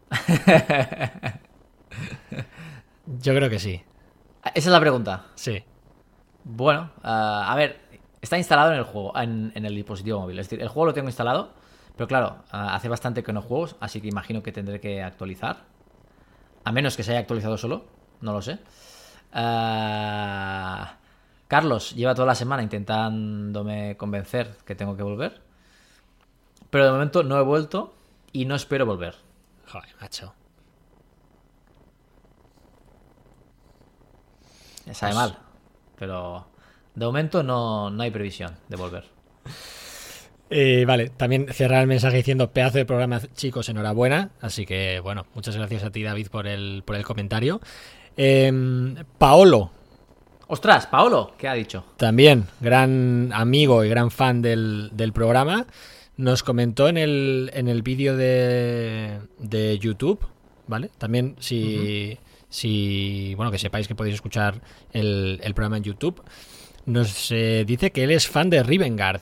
Yo 3.06 3.36
creo 3.36 3.50
que 3.50 3.60
sí. 3.60 3.84
Esa 4.56 4.70
es 4.70 4.74
la 4.74 4.80
pregunta. 4.80 5.28
Sí. 5.36 5.64
Bueno, 6.44 6.92
ah, 7.04 7.52
a 7.52 7.56
ver, 7.56 7.80
está 8.22 8.40
instalado 8.40 8.72
en 8.72 8.80
el 8.80 8.84
juego, 8.84 9.16
en, 9.16 9.52
en, 9.54 9.66
el 9.66 9.76
dispositivo 9.76 10.22
móvil. 10.22 10.40
Es 10.40 10.48
decir, 10.48 10.62
el 10.62 10.68
juego 10.70 10.88
lo 10.88 10.94
tengo 10.94 11.08
instalado, 11.08 11.54
pero 12.02 12.08
claro, 12.08 12.38
hace 12.50 12.90
bastante 12.90 13.22
que 13.22 13.32
no 13.32 13.44
juego, 13.44 13.78
así 13.80 14.02
que 14.02 14.08
imagino 14.08 14.42
que 14.42 14.52
tendré 14.52 14.80
que 14.80 15.04
actualizar. 15.04 15.66
A 16.64 16.72
menos 16.72 16.98
que 16.98 17.04
se 17.04 17.12
haya 17.12 17.20
actualizado 17.20 17.60
solo, 17.60 17.86
no 18.22 18.34
lo 18.34 18.42
sé. 18.42 18.58
Ah, 19.32 20.96
Carlos 21.48 21.94
lleva 21.94 22.16
toda 22.16 22.26
la 22.26 22.34
semana 22.34 22.64
intentándome 22.64 23.98
convencer 23.98 24.58
que 24.66 24.74
tengo 24.74 24.98
que 24.98 25.04
volver. 25.04 25.44
Pero 26.72 26.86
de 26.86 26.92
momento 26.92 27.22
no 27.22 27.38
he 27.38 27.44
vuelto 27.44 27.94
y 28.32 28.46
no 28.46 28.56
espero 28.56 28.88
volver. 28.88 29.14
Joder, 29.68 29.94
macho. 30.02 30.34
Me 34.88 34.96
sabe 34.96 35.14
mal. 35.14 35.38
Pero 36.00 36.48
de 36.96 37.06
momento 37.06 37.44
no, 37.44 37.92
no 37.92 38.02
hay 38.02 38.10
previsión 38.10 38.58
de 38.70 38.76
volver. 38.76 39.08
Eh, 40.54 40.84
vale, 40.86 41.10
también 41.10 41.48
cerrar 41.54 41.82
el 41.82 41.88
mensaje 41.88 42.18
diciendo 42.18 42.52
pedazo 42.52 42.78
de 42.78 42.86
programa, 42.86 43.22
chicos, 43.36 43.70
enhorabuena. 43.70 44.32
Así 44.42 44.66
que, 44.66 45.00
bueno, 45.00 45.26
muchas 45.34 45.56
gracias 45.56 45.84
a 45.84 45.92
ti, 45.92 46.04
David, 46.04 46.28
por 46.28 46.46
el, 46.46 46.84
por 46.86 46.98
el 46.98 47.04
comentario. 47.06 47.62
Eh, 48.18 48.52
Paolo. 49.18 49.72
Ostras, 50.48 50.88
Paolo, 50.88 51.34
¿qué 51.38 51.48
ha 51.48 51.54
dicho? 51.54 51.86
También, 51.96 52.46
gran 52.60 53.32
amigo 53.34 53.86
y 53.86 53.90
gran 53.90 54.12
fan 54.12 54.42
del, 54.42 54.90
del 54.92 55.14
programa. 55.14 55.66
Nos 56.18 56.44
comentó 56.44 56.90
en 56.90 56.98
el, 56.98 57.50
en 57.54 57.70
el 57.70 57.82
vídeo 57.84 58.18
de, 58.18 59.22
de 59.40 59.80
YouTube, 59.80 60.20
¿vale? 60.68 60.90
También 60.98 61.38
si, 61.40 62.18
si, 62.50 63.34
bueno, 63.36 63.50
que 63.50 63.58
sepáis 63.58 63.88
que 63.88 63.96
podéis 63.96 64.16
escuchar 64.16 64.62
el, 64.92 65.40
el 65.42 65.54
programa 65.54 65.78
en 65.78 65.84
YouTube. 65.84 66.22
Nos 66.86 67.32
eh, 67.32 67.64
dice 67.66 67.92
que 67.92 68.04
él 68.04 68.12
es 68.12 68.28
fan 68.28 68.50
de 68.50 68.62
Rivengard. 68.62 69.22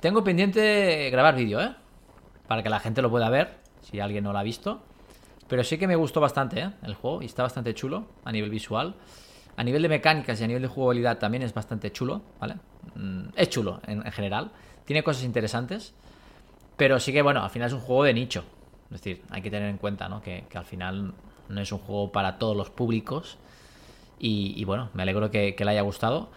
Tengo 0.00 0.24
pendiente 0.24 1.10
grabar 1.10 1.36
vídeo, 1.36 1.60
¿eh? 1.60 1.74
Para 2.46 2.62
que 2.62 2.68
la 2.68 2.80
gente 2.80 3.02
lo 3.02 3.10
pueda 3.10 3.28
ver, 3.30 3.58
si 3.82 4.00
alguien 4.00 4.24
no 4.24 4.32
lo 4.32 4.38
ha 4.38 4.42
visto. 4.42 4.82
Pero 5.48 5.64
sí 5.64 5.78
que 5.78 5.86
me 5.86 5.96
gustó 5.96 6.20
bastante, 6.20 6.60
¿eh? 6.60 6.70
El 6.82 6.94
juego, 6.94 7.22
y 7.22 7.26
está 7.26 7.42
bastante 7.42 7.74
chulo 7.74 8.06
a 8.24 8.32
nivel 8.32 8.50
visual. 8.50 8.94
A 9.56 9.64
nivel 9.64 9.82
de 9.82 9.88
mecánicas 9.88 10.40
y 10.40 10.44
a 10.44 10.46
nivel 10.46 10.62
de 10.62 10.68
jugabilidad 10.68 11.18
también 11.18 11.42
es 11.42 11.52
bastante 11.52 11.92
chulo, 11.92 12.22
¿vale? 12.40 12.56
Mm, 12.94 13.28
es 13.36 13.50
chulo 13.50 13.80
en, 13.86 14.04
en 14.06 14.12
general. 14.12 14.52
Tiene 14.84 15.02
cosas 15.02 15.24
interesantes. 15.24 15.94
Pero 16.80 16.98
sí 16.98 17.12
que, 17.12 17.20
bueno, 17.20 17.44
al 17.44 17.50
final 17.50 17.68
es 17.68 17.74
un 17.74 17.80
juego 17.80 18.04
de 18.04 18.14
nicho. 18.14 18.42
Es 18.90 19.02
decir, 19.02 19.22
hay 19.28 19.42
que 19.42 19.50
tener 19.50 19.68
en 19.68 19.76
cuenta, 19.76 20.08
¿no? 20.08 20.22
Que, 20.22 20.46
al 20.54 20.64
final 20.64 21.12
no 21.48 21.60
es 21.60 21.70
un 21.72 21.78
juego 21.78 22.10
para 22.10 22.38
todos 22.38 22.56
los 22.56 22.70
públicos. 22.70 23.36
Y, 24.18 24.64
bueno, 24.64 24.88
me 24.94 25.02
alegro 25.02 25.30
que, 25.30 25.54
le 25.58 25.70
haya 25.70 25.82
gustado. 25.82 26.30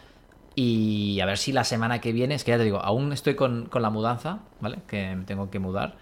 Y 0.55 1.19
a 1.19 1.25
ver 1.25 1.37
si 1.37 1.51
la 1.51 1.63
semana 1.63 1.99
que 1.99 2.11
viene, 2.11 2.35
es 2.35 2.43
que 2.43 2.51
ya 2.51 2.57
te 2.57 2.63
digo, 2.63 2.79
aún 2.79 3.11
estoy 3.11 3.35
con, 3.35 3.65
con 3.65 3.81
la 3.81 3.89
mudanza, 3.89 4.39
¿vale? 4.59 4.79
Que 4.87 5.15
me 5.15 5.25
tengo 5.25 5.49
que 5.49 5.59
mudar. 5.59 5.95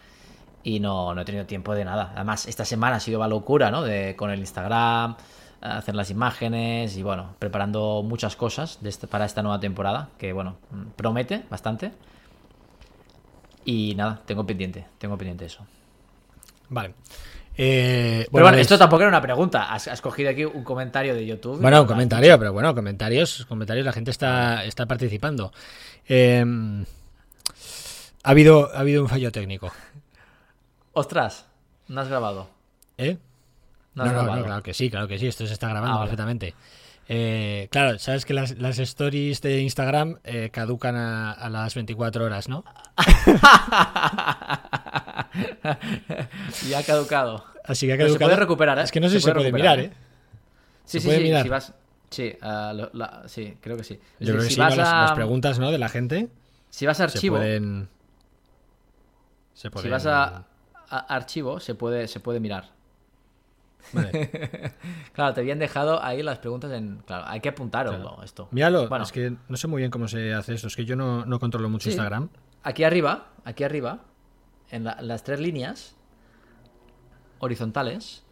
Y 0.63 0.79
no, 0.79 1.15
no 1.15 1.21
he 1.21 1.25
tenido 1.25 1.45
tiempo 1.45 1.73
de 1.73 1.85
nada. 1.85 2.11
Además, 2.15 2.47
esta 2.47 2.65
semana 2.65 2.97
ha 2.97 2.99
sido 2.99 3.19
la 3.19 3.27
locura, 3.27 3.71
¿no? 3.71 3.81
De, 3.81 4.15
con 4.15 4.29
el 4.29 4.39
Instagram, 4.39 5.15
hacer 5.61 5.95
las 5.95 6.09
imágenes 6.09 6.97
y 6.97 7.03
bueno, 7.03 7.35
preparando 7.39 8.03
muchas 8.03 8.35
cosas 8.35 8.79
este, 8.83 9.07
para 9.07 9.25
esta 9.25 9.41
nueva 9.41 9.59
temporada. 9.59 10.09
Que 10.17 10.33
bueno, 10.33 10.57
promete 10.95 11.43
bastante. 11.49 11.93
Y 13.63 13.93
nada, 13.95 14.21
tengo 14.25 14.45
pendiente, 14.45 14.87
tengo 14.97 15.17
pendiente 15.17 15.45
eso. 15.45 15.65
Vale. 16.69 16.93
Eh, 17.63 18.27
pero 18.31 18.45
bueno, 18.45 18.57
esto 18.57 18.75
tampoco 18.75 19.03
era 19.03 19.09
una 19.09 19.21
pregunta. 19.21 19.71
Has, 19.71 19.87
has, 19.87 20.01
cogido 20.01 20.31
aquí 20.31 20.43
un 20.45 20.63
comentario 20.63 21.13
de 21.13 21.27
YouTube. 21.27 21.61
Bueno, 21.61 21.81
un 21.81 21.87
comentario, 21.87 22.39
pero 22.39 22.51
bueno, 22.51 22.73
comentarios, 22.73 23.45
comentarios, 23.45 23.85
la 23.85 23.93
gente 23.93 24.09
está, 24.09 24.65
está 24.65 24.87
participando. 24.87 25.53
Eh, 26.07 26.43
ha, 28.23 28.29
habido, 28.31 28.71
ha 28.73 28.79
habido 28.79 29.03
un 29.03 29.09
fallo 29.09 29.31
técnico. 29.31 29.71
Ostras, 30.93 31.45
no 31.87 32.01
has 32.01 32.07
grabado. 32.07 32.49
¿Eh? 32.97 33.19
No, 33.93 34.05
no, 34.05 34.23
no, 34.23 34.43
claro 34.43 34.63
que 34.63 34.73
sí, 34.73 34.89
claro 34.89 35.07
que 35.07 35.19
sí, 35.19 35.27
esto 35.27 35.45
se 35.45 35.53
está 35.53 35.69
grabando 35.69 35.97
ah, 35.97 36.01
perfectamente. 36.01 36.55
Eh, 37.07 37.67
claro, 37.69 37.99
sabes 37.99 38.25
que 38.25 38.33
las, 38.33 38.57
las 38.57 38.79
stories 38.79 39.39
de 39.41 39.61
Instagram 39.61 40.17
eh, 40.23 40.49
caducan 40.51 40.95
a, 40.95 41.31
a, 41.31 41.47
las 41.47 41.75
24 41.75 42.25
horas, 42.25 42.49
¿no? 42.49 42.63
ya 46.67 46.79
ha 46.79 46.83
caducado. 46.83 47.50
Así 47.63 47.87
que 47.87 47.93
ha 47.93 47.97
caducado. 47.97 48.19
se 48.19 48.25
puede 48.25 48.35
recuperar, 48.35 48.79
¿eh? 48.79 48.83
Es 48.83 48.91
que 48.91 48.99
no 48.99 49.09
sé 49.09 49.19
si 49.19 49.25
se, 49.25 49.33
puede 49.33 49.51
mirar, 49.51 49.79
¿eh? 49.79 49.91
Sí, 50.85 50.99
sí, 50.99 51.09
sí. 51.09 51.23
Mirar? 51.23 51.43
Si 51.43 51.49
vas... 51.49 51.73
Sí, 52.09 52.35
uh, 52.41 52.75
lo, 52.75 52.89
la... 52.93 53.23
sí, 53.27 53.57
creo 53.61 53.77
que 53.77 53.83
sí. 53.83 53.93
Es 54.19 54.27
Yo 54.27 54.33
decir, 54.33 54.33
creo 54.33 54.43
que 54.43 54.49
si 54.49 54.55
sí, 54.55 54.59
vas 54.59 54.75
¿no? 54.75 54.83
a... 54.83 55.01
las, 55.03 55.11
preguntas, 55.13 55.59
¿no? 55.59 55.71
De 55.71 55.77
la 55.77 55.89
gente. 55.89 56.29
Si 56.69 56.85
vas 56.85 56.99
a 56.99 57.05
archivo. 57.05 57.37
Se 57.37 57.41
pueden. 57.41 57.89
Se 59.53 59.71
pueden... 59.71 59.87
Si 59.87 59.91
vas 59.91 60.05
a, 60.05 60.45
a 60.89 60.97
archivo, 61.15 61.59
se 61.59 61.75
puede, 61.75 62.07
se 62.07 62.19
puede 62.19 62.39
mirar. 62.39 62.71
Vale. 63.93 64.29
claro, 65.13 65.33
te 65.33 65.41
habían 65.41 65.59
dejado 65.59 66.03
ahí 66.03 66.21
las 66.21 66.39
preguntas 66.39 66.71
en. 66.71 66.97
Claro, 67.05 67.25
hay 67.27 67.39
que 67.39 67.49
apuntarlo 67.49 67.93
claro. 67.93 68.23
esto. 68.23 68.47
Míralo, 68.51 68.87
bueno. 68.87 69.03
es 69.03 69.11
que 69.11 69.33
no 69.47 69.57
sé 69.57 69.67
muy 69.67 69.81
bien 69.81 69.91
cómo 69.91 70.07
se 70.07 70.33
hace 70.33 70.53
esto. 70.53 70.67
Es 70.67 70.75
que 70.75 70.85
yo 70.85 70.95
no, 70.95 71.25
no 71.25 71.39
controlo 71.39 71.69
mucho 71.69 71.85
sí. 71.85 71.89
Instagram. 71.91 72.29
Aquí 72.63 72.83
arriba, 72.83 73.27
aquí 73.43 73.63
arriba, 73.63 73.99
en 74.69 74.83
la, 74.83 75.01
las 75.01 75.23
tres 75.23 75.39
líneas 75.39 75.95
horizontales, 77.41 78.23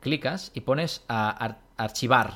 clicas 0.00 0.50
y 0.54 0.60
pones 0.60 1.04
a 1.08 1.30
ar 1.30 1.58
archivar. 1.76 2.34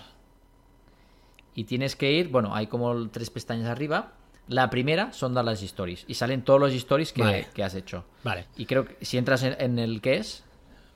Y 1.54 1.64
tienes 1.64 1.96
que 1.96 2.12
ir, 2.12 2.28
bueno, 2.28 2.54
hay 2.54 2.66
como 2.66 3.08
tres 3.08 3.30
pestañas 3.30 3.68
arriba. 3.68 4.12
La 4.48 4.70
primera 4.70 5.12
son 5.12 5.34
dar 5.34 5.44
las 5.44 5.62
stories. 5.62 6.04
Y 6.06 6.14
salen 6.14 6.42
todos 6.42 6.60
los 6.60 6.72
stories 6.72 7.12
que, 7.12 7.22
vale. 7.22 7.48
que 7.54 7.64
has 7.64 7.74
hecho. 7.74 8.04
Vale. 8.22 8.46
Y 8.56 8.66
creo 8.66 8.84
que 8.84 9.04
si 9.04 9.18
entras 9.18 9.42
en, 9.42 9.56
en 9.58 9.78
el 9.78 10.00
que 10.00 10.16
es, 10.16 10.44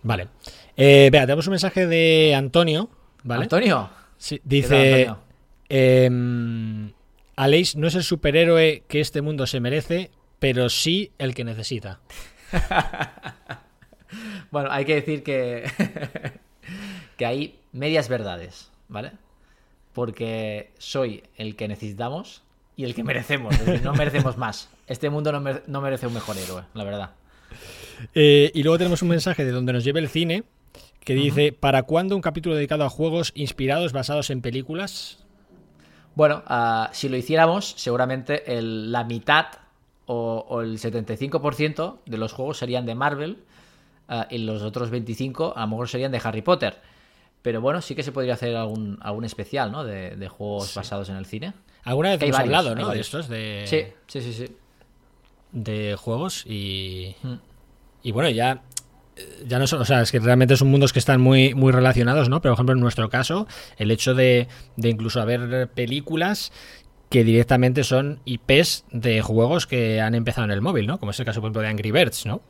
Vale. 0.03 0.29
Eh, 0.77 1.11
vea, 1.13 1.23
tenemos 1.23 1.47
un 1.47 1.53
mensaje 1.53 1.87
de 1.87 2.35
Antonio. 2.35 2.89
¿vale? 3.23 3.43
¿Antonio? 3.43 3.91
Sí, 4.17 4.41
dice. 4.45 5.07
Antonio? 5.09 5.19
Eh, 5.69 6.91
Aleix 7.37 7.77
no 7.77 7.87
es 7.87 7.95
el 7.95 8.03
superhéroe 8.03 8.85
que 8.89 9.01
este 9.01 9.23
mundo 9.23 9.47
se 9.47 9.61
merece, 9.61 10.11
pero 10.39 10.69
sí 10.69 11.13
el 11.19 11.35
que 11.35 11.45
necesita. 11.45 12.01
bueno, 14.51 14.71
hay 14.71 14.85
que 14.85 14.95
decir 14.95 15.23
que. 15.23 15.71
que 17.17 17.27
hay 17.27 17.59
medias 17.73 18.09
verdades, 18.09 18.71
¿vale? 18.89 19.13
Porque 19.93 20.71
soy 20.79 21.23
el 21.37 21.55
que 21.55 21.69
necesitamos 21.69 22.43
y 22.77 22.85
el 22.85 22.95
que 22.95 23.05
merecemos. 23.05 23.55
Es 23.55 23.67
decir, 23.67 23.85
no 23.85 23.93
merecemos 23.93 24.39
más. 24.39 24.71
Este 24.87 25.11
mundo 25.11 25.31
no, 25.31 25.61
no 25.67 25.81
merece 25.83 26.07
un 26.07 26.15
mejor 26.15 26.39
héroe, 26.39 26.63
la 26.73 26.83
verdad. 26.83 27.11
Eh, 28.15 28.51
y 28.55 28.63
luego 28.63 28.79
tenemos 28.79 29.03
un 29.03 29.09
mensaje 29.09 29.45
de 29.45 29.51
donde 29.51 29.75
nos 29.75 29.85
lleva 29.85 29.99
el 29.99 30.09
cine 30.09 30.45
que 31.05 31.13
dice: 31.13 31.49
uh 31.49 31.53
-huh. 31.53 31.57
¿Para 31.59 31.83
cuándo 31.83 32.17
un 32.17 32.23
capítulo 32.23 32.55
dedicado 32.55 32.85
a 32.85 32.89
juegos 32.89 33.33
inspirados 33.35 33.93
basados 33.93 34.31
en 34.31 34.41
películas? 34.41 35.19
Bueno, 36.15 36.43
uh, 36.49 36.87
si 36.93 37.11
lo 37.11 37.19
hiciéramos, 37.19 37.75
seguramente 37.77 38.57
el, 38.57 38.91
la 38.91 39.05
mitad 39.05 39.47
o, 40.07 40.47
o, 40.49 40.63
el 40.63 40.79
75% 40.79 41.99
de 42.07 42.17
los 42.17 42.33
juegos 42.33 42.57
serían 42.57 42.87
de 42.87 42.95
Marvel 42.95 43.45
uh, 44.11 44.25
y 44.29 44.39
los 44.39 44.63
otros 44.63 44.91
25 44.91 45.55
a 45.57 45.61
lo 45.63 45.67
mejor 45.69 45.89
serían 45.89 46.13
de 46.13 46.21
Harry 46.23 46.43
Potter. 46.43 46.79
Pero 47.43 47.61
bueno, 47.61 47.81
sí 47.81 47.95
que 47.95 48.03
se 48.03 48.13
podría 48.13 48.35
hacer 48.35 48.55
algún, 48.55 48.99
algún 49.01 49.25
especial, 49.25 49.73
¿no? 49.73 49.85
De, 49.85 50.17
de 50.17 50.29
juegos 50.29 50.69
sí. 50.69 50.79
basados 50.79 51.09
en 51.09 51.17
el 51.17 51.25
cine. 51.25 51.55
Alguna 51.85 52.11
vez 52.11 52.23
hemos 52.23 52.37
varios, 52.37 52.59
hablado, 52.59 52.75
¿no? 52.75 52.91
De 52.91 53.01
estos, 53.01 53.29
de... 53.29 53.65
Sí, 53.67 53.85
sí, 54.07 54.21
sí, 54.21 54.33
sí. 54.35 54.57
De 55.53 55.97
juegos 55.99 56.45
y... 56.47 57.17
Mm. 57.23 57.35
Y 58.03 58.13
bueno, 58.13 58.31
ya 58.31 58.63
ya 59.47 59.59
no 59.59 59.67
son, 59.67 59.81
o 59.81 59.85
sea, 59.85 60.03
es 60.03 60.13
que 60.13 60.19
realmente 60.19 60.57
son 60.57 60.69
mundos 60.69 60.93
que 60.93 60.99
están 60.99 61.21
muy, 61.21 61.55
muy 61.55 61.73
relacionados, 61.73 62.29
¿no? 62.29 62.41
Pero, 62.41 62.55
por 62.55 62.59
ejemplo, 62.59 62.75
en 62.75 62.81
nuestro 62.81 63.09
caso, 63.09 63.47
el 63.77 63.91
hecho 63.91 64.15
de, 64.15 64.49
de 64.77 64.89
incluso 64.89 65.21
haber 65.21 65.69
películas 65.69 66.53
que 67.09 67.25
directamente 67.25 67.83
son 67.85 68.21
IPs 68.25 68.85
de 68.93 69.21
juegos 69.21 69.67
que 69.67 70.01
han 70.01 70.15
empezado 70.15 70.45
en 70.45 70.53
el 70.53 70.61
móvil, 70.61 70.87
¿no? 70.87 70.99
Como 70.99 71.11
es 71.11 71.19
el 71.19 71.27
caso, 71.27 71.41
por 71.41 71.49
ejemplo, 71.49 71.63
de 71.63 71.69
Angry 71.69 71.91
Birds, 71.91 72.25
¿no? 72.25 72.43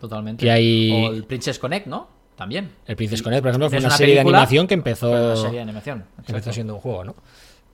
Totalmente. 0.00 0.44
Que 0.44 0.50
hay... 0.50 0.92
O 0.92 1.12
el 1.12 1.24
Princess 1.24 1.58
Connect, 1.58 1.86
¿no? 1.86 2.08
También. 2.36 2.70
El 2.86 2.96
Princess 2.96 3.22
Connect, 3.22 3.42
por 3.42 3.50
ejemplo, 3.50 3.70
fue 3.70 3.78
una, 3.78 3.88
una, 3.88 3.96
serie 3.96 4.14
de 4.14 4.20
animación 4.20 4.66
que 4.66 4.74
empezó... 4.74 5.10
Una 5.10 5.36
serie 5.36 5.56
de 5.56 5.62
animación. 5.62 5.98
Exacto. 6.00 6.32
Empezó 6.32 6.52
siendo 6.52 6.74
un 6.74 6.80
juego, 6.80 7.04
¿no? 7.04 7.16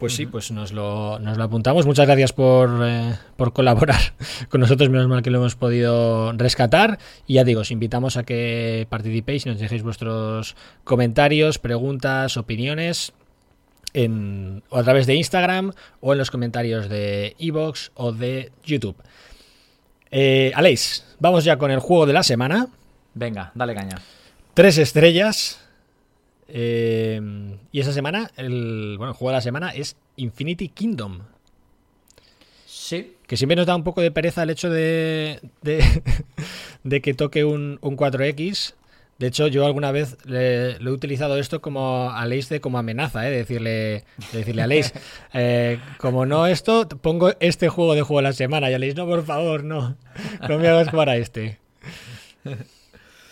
Pues 0.03 0.17
sí, 0.17 0.27
pues 0.27 0.51
nos 0.51 0.73
lo, 0.73 1.21
nos 1.21 1.39
lo 1.39 1.45
apuntamos. 1.45 1.87
Muchas 1.87 2.07
gracias 2.07 2.33
por, 2.33 2.81
eh, 2.83 3.15
por 3.37 3.53
colaborar 3.53 4.01
con 4.49 4.61
nosotros. 4.61 4.91
Menos 4.91 5.07
mal 5.07 5.23
que 5.23 5.31
lo 5.31 5.39
hemos 5.39 5.55
podido 5.55 6.33
rescatar. 6.33 6.99
Y 7.25 7.35
ya 7.35 7.45
digo, 7.45 7.61
os 7.61 7.71
invitamos 7.71 8.17
a 8.17 8.25
que 8.25 8.89
participéis 8.91 9.47
y 9.47 9.51
nos 9.51 9.61
dejéis 9.61 9.85
vuestros 9.85 10.57
comentarios, 10.83 11.61
preguntas, 11.61 12.37
opiniones. 12.37 13.13
En, 13.95 14.65
o 14.71 14.79
a 14.79 14.83
través 14.83 15.07
de 15.07 15.15
Instagram 15.15 15.73
o 16.01 16.15
en 16.15 16.19
los 16.19 16.33
comentarios 16.33 16.89
de 16.89 17.37
Evox 17.39 17.93
o 17.95 18.11
de 18.11 18.51
YouTube. 18.65 18.97
Eh, 20.13 20.53
Aleix, 20.55 21.05
vamos 21.19 21.43
ya 21.43 21.57
con 21.57 21.71
el 21.71 21.81
juego 21.81 22.05
de 22.07 22.13
la 22.13 22.23
semana. 22.23 22.69
Venga, 23.15 23.51
dale 23.55 23.75
caña. 23.75 24.01
Tres 24.55 24.77
estrellas. 24.79 25.59
Eh, 26.49 27.19
y 27.73 27.81
esa 27.81 27.95
semana, 27.95 28.31
el, 28.37 28.97
bueno, 28.99 29.13
el 29.13 29.17
juego 29.17 29.31
de 29.31 29.37
la 29.37 29.41
semana 29.41 29.71
es 29.71 29.97
Infinity 30.17 30.69
Kingdom. 30.69 31.21
Sí. 32.67 33.17
Que 33.27 33.39
siempre 33.39 33.57
nos 33.57 33.67
da 33.67 33.75
un 33.75 33.85
poco 33.85 34.03
de 34.03 34.11
pereza 34.11 34.43
el 34.43 34.51
hecho 34.51 34.69
de, 34.69 35.41
de, 35.63 36.03
de 36.85 37.01
que 37.01 37.15
toque 37.15 37.45
un, 37.45 37.79
un 37.81 37.97
4X. 37.97 38.75
De 39.23 39.29
hecho, 39.29 39.47
yo 39.47 39.65
alguna 39.65 39.93
vez 39.93 40.17
le, 40.25 40.81
le 40.81 40.91
he 40.91 40.93
utilizado 40.93 41.39
esto 41.39 41.61
como 41.63 42.11
a 42.11 42.27
Leis 42.27 42.49
de 42.49 42.61
como 42.61 42.77
amenaza, 42.79 43.25
¿eh? 43.25 43.31
de 43.31 43.37
decirle, 43.37 43.71
de 44.33 44.39
decirle 44.39 44.63
a 44.63 44.67
Leis, 44.67 44.93
eh, 45.33 45.79
como 45.99 46.27
no 46.27 46.49
esto, 46.49 46.89
pongo 46.89 47.31
este 47.39 47.69
juego 47.69 47.95
de 47.95 48.03
juego 48.03 48.19
de 48.19 48.25
la 48.25 48.33
semana. 48.33 48.69
Y 48.69 48.75
a 48.75 48.79
Leis, 48.81 48.97
no, 48.97 49.07
por 49.07 49.25
favor, 49.25 49.63
no, 49.63 49.97
no 50.49 50.59
me 50.59 50.67
hagas 50.67 50.89
jugar 50.91 51.09
a 51.09 51.17
este. 51.17 51.61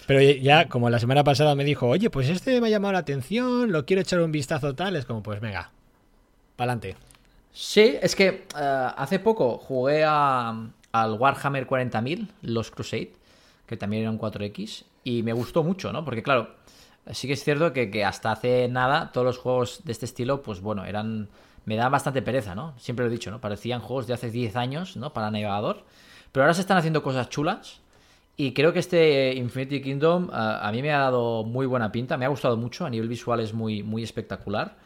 Pero 0.07 0.21
ya, 0.23 0.69
como 0.69 0.91
la 0.91 1.01
semana 1.01 1.25
pasada 1.25 1.57
me 1.57 1.65
dijo, 1.65 1.89
oye, 1.89 2.09
pues 2.09 2.29
este 2.29 2.61
me 2.61 2.69
ha 2.69 2.71
llamado 2.71 2.93
la 2.93 3.01
atención, 3.01 3.73
lo 3.73 3.85
quiero 3.85 4.03
echar 4.03 4.21
un 4.21 4.31
vistazo 4.31 4.75
tal, 4.77 4.95
es 4.95 5.05
como, 5.05 5.25
pues 5.25 5.41
venga, 5.41 5.73
pa'lante. 6.55 6.95
Sí, 7.53 7.97
es 8.01 8.15
que 8.15 8.45
eh, 8.57 8.89
hace 8.97 9.19
poco 9.19 9.59
jugué 9.59 10.05
a- 10.07 10.69
al 10.93 11.13
Warhammer 11.15 11.67
40.000, 11.67 12.29
los 12.43 12.71
Crusade, 12.71 13.11
que 13.67 13.77
también 13.77 14.03
era 14.03 14.11
un 14.13 14.19
4X, 14.21 14.85
y 15.05 15.23
me 15.23 15.33
gustó 15.33 15.63
mucho, 15.63 15.93
¿no? 15.93 16.05
Porque 16.05 16.23
claro, 16.23 16.55
sí 17.13 17.27
que 17.27 17.35
es 17.35 17.45
cierto 17.45 17.73
que, 17.73 17.91
que 17.91 18.05
hasta 18.05 18.33
hace 18.33 18.69
nada 18.69 19.13
todos 19.13 19.25
los 19.25 19.39
juegos 19.39 19.83
de 19.85 19.93
este 19.93 20.05
estilo, 20.07 20.43
pues 20.43 20.61
bueno, 20.61 20.85
eran... 20.85 21.29
Me 21.67 21.77
daban 21.77 21.93
bastante 21.93 22.23
pereza, 22.23 22.55
¿no? 22.55 22.73
Siempre 22.79 23.05
lo 23.05 23.11
he 23.11 23.13
dicho, 23.13 23.31
¿no? 23.31 23.41
Parecían 23.41 23.81
juegos 23.81 24.07
de 24.07 24.15
hace 24.15 24.31
10 24.31 24.57
años, 24.57 24.97
¿no? 24.97 25.13
Para 25.13 25.31
navegador. 25.31 25.85
Pero 26.33 26.45
ahora 26.45 26.55
se 26.55 26.63
están 26.63 26.79
haciendo 26.79 27.03
cosas 27.03 27.29
chulas. 27.29 27.81
Y 28.37 28.55
creo 28.55 28.73
que 28.73 28.79
este 28.79 29.35
Infinity 29.35 29.83
Kingdom 29.83 30.31
a, 30.33 30.71
mí 30.73 30.81
me 30.81 30.93
ha 30.93 30.99
dado 30.99 31.45
muy 31.45 31.67
buena 31.67 31.93
pinta, 31.93 32.17
me 32.17 32.25
ha 32.25 32.29
gustado 32.29 32.57
mucho, 32.57 32.87
a 32.87 32.91
nivel 32.91 33.07
visual 33.07 33.41
es 33.41 33.53
muy, 33.53 33.83
muy 33.83 34.03
espectacular. 34.03 34.79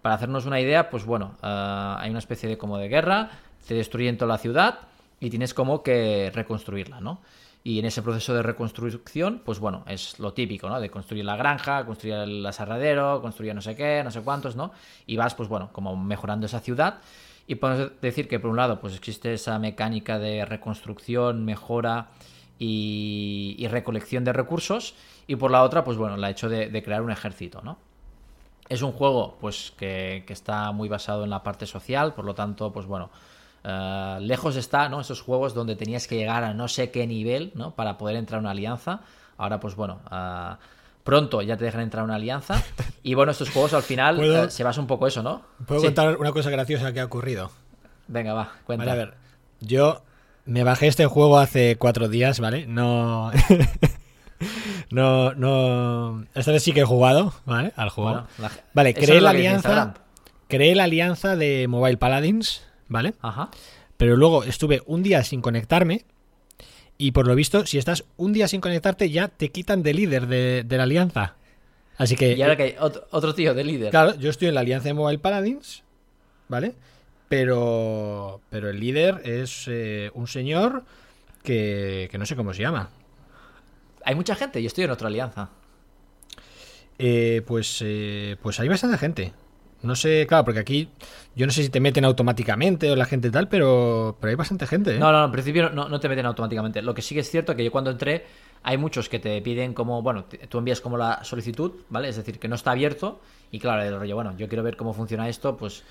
Para 0.00 0.14
hacernos 0.14 0.46
una 0.46 0.58
idea, 0.58 0.88
pues 0.88 1.04
bueno, 1.04 1.36
ah, 1.42 1.98
hay 2.00 2.08
una 2.08 2.20
especie 2.20 2.48
de 2.48 2.56
como 2.56 2.78
de 2.78 2.88
guerra, 2.88 3.30
te 3.68 3.74
destruyen 3.74 4.16
toda 4.16 4.28
la 4.28 4.38
ciudad 4.38 4.78
y 5.20 5.28
tienes 5.28 5.52
como 5.52 5.82
que 5.82 6.32
reconstruirla, 6.34 7.00
¿no? 7.00 7.20
Y 7.64 7.78
en 7.78 7.84
ese 7.84 8.02
proceso 8.02 8.34
de 8.34 8.42
reconstrucción, 8.42 9.40
pues 9.44 9.60
bueno, 9.60 9.84
es 9.86 10.18
lo 10.18 10.32
típico, 10.32 10.68
¿no? 10.68 10.80
De 10.80 10.90
construir 10.90 11.24
la 11.24 11.36
granja, 11.36 11.86
construir 11.86 12.14
el 12.16 12.44
aserradero, 12.44 13.22
construir 13.22 13.54
no 13.54 13.62
sé 13.62 13.76
qué, 13.76 14.02
no 14.02 14.10
sé 14.10 14.20
cuántos, 14.22 14.56
¿no? 14.56 14.72
Y 15.06 15.16
vas, 15.16 15.34
pues 15.34 15.48
bueno, 15.48 15.70
como 15.72 15.96
mejorando 15.96 16.46
esa 16.46 16.58
ciudad. 16.58 16.98
Y 17.46 17.56
podemos 17.56 17.92
decir 18.00 18.26
que 18.26 18.40
por 18.40 18.50
un 18.50 18.56
lado, 18.56 18.80
pues 18.80 18.96
existe 18.96 19.32
esa 19.32 19.58
mecánica 19.60 20.18
de 20.18 20.44
reconstrucción, 20.44 21.44
mejora 21.44 22.08
y, 22.58 23.64
recolección 23.70 24.24
de 24.24 24.32
recursos. 24.32 24.94
Y 25.28 25.36
por 25.36 25.52
la 25.52 25.62
otra, 25.62 25.84
pues 25.84 25.96
bueno, 25.96 26.16
la 26.16 26.30
hecho 26.30 26.48
de, 26.48 26.68
de 26.68 26.82
crear 26.82 27.02
un 27.02 27.12
ejército, 27.12 27.60
¿no? 27.62 27.78
Es 28.68 28.82
un 28.82 28.92
juego, 28.92 29.36
pues, 29.40 29.72
que, 29.76 30.24
que 30.26 30.32
está 30.32 30.72
muy 30.72 30.88
basado 30.88 31.22
en 31.24 31.30
la 31.30 31.42
parte 31.42 31.66
social, 31.66 32.14
por 32.14 32.24
lo 32.24 32.34
tanto, 32.34 32.72
pues 32.72 32.86
bueno, 32.86 33.10
eh, 33.64 34.18
lejos 34.20 34.56
está, 34.56 34.88
¿no? 34.88 35.00
Esos 35.00 35.20
juegos 35.20 35.54
donde 35.54 35.76
tenías 35.76 36.06
que 36.06 36.16
llegar 36.16 36.44
a 36.44 36.54
no 36.54 36.68
sé 36.68 36.90
qué 36.90 37.06
nivel, 37.06 37.52
¿no? 37.54 37.74
Para 37.74 37.98
poder 37.98 38.16
entrar 38.16 38.38
a 38.38 38.40
una 38.40 38.50
alianza. 38.50 39.00
Ahora, 39.38 39.58
pues 39.60 39.74
bueno, 39.76 40.00
eh, 40.10 40.50
pronto 41.04 41.42
ya 41.42 41.56
te 41.56 41.64
dejan 41.64 41.80
entrar 41.82 42.02
a 42.02 42.04
una 42.04 42.16
alianza. 42.16 42.62
Y 43.04 43.14
bueno, 43.14 43.32
estos 43.32 43.50
juegos 43.50 43.74
al 43.74 43.82
final 43.82 44.14
¿Puedo- 44.16 44.44
eh, 44.44 44.50
se 44.50 44.62
basa 44.62 44.80
un 44.80 44.86
poco 44.86 45.08
eso, 45.08 45.22
¿no? 45.24 45.42
¿Puedo 45.66 45.80
Sí. 45.80 45.86
contar 45.88 46.16
una 46.18 46.30
cosa 46.30 46.50
graciosa 46.50 46.92
que 46.92 47.00
ha 47.00 47.04
ocurrido? 47.04 47.50
Venga, 48.06 48.32
va, 48.32 48.52
cuenta. 48.64 48.84
Vale, 48.84 48.90
a 49.00 49.04
ver. 49.06 49.14
Yo 49.60 50.02
me 50.44 50.62
bajé 50.62 50.86
este 50.86 51.06
juego 51.06 51.38
hace 51.38 51.76
cuatro 51.76 52.08
días, 52.08 52.38
¿vale? 52.38 52.66
No. 52.68 53.32
no, 54.90 55.34
no. 55.34 56.24
Esta 56.34 56.52
vez 56.52 56.62
sí 56.62 56.72
que 56.72 56.80
he 56.80 56.84
jugado, 56.84 57.32
¿vale? 57.44 57.72
Al 57.76 57.88
juego. 57.90 58.10
Bueno, 58.10 58.26
la- 58.38 58.50
Vale, 58.74 58.94
creé 58.94 59.20
la 59.20 59.30
alianza. 59.30 59.94
Creé 60.48 60.74
la 60.74 60.84
alianza 60.84 61.34
de 61.36 61.66
Mobile 61.68 61.96
Paladins, 61.96 62.62
¿vale? 62.92 63.14
Ajá. 63.20 63.50
Pero 63.96 64.16
luego 64.16 64.44
estuve 64.44 64.82
un 64.86 65.02
día 65.02 65.24
sin 65.24 65.40
conectarme. 65.40 66.04
Y 66.98 67.12
por 67.12 67.26
lo 67.26 67.34
visto, 67.34 67.66
si 67.66 67.78
estás 67.78 68.04
un 68.16 68.32
día 68.32 68.46
sin 68.46 68.60
conectarte, 68.60 69.10
ya 69.10 69.26
te 69.28 69.48
quitan 69.48 69.82
de 69.82 69.94
líder 69.94 70.26
de, 70.28 70.62
de 70.64 70.76
la 70.76 70.84
alianza. 70.84 71.34
Así 71.96 72.14
que. 72.14 72.34
Y 72.34 72.42
ahora 72.42 72.56
que 72.56 72.62
hay 72.62 72.74
otro, 72.78 73.06
otro 73.10 73.34
tío 73.34 73.54
de 73.54 73.64
líder. 73.64 73.90
Claro, 73.90 74.14
yo 74.16 74.30
estoy 74.30 74.48
en 74.48 74.54
la 74.54 74.60
alianza 74.60 74.88
de 74.88 74.94
Mobile 74.94 75.18
Paladins, 75.18 75.82
¿vale? 76.48 76.74
Pero, 77.28 78.40
pero 78.50 78.68
el 78.68 78.78
líder 78.78 79.22
es 79.24 79.64
eh, 79.66 80.10
un 80.14 80.28
señor 80.28 80.84
que, 81.42 82.08
que 82.10 82.18
no 82.18 82.26
sé 82.26 82.36
cómo 82.36 82.52
se 82.54 82.62
llama. 82.62 82.90
Hay 84.04 84.14
mucha 84.14 84.34
gente, 84.34 84.62
yo 84.62 84.66
estoy 84.66 84.84
en 84.84 84.90
otra 84.90 85.08
alianza. 85.08 85.48
Eh, 86.98 87.42
pues, 87.46 87.78
eh, 87.80 88.36
pues 88.42 88.60
hay 88.60 88.68
bastante 88.68 88.98
gente. 88.98 89.32
No 89.82 89.96
sé, 89.96 90.26
claro, 90.26 90.44
porque 90.44 90.60
aquí 90.60 90.88
yo 91.34 91.46
no 91.46 91.52
sé 91.52 91.62
si 91.62 91.68
te 91.68 91.80
meten 91.80 92.04
automáticamente 92.04 92.90
o 92.90 92.96
la 92.96 93.04
gente 93.04 93.30
tal, 93.30 93.48
pero, 93.48 94.16
pero 94.20 94.30
hay 94.30 94.36
bastante 94.36 94.66
gente. 94.66 94.94
¿eh? 94.96 94.98
No, 94.98 95.10
no, 95.12 95.18
no, 95.20 95.24
en 95.26 95.32
principio 95.32 95.70
no, 95.70 95.88
no 95.88 95.98
te 96.00 96.08
meten 96.08 96.26
automáticamente. 96.26 96.82
Lo 96.82 96.94
que 96.94 97.02
sí 97.02 97.14
que 97.14 97.20
es 97.22 97.30
cierto 97.30 97.56
que 97.56 97.64
yo 97.64 97.72
cuando 97.72 97.90
entré, 97.90 98.24
hay 98.62 98.78
muchos 98.78 99.08
que 99.08 99.18
te 99.18 99.40
piden 99.42 99.74
como, 99.74 100.02
bueno, 100.02 100.24
tú 100.48 100.58
envías 100.58 100.80
como 100.80 100.96
la 100.96 101.24
solicitud, 101.24 101.72
¿vale? 101.88 102.08
Es 102.08 102.16
decir, 102.16 102.38
que 102.38 102.48
no 102.48 102.54
está 102.54 102.70
abierto. 102.72 103.20
Y 103.50 103.58
claro, 103.58 103.82
el 103.82 103.98
rollo, 103.98 104.14
bueno, 104.14 104.34
yo 104.36 104.48
quiero 104.48 104.62
ver 104.62 104.76
cómo 104.76 104.92
funciona 104.94 105.28
esto, 105.28 105.56
pues 105.56 105.82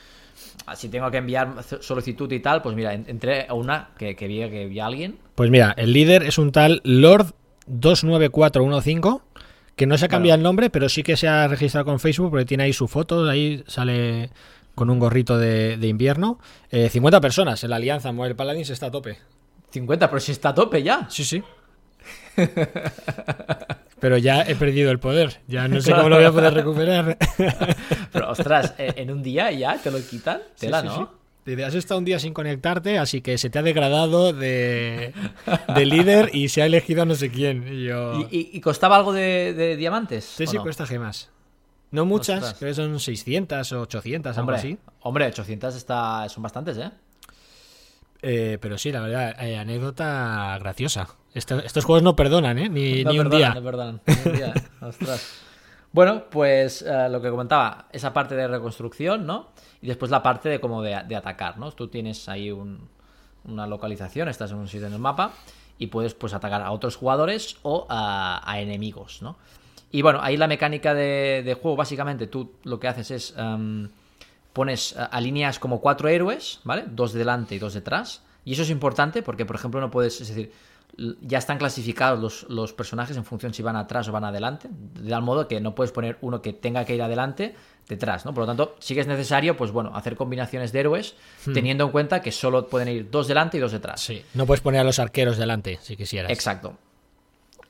si 0.75 0.87
tengo 0.89 1.11
que 1.11 1.17
enviar 1.17 1.53
solicitud 1.81 2.31
y 2.31 2.39
tal, 2.39 2.61
pues 2.61 2.75
mira, 2.75 2.93
en- 2.93 3.05
entré 3.07 3.45
a 3.47 3.53
una 3.53 3.89
que, 3.97 4.15
que 4.15 4.27
vi 4.27 4.39
que 4.49 4.67
vi 4.67 4.79
a 4.79 4.85
alguien. 4.85 5.17
Pues 5.35 5.49
mira, 5.49 5.73
el 5.77 5.91
líder 5.91 6.23
es 6.23 6.37
un 6.37 6.51
tal 6.51 6.81
Lord 6.85 7.33
29415, 7.67 9.19
que 9.75 9.85
no 9.85 9.97
se 9.97 10.05
ha 10.05 10.09
cambiado 10.09 10.37
el 10.37 10.43
nombre, 10.43 10.69
pero 10.69 10.89
sí 10.89 11.03
que 11.03 11.17
se 11.17 11.27
ha 11.27 11.47
registrado 11.47 11.85
con 11.85 11.99
Facebook 11.99 12.29
porque 12.29 12.45
tiene 12.45 12.63
ahí 12.63 12.73
su 12.73 12.87
foto, 12.87 13.27
ahí 13.29 13.63
sale 13.67 14.29
con 14.75 14.89
un 14.89 14.99
gorrito 14.99 15.37
de, 15.37 15.77
de 15.77 15.87
invierno. 15.87 16.39
Eh, 16.69 16.89
50 16.89 17.19
personas 17.21 17.63
en 17.63 17.69
la 17.69 17.77
alianza 17.77 18.11
Mobile 18.11 18.35
Paladins 18.35 18.69
está 18.69 18.87
a 18.87 18.91
tope. 18.91 19.17
50, 19.71 20.09
pero 20.09 20.19
si 20.19 20.31
está 20.31 20.49
a 20.49 20.55
tope 20.55 20.83
ya. 20.83 21.07
Sí, 21.09 21.23
sí. 21.23 21.43
Pero 23.99 24.17
ya 24.17 24.41
he 24.41 24.55
perdido 24.55 24.89
el 24.89 24.99
poder, 24.99 25.41
ya 25.47 25.67
no 25.67 25.79
sé 25.79 25.91
cómo 25.91 26.09
lo 26.09 26.15
voy 26.15 26.25
a 26.25 26.31
poder 26.31 26.53
recuperar. 26.55 27.17
Pero 28.11 28.31
ostras, 28.31 28.73
eh, 28.79 28.93
en 28.95 29.11
un 29.11 29.21
día 29.21 29.51
ya 29.51 29.77
te 29.77 29.91
lo 29.91 29.99
quitan. 29.99 30.39
Sí, 30.55 30.65
Tela, 30.65 30.81
sí, 30.81 30.87
¿no? 30.87 30.95
sí. 30.95 31.20
Dice, 31.45 31.65
has 31.65 31.73
estado 31.73 31.97
un 31.97 32.05
día 32.05 32.19
sin 32.19 32.33
conectarte, 32.33 32.99
así 32.99 33.21
que 33.21 33.37
se 33.39 33.49
te 33.49 33.57
ha 33.57 33.63
degradado 33.63 34.31
de, 34.31 35.11
de 35.75 35.85
líder 35.85 36.29
y 36.33 36.49
se 36.49 36.61
ha 36.61 36.67
elegido 36.67 37.01
a 37.01 37.05
no 37.05 37.15
sé 37.15 37.31
quién. 37.31 37.67
Y 37.67 37.85
yo... 37.85 38.27
¿Y, 38.29 38.37
y- 38.37 38.49
y 38.53 38.61
costaba 38.61 38.95
algo 38.95 39.11
de, 39.11 39.53
de 39.53 39.75
diamantes? 39.75 40.23
Sí, 40.23 40.45
sí, 40.45 40.57
no? 40.57 40.61
cuesta 40.63 40.85
gemas. 40.85 41.29
No 41.89 42.05
muchas, 42.05 42.37
Ostras. 42.37 42.59
creo 42.59 42.69
que 42.69 42.75
son 42.75 42.99
600 42.99 43.71
o 43.73 43.81
800, 43.81 44.29
algo 44.37 44.41
Hombre, 44.41 44.55
así. 44.57 44.77
hombre, 45.01 45.25
800 45.25 45.75
está, 45.75 46.29
son 46.29 46.43
bastantes, 46.43 46.77
¿eh? 46.77 46.91
Eh, 48.21 48.57
pero 48.61 48.77
sí, 48.77 48.91
la 48.91 49.01
verdad, 49.01 49.35
eh, 49.43 49.57
anécdota 49.57 50.57
graciosa. 50.59 51.07
Esto- 51.33 51.59
estos 51.59 51.85
juegos 51.85 52.03
no 52.03 52.15
perdonan, 52.15 52.59
¿eh? 52.59 52.69
Ni, 52.69 53.03
No 53.03 53.11
ni 53.13 53.19
un 53.19 53.29
día. 53.31 53.53
no 53.55 53.63
perdonan, 53.63 53.99
ni 54.05 54.29
un 54.31 54.37
día, 54.37 54.53
¿eh? 54.55 54.61
Ostras. 54.85 55.27
Bueno, 55.93 56.23
pues 56.29 56.81
eh, 56.83 57.09
lo 57.09 57.21
que 57.21 57.29
comentaba, 57.29 57.85
esa 57.91 58.13
parte 58.13 58.35
de 58.35 58.47
reconstrucción, 58.47 59.25
¿no? 59.25 59.49
Y 59.81 59.87
después 59.87 60.09
la 60.09 60.23
parte 60.23 60.47
de 60.47 60.61
como 60.61 60.81
de, 60.81 60.95
atacar, 60.95 61.57
¿no? 61.57 61.71
Tú 61.71 61.87
tienes 61.89 62.29
ahí 62.29 62.49
un- 62.51 62.87
una 63.43 63.67
localización, 63.67 64.29
estás 64.29 64.51
en 64.51 64.57
un 64.57 64.67
sitio 64.67 64.87
en 64.87 64.93
el 64.93 64.99
mapa 64.99 65.31
y 65.77 65.87
puedes 65.87 66.13
pues 66.13 66.33
atacar 66.33 66.61
a 66.61 66.71
otros 66.71 66.95
jugadores 66.95 67.57
o 67.63 67.87
a, 67.89 68.41
a 68.49 68.61
enemigos, 68.61 69.21
¿no? 69.21 69.35
Y 69.91 70.01
bueno, 70.01 70.19
ahí 70.21 70.37
la 70.37 70.47
mecánica 70.47 70.93
de, 70.93 71.57
juego, 71.61 71.75
básicamente, 71.75 72.27
tú 72.27 72.53
lo 72.63 72.79
que 72.79 72.87
haces 72.87 73.11
es 73.11 73.33
em, 73.37 73.89
pones, 74.53 74.93
eh, 74.93 74.99
alineas 75.11 75.59
como 75.59 75.81
cuatro 75.81 76.07
héroes, 76.07 76.61
¿vale? 76.63 76.85
Dos 76.87 77.11
delante 77.11 77.55
y 77.55 77.59
dos 77.59 77.73
detrás. 77.73 78.23
Y 78.45 78.53
eso 78.53 78.61
es 78.61 78.69
importante 78.69 79.21
porque, 79.21 79.45
por 79.45 79.57
ejemplo, 79.57 79.81
no 79.81 79.91
puedes, 79.91 80.21
es 80.21 80.29
decir, 80.29 80.53
ya 80.97 81.37
están 81.37 81.57
clasificados 81.57 82.19
los, 82.19 82.45
los 82.49 82.73
personajes 82.73 83.15
en 83.17 83.25
función 83.25 83.53
si 83.53 83.63
van 83.63 83.75
atrás 83.75 84.07
o 84.07 84.11
van 84.11 84.23
adelante, 84.23 84.69
de 84.69 85.09
tal 85.09 85.21
modo 85.21 85.47
que 85.47 85.59
no 85.61 85.73
puedes 85.73 85.91
poner 85.91 86.17
uno 86.21 86.41
que 86.41 86.53
tenga 86.53 86.85
que 86.85 86.95
ir 86.95 87.01
adelante 87.01 87.55
detrás, 87.87 88.25
¿no? 88.25 88.33
Por 88.33 88.43
lo 88.43 88.47
tanto, 88.47 88.75
sí 88.79 88.93
que 88.93 89.01
es 89.01 89.07
necesario, 89.07 89.57
pues 89.57 89.71
bueno, 89.71 89.91
hacer 89.95 90.15
combinaciones 90.15 90.71
de 90.71 90.79
héroes, 90.79 91.15
teniendo 91.53 91.85
en 91.85 91.91
cuenta 91.91 92.21
que 92.21 92.31
solo 92.31 92.67
pueden 92.67 92.87
ir 92.89 93.09
dos 93.09 93.27
delante 93.27 93.57
y 93.57 93.59
dos 93.59 93.71
detrás. 93.71 94.01
Sí, 94.01 94.23
no 94.33 94.45
puedes 94.45 94.61
poner 94.61 94.81
a 94.81 94.83
los 94.83 94.99
arqueros 94.99 95.37
delante, 95.37 95.79
si 95.81 95.97
quisieras. 95.97 96.31
Exacto. 96.31 96.77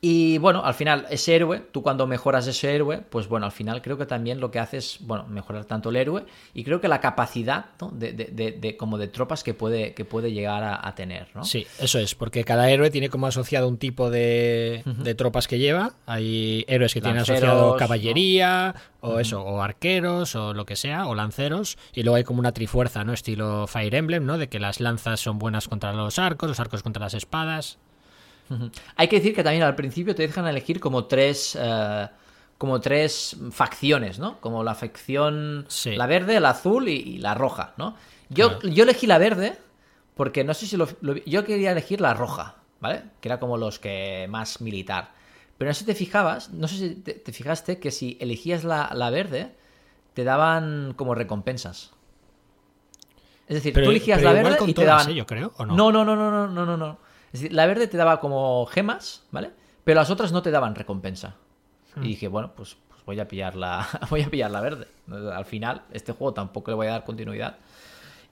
Y 0.04 0.40
bueno, 0.40 0.66
al 0.66 0.74
final, 0.74 1.06
ese 1.12 1.36
héroe, 1.36 1.60
tú 1.60 1.84
cuando 1.84 2.08
mejoras 2.08 2.48
ese 2.48 2.74
héroe, 2.74 3.04
pues 3.08 3.28
bueno, 3.28 3.46
al 3.46 3.52
final 3.52 3.84
creo 3.84 4.00
que 4.00 4.08
también 4.08 4.40
lo 4.40 4.50
que 4.50 4.58
hace 4.58 4.78
es, 4.78 4.98
bueno, 5.02 5.28
mejorar 5.28 5.66
tanto 5.66 5.92
el 5.92 5.96
héroe 5.96 6.26
y 6.56 6.64
creo 6.64 6.82
que 6.82 6.88
la 6.88 7.00
capacidad 7.00 7.66
¿no? 7.80 7.92
de, 7.92 8.12
de, 8.14 8.52
de, 8.52 8.78
como 8.78 8.98
de 8.98 9.08
tropas 9.08 9.44
que 9.44 9.54
puede, 9.54 9.94
que 9.94 10.04
puede 10.04 10.32
llegar 10.32 10.64
a, 10.64 10.88
a, 10.88 10.96
tener, 10.96 11.28
¿no? 11.36 11.46
Sí, 11.46 11.68
eso 11.80 12.00
es, 12.00 12.16
porque 12.16 12.44
cada 12.44 12.72
héroe 12.72 12.90
tiene 12.90 13.10
como 13.10 13.28
asociado 13.28 13.68
un 13.68 13.78
tipo 13.78 14.10
de, 14.10 14.82
uh 14.88 14.90
-huh. 14.90 15.16
tropas 15.16 15.48
que 15.48 15.60
lleva. 15.60 15.94
Hay 16.08 16.66
héroes 16.68 16.96
que 16.96 17.02
lanceros, 17.02 17.26
tienen 17.28 17.44
asociado 17.44 17.78
caballería, 17.78 18.74
¿no? 19.04 19.08
o 19.08 19.12
uh 19.12 19.18
-huh. 19.18 19.22
eso, 19.22 19.44
o 19.44 19.62
arqueros, 19.62 20.36
o 20.36 20.56
lo 20.56 20.66
que 20.66 20.78
sea, 20.78 21.06
o 21.06 21.14
lanceros, 21.14 21.78
y 21.94 22.02
luego 22.02 22.16
hay 22.16 22.24
como 22.24 22.40
una 22.40 22.54
trifuerza, 22.54 23.04
¿no? 23.04 23.14
Estilo 23.14 23.68
Fire 23.68 23.94
Emblem, 23.94 24.26
¿no? 24.26 24.40
De 24.40 24.50
que 24.50 24.60
las 24.60 24.80
lanzas 24.80 25.20
son 25.20 25.38
buenas 25.38 25.68
contra 25.68 25.94
los 25.94 26.18
arcos, 26.18 26.50
los 26.50 26.60
arcos 26.60 26.82
contra 26.82 27.02
las 27.04 27.14
espadas. 27.14 27.78
Hay 28.96 29.08
que 29.08 29.18
decir 29.18 29.36
que 29.36 29.44
también 29.44 29.64
al 29.64 29.76
principio 29.76 30.16
te 30.16 30.24
dejan 30.24 30.48
elegir 30.48 30.80
como 30.80 31.06
tres. 31.06 31.56
Uh, 31.56 32.08
como 32.58 32.80
tres 32.80 33.38
facciones, 33.50 34.20
¿no? 34.20 34.40
Como 34.40 34.64
la 34.64 34.76
facción. 34.76 35.66
Sí. 35.68 35.96
La 35.96 36.06
verde, 36.06 36.40
la 36.40 36.52
azul 36.52 36.90
y, 36.90 36.94
y 36.94 37.18
la 37.18 37.34
roja, 37.34 37.74
¿no? 37.78 37.96
Yo, 38.30 38.60
claro. 38.60 38.76
yo, 38.76 38.84
elegí 38.84 39.08
la 39.08 39.18
verde 39.18 39.58
porque 40.16 40.44
no 40.44 40.54
sé 40.54 40.68
si 40.68 40.78
lo, 40.78 40.88
lo, 41.02 41.16
Yo 41.26 41.44
quería 41.44 41.72
elegir 41.72 42.02
la 42.02 42.14
roja, 42.14 42.58
¿vale? 42.80 43.04
Que 43.20 43.30
era 43.30 43.40
como 43.40 43.58
los 43.58 43.80
que 43.80 44.28
más 44.30 44.62
militar. 44.62 45.12
Pero 45.58 45.70
no 45.70 45.74
sé 45.74 45.80
si 45.80 45.86
te 45.86 45.96
fijabas, 45.96 46.52
no 46.52 46.68
sé 46.68 46.78
si 46.78 46.96
te, 46.96 47.14
te 47.14 47.34
fijaste 47.34 47.80
que 47.80 47.90
si 47.90 48.18
elegías 48.22 48.64
la, 48.64 48.92
la, 48.94 49.10
verde, 49.10 49.56
te 50.14 50.24
daban 50.24 50.94
como 50.96 51.16
recompensas. 51.16 51.92
Es 53.48 53.56
decir, 53.56 53.74
pero, 53.74 53.86
tú 53.86 53.92
elegías 53.92 54.22
la 54.22 54.34
verde 54.34 54.58
y 54.68 54.74
te 54.76 54.86
daban. 54.86 55.10
¿eh? 55.10 55.26
creo, 55.26 55.52
¿o 55.58 55.66
no? 55.66 55.76
No, 55.76 55.92
no, 55.92 56.06
no, 56.06 56.16
no, 56.16 56.48
no, 56.48 56.66
no, 56.66 56.78
no. 56.78 57.00
Es 57.34 57.42
decir, 57.42 57.54
la 57.54 57.66
verde 57.66 57.88
te 57.88 57.98
daba 57.98 58.20
como 58.20 58.66
gemas, 58.66 59.24
¿vale? 59.32 59.52
Pero 59.84 60.00
las 60.00 60.10
otras 60.10 60.32
no 60.32 60.42
te 60.42 60.52
daban 60.52 60.76
recompensa. 60.76 61.36
Hmm. 61.96 62.04
Y 62.04 62.10
dije, 62.10 62.28
bueno, 62.28 62.52
pues, 62.56 62.78
pues, 62.90 63.04
voy 63.06 63.20
a 63.20 63.28
pillar 63.28 63.56
la. 63.56 63.88
voy 64.10 64.22
a 64.22 64.30
pillar 64.30 64.52
la 64.52 64.62
verde. 64.62 64.88
Al 65.34 65.46
final, 65.46 65.84
este 65.92 66.12
juego 66.14 66.34
tampoco 66.34 66.72
le 66.72 66.76
voy 66.76 66.88
a 66.88 66.92
dar 66.92 67.04
continuidad. 67.04 67.58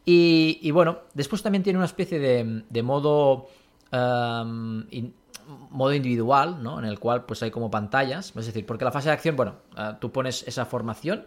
Y, 0.06 0.60
y 0.62 0.72
bueno, 0.72 1.00
después 1.14 1.44
también 1.44 1.64
tiene 1.64 1.78
una 1.78 1.86
especie 1.86 2.20
de, 2.20 2.64
de 2.70 2.84
modo. 2.84 3.48
Um, 3.92 4.86
in, 4.92 5.14
modo 5.70 5.94
individual, 5.94 6.62
¿no? 6.62 6.80
En 6.80 6.86
el 6.86 7.00
cual 7.00 7.26
pues 7.26 7.42
hay 7.44 7.52
como 7.52 7.72
pantallas. 7.72 8.34
Es 8.36 8.46
decir, 8.46 8.66
porque 8.66 8.86
la 8.86 8.92
fase 8.92 9.10
de 9.10 9.14
acción, 9.14 9.36
bueno, 9.36 9.56
uh, 9.78 9.96
tú 10.00 10.12
pones 10.12 10.48
esa 10.48 10.66
formación. 10.66 11.26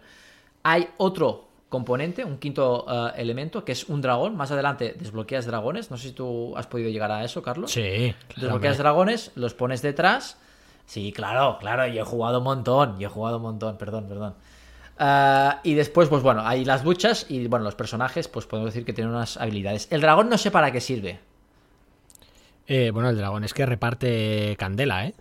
Hay 0.63 0.89
otro 0.97 1.49
componente, 1.73 2.23
un 2.23 2.37
quinto 2.37 2.85
uh, 2.85 3.19
elemento, 3.19 3.65
que 3.65 3.71
es 3.71 3.89
un 3.89 3.99
dragón. 3.99 4.37
Más 4.37 4.51
adelante 4.51 4.95
desbloqueas 4.95 5.47
dragones. 5.47 5.89
No 5.89 5.97
sé 5.97 6.09
si 6.09 6.13
tú 6.13 6.55
has 6.55 6.67
podido 6.67 6.91
llegar 6.91 7.11
a 7.11 7.23
eso, 7.23 7.41
Carlos. 7.41 7.71
Sí. 7.71 8.13
Desbloqueas 8.37 8.77
dragones, 8.77 9.31
los 9.33 9.55
pones 9.55 9.81
detrás. 9.81 10.37
Sí, 10.85 11.11
claro, 11.11 11.57
claro, 11.59 11.87
yo 11.87 12.03
he 12.03 12.05
jugado 12.05 12.37
un 12.37 12.43
montón. 12.43 12.99
Yo 12.99 13.07
he 13.07 13.11
jugado 13.11 13.37
un 13.37 13.43
montón, 13.43 13.77
perdón, 13.77 14.07
perdón. 14.07 14.35
Uh, 14.99 15.57
y 15.63 15.73
después, 15.73 16.09
pues 16.09 16.21
bueno, 16.21 16.45
hay 16.45 16.63
las 16.63 16.83
luchas 16.83 17.25
y 17.27 17.47
bueno, 17.47 17.65
los 17.65 17.73
personajes, 17.73 18.27
pues 18.27 18.45
podemos 18.45 18.71
decir 18.71 18.85
que 18.85 18.93
tienen 18.93 19.11
unas 19.11 19.37
habilidades. 19.37 19.87
El 19.89 20.01
dragón 20.01 20.29
no 20.29 20.37
sé 20.37 20.51
para 20.51 20.71
qué 20.71 20.79
sirve. 20.79 21.19
Eh, 22.67 22.91
bueno, 22.91 23.09
el 23.09 23.17
dragón 23.17 23.43
es 23.43 23.55
que 23.55 23.65
reparte 23.65 24.55
candela, 24.59 25.07
¿eh? 25.07 25.15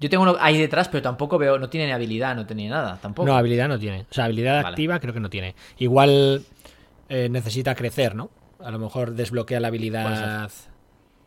Yo 0.00 0.08
tengo 0.08 0.22
uno 0.22 0.36
ahí 0.38 0.58
detrás, 0.58 0.88
pero 0.88 1.02
tampoco 1.02 1.38
veo, 1.38 1.58
no 1.58 1.68
tiene 1.68 1.86
ni 1.86 1.92
habilidad, 1.92 2.36
no 2.36 2.46
tiene 2.46 2.68
nada, 2.68 2.98
tampoco. 3.00 3.26
No, 3.26 3.36
habilidad 3.36 3.68
no 3.68 3.78
tiene. 3.78 4.06
O 4.10 4.14
sea, 4.14 4.24
habilidad 4.24 4.62
vale. 4.62 4.68
activa 4.68 5.00
creo 5.00 5.12
que 5.12 5.20
no 5.20 5.28
tiene. 5.28 5.54
Igual 5.78 6.44
eh, 7.08 7.28
necesita 7.28 7.74
crecer, 7.74 8.14
¿no? 8.14 8.30
A 8.60 8.70
lo 8.70 8.78
mejor 8.78 9.12
desbloquea 9.12 9.60
la 9.60 9.68
habilidad, 9.68 10.50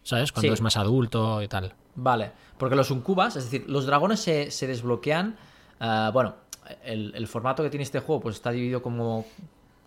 ¿sabes? 0.03 0.31
Cuando 0.31 0.49
sí. 0.49 0.53
es 0.53 0.61
más 0.61 0.77
adulto 0.77 1.41
y 1.41 1.47
tal. 1.47 1.73
Vale, 1.95 2.31
porque 2.57 2.75
los 2.75 2.91
uncubas, 2.91 3.35
es 3.35 3.45
decir, 3.45 3.65
los 3.67 3.85
dragones 3.85 4.21
se, 4.21 4.51
se 4.51 4.67
desbloquean, 4.67 5.35
uh, 5.81 6.11
bueno, 6.13 6.35
el, 6.83 7.13
el, 7.15 7.27
formato 7.27 7.63
que 7.63 7.69
tiene 7.69 7.83
este 7.83 7.99
juego 7.99 8.21
pues 8.21 8.35
está 8.35 8.51
dividido 8.51 8.81
como 8.81 9.25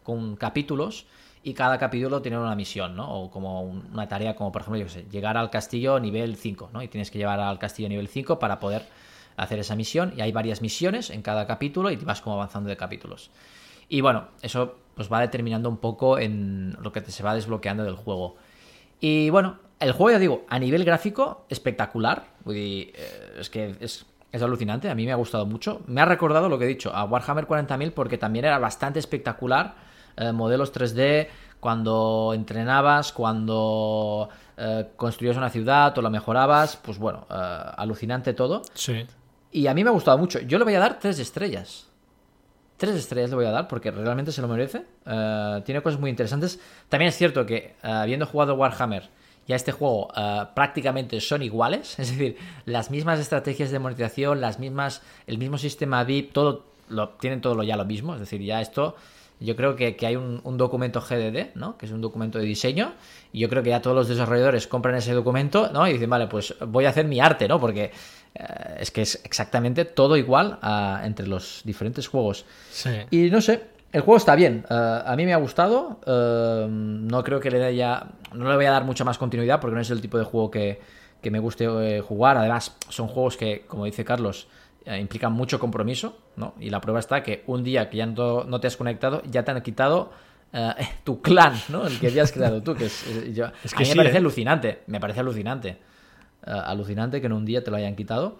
con 0.02 0.36
capítulos 0.36 1.06
y 1.44 1.52
cada 1.52 1.78
capítulo 1.78 2.22
tiene 2.22 2.38
una 2.38 2.54
misión, 2.54 2.96
¿no? 2.96 3.06
O 3.20 3.30
como 3.30 3.62
una 3.62 4.08
tarea, 4.08 4.34
como 4.34 4.50
por 4.50 4.62
ejemplo, 4.62 4.80
yo 4.80 4.88
sé, 4.88 5.04
llegar 5.10 5.36
al 5.36 5.50
castillo 5.50 6.00
nivel 6.00 6.36
5, 6.36 6.70
¿no? 6.72 6.82
Y 6.82 6.88
tienes 6.88 7.10
que 7.10 7.18
llevar 7.18 7.38
al 7.38 7.58
castillo 7.58 7.90
nivel 7.90 8.08
5 8.08 8.38
para 8.38 8.58
poder 8.58 8.86
hacer 9.36 9.58
esa 9.58 9.76
misión. 9.76 10.14
Y 10.16 10.22
hay 10.22 10.32
varias 10.32 10.62
misiones 10.62 11.10
en 11.10 11.20
cada 11.20 11.46
capítulo 11.46 11.90
y 11.90 11.96
vas 11.96 12.22
como 12.22 12.36
avanzando 12.36 12.70
de 12.70 12.78
capítulos. 12.78 13.30
Y 13.90 14.00
bueno, 14.00 14.28
eso 14.40 14.76
pues 14.94 15.12
va 15.12 15.20
determinando 15.20 15.68
un 15.68 15.76
poco 15.76 16.18
en 16.18 16.78
lo 16.80 16.92
que 16.92 17.02
se 17.02 17.22
va 17.22 17.34
desbloqueando 17.34 17.84
del 17.84 17.96
juego. 17.96 18.36
Y 18.98 19.28
bueno, 19.28 19.58
el 19.80 19.92
juego, 19.92 20.12
ya 20.12 20.18
digo, 20.18 20.46
a 20.48 20.58
nivel 20.58 20.82
gráfico, 20.82 21.44
espectacular. 21.50 22.24
Es 22.46 23.50
que 23.50 23.76
es, 23.80 24.06
es 24.32 24.42
alucinante, 24.42 24.88
a 24.88 24.94
mí 24.94 25.04
me 25.04 25.12
ha 25.12 25.16
gustado 25.16 25.44
mucho. 25.44 25.82
Me 25.88 26.00
ha 26.00 26.06
recordado 26.06 26.48
lo 26.48 26.58
que 26.58 26.64
he 26.64 26.68
dicho, 26.68 26.90
a 26.94 27.04
Warhammer 27.04 27.46
40.000 27.46 27.92
porque 27.92 28.16
también 28.16 28.46
era 28.46 28.58
bastante 28.58 28.98
espectacular 28.98 29.92
eh, 30.16 30.32
modelos 30.32 30.72
3D, 30.72 31.28
cuando 31.60 32.32
entrenabas, 32.34 33.12
cuando 33.12 34.28
eh, 34.56 34.88
construías 34.96 35.36
una 35.36 35.50
ciudad 35.50 35.96
o 35.96 36.02
la 36.02 36.10
mejorabas, 36.10 36.76
pues 36.76 36.98
bueno, 36.98 37.26
eh, 37.30 37.34
alucinante 37.76 38.34
todo. 38.34 38.62
Sí. 38.74 39.06
Y 39.50 39.66
a 39.66 39.74
mí 39.74 39.84
me 39.84 39.90
ha 39.90 39.92
gustado 39.92 40.18
mucho. 40.18 40.40
Yo 40.40 40.58
le 40.58 40.64
voy 40.64 40.74
a 40.74 40.80
dar 40.80 40.98
tres 40.98 41.18
estrellas. 41.18 41.88
Tres 42.76 42.96
estrellas 42.96 43.30
le 43.30 43.36
voy 43.36 43.46
a 43.46 43.50
dar 43.50 43.68
porque 43.68 43.90
realmente 43.90 44.32
se 44.32 44.42
lo 44.42 44.48
merece. 44.48 44.84
tiene 45.64 45.80
cosas 45.80 46.00
muy 46.00 46.10
interesantes. 46.10 46.58
También 46.88 47.10
es 47.10 47.16
cierto 47.16 47.46
que 47.46 47.76
habiendo 47.82 48.26
jugado 48.26 48.54
Warhammer 48.54 49.08
y 49.46 49.52
a 49.52 49.56
este 49.56 49.72
juego 49.72 50.08
uh, 50.16 50.54
prácticamente 50.54 51.20
son 51.20 51.42
iguales, 51.42 51.98
es 51.98 52.10
decir, 52.10 52.36
las 52.64 52.90
mismas 52.90 53.20
estrategias 53.20 53.70
de 53.70 53.78
monetización, 53.78 54.40
las 54.40 54.58
mismas, 54.58 55.02
el 55.26 55.38
mismo 55.38 55.58
sistema 55.58 56.04
VIP, 56.04 56.32
todo 56.32 56.73
lo, 56.88 57.10
tienen 57.10 57.40
todo 57.40 57.54
lo 57.54 57.62
ya 57.62 57.76
lo 57.76 57.84
mismo, 57.84 58.14
es 58.14 58.20
decir, 58.20 58.42
ya 58.42 58.60
esto 58.60 58.96
yo 59.40 59.56
creo 59.56 59.76
que, 59.76 59.96
que 59.96 60.06
hay 60.06 60.16
un, 60.16 60.40
un, 60.44 60.56
documento 60.56 61.00
GDD, 61.00 61.54
¿no? 61.54 61.76
Que 61.76 61.86
es 61.86 61.92
un 61.92 62.00
documento 62.00 62.38
de 62.38 62.44
diseño. 62.44 62.94
Y 63.32 63.40
yo 63.40 63.48
creo 63.48 63.62
que 63.62 63.70
ya 63.70 63.82
todos 63.82 63.96
los 63.96 64.08
desarrolladores 64.08 64.66
compran 64.66 64.94
ese 64.94 65.12
documento, 65.12 65.70
¿no? 65.72 65.86
Y 65.88 65.92
dicen, 65.92 66.08
vale, 66.08 66.28
pues 66.28 66.54
voy 66.66 66.86
a 66.86 66.90
hacer 66.90 67.06
mi 67.06 67.20
arte, 67.20 67.48
¿no? 67.48 67.60
Porque 67.60 67.90
eh, 68.34 68.76
es 68.78 68.90
que 68.90 69.02
es 69.02 69.20
exactamente 69.24 69.84
todo 69.84 70.16
igual 70.16 70.58
a, 70.62 71.02
entre 71.04 71.26
los 71.26 71.62
diferentes 71.64 72.06
juegos. 72.06 72.46
Sí. 72.70 72.90
Y 73.10 73.30
no 73.30 73.40
sé, 73.40 73.64
el 73.92 74.00
juego 74.00 74.16
está 74.16 74.34
bien. 74.34 74.64
Uh, 74.70 74.74
a 75.06 75.14
mí 75.16 75.24
me 75.24 75.34
ha 75.34 75.38
gustado. 75.38 76.00
Uh, 76.06 76.68
no 76.68 77.22
creo 77.22 77.40
que 77.40 77.50
le 77.50 77.58
dé 77.58 77.76
ya. 77.76 78.08
No 78.32 78.48
le 78.48 78.56
voy 78.56 78.64
a 78.64 78.70
dar 78.70 78.84
mucha 78.84 79.04
más 79.04 79.18
continuidad 79.18 79.60
porque 79.60 79.74
no 79.74 79.80
es 79.80 79.90
el 79.90 80.00
tipo 80.00 80.18
de 80.18 80.24
juego 80.24 80.50
que, 80.50 80.80
que 81.22 81.30
me 81.30 81.38
guste 81.38 81.64
eh, 81.64 82.00
jugar. 82.00 82.36
Además, 82.36 82.76
son 82.88 83.08
juegos 83.08 83.36
que, 83.36 83.64
como 83.68 83.84
dice 83.84 84.04
Carlos, 84.04 84.48
eh, 84.86 84.98
implican 84.98 85.32
mucho 85.32 85.58
compromiso, 85.58 86.18
¿no? 86.36 86.54
Y 86.60 86.68
la 86.68 86.78
prueba 86.78 87.00
está 87.00 87.22
que 87.22 87.42
un 87.46 87.64
día 87.64 87.88
que 87.88 87.96
ya 87.96 88.06
no, 88.06 88.44
no 88.44 88.60
te 88.60 88.66
has 88.66 88.76
conectado, 88.76 89.22
ya 89.30 89.42
te 89.42 89.50
han 89.50 89.62
quitado 89.62 90.12
uh, 90.52 90.72
tu 91.04 91.22
clan, 91.22 91.54
¿no? 91.70 91.86
El 91.86 91.98
que 91.98 92.08
habías 92.08 92.32
creado 92.32 92.62
tú, 92.62 92.74
que 92.74 92.86
es, 92.86 93.06
eh, 93.06 93.32
yo, 93.32 93.46
es 93.64 93.72
que 93.72 93.78
a 93.78 93.80
mí 93.80 93.86
sí, 93.86 93.92
me 93.92 93.96
parece 93.96 94.16
¿eh? 94.16 94.18
alucinante, 94.18 94.82
me 94.86 95.00
parece 95.00 95.20
alucinante. 95.20 95.78
Uh, 96.46 96.50
alucinante 96.50 97.22
que 97.22 97.26
en 97.26 97.32
un 97.32 97.46
día 97.46 97.64
te 97.64 97.70
lo 97.70 97.78
hayan 97.78 97.96
quitado. 97.96 98.36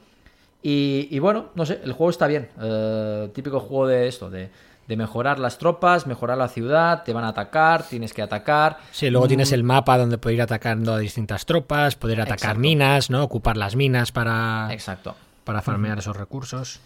Y, 0.63 1.09
y 1.11 1.19
bueno, 1.19 1.47
no 1.55 1.65
sé, 1.65 1.81
el 1.83 1.93
juego 1.93 2.11
está 2.11 2.27
bien. 2.27 2.51
Uh, 2.59 3.29
típico 3.29 3.61
juego 3.61 3.87
de 3.87 4.09
esto, 4.09 4.29
de, 4.29 4.51
de, 4.87 4.97
mejorar 4.97 5.39
las 5.39 5.57
tropas, 5.57 6.07
mejorar 6.07 6.37
la 6.37 6.49
ciudad, 6.49 7.05
te 7.05 7.15
van 7.15 7.25
a 7.25 7.29
atacar, 7.29 7.85
tienes 7.85 8.13
que 8.13 8.21
atacar. 8.21 8.77
Sí, 8.93 9.09
luego 9.09 9.25
mm. 9.25 9.29
tienes 9.29 9.53
el 9.53 9.65
mapa 9.65 9.97
donde 9.97 10.19
poder 10.19 10.35
ir 10.37 10.43
atacando 10.43 10.93
a 10.93 10.99
distintas 10.99 11.47
tropas, 11.47 11.97
poder 11.97 12.21
atacar 12.21 12.37
Exacto. 12.37 12.61
minas, 12.61 13.09
¿no? 13.09 13.25
Ocupar 13.25 13.57
las 13.57 13.77
minas 13.77 14.13
para. 14.13 14.69
Exacto 14.71 15.15
para 15.45 15.63
farmear 15.63 15.99
esos 15.99 16.17
recursos. 16.17 16.81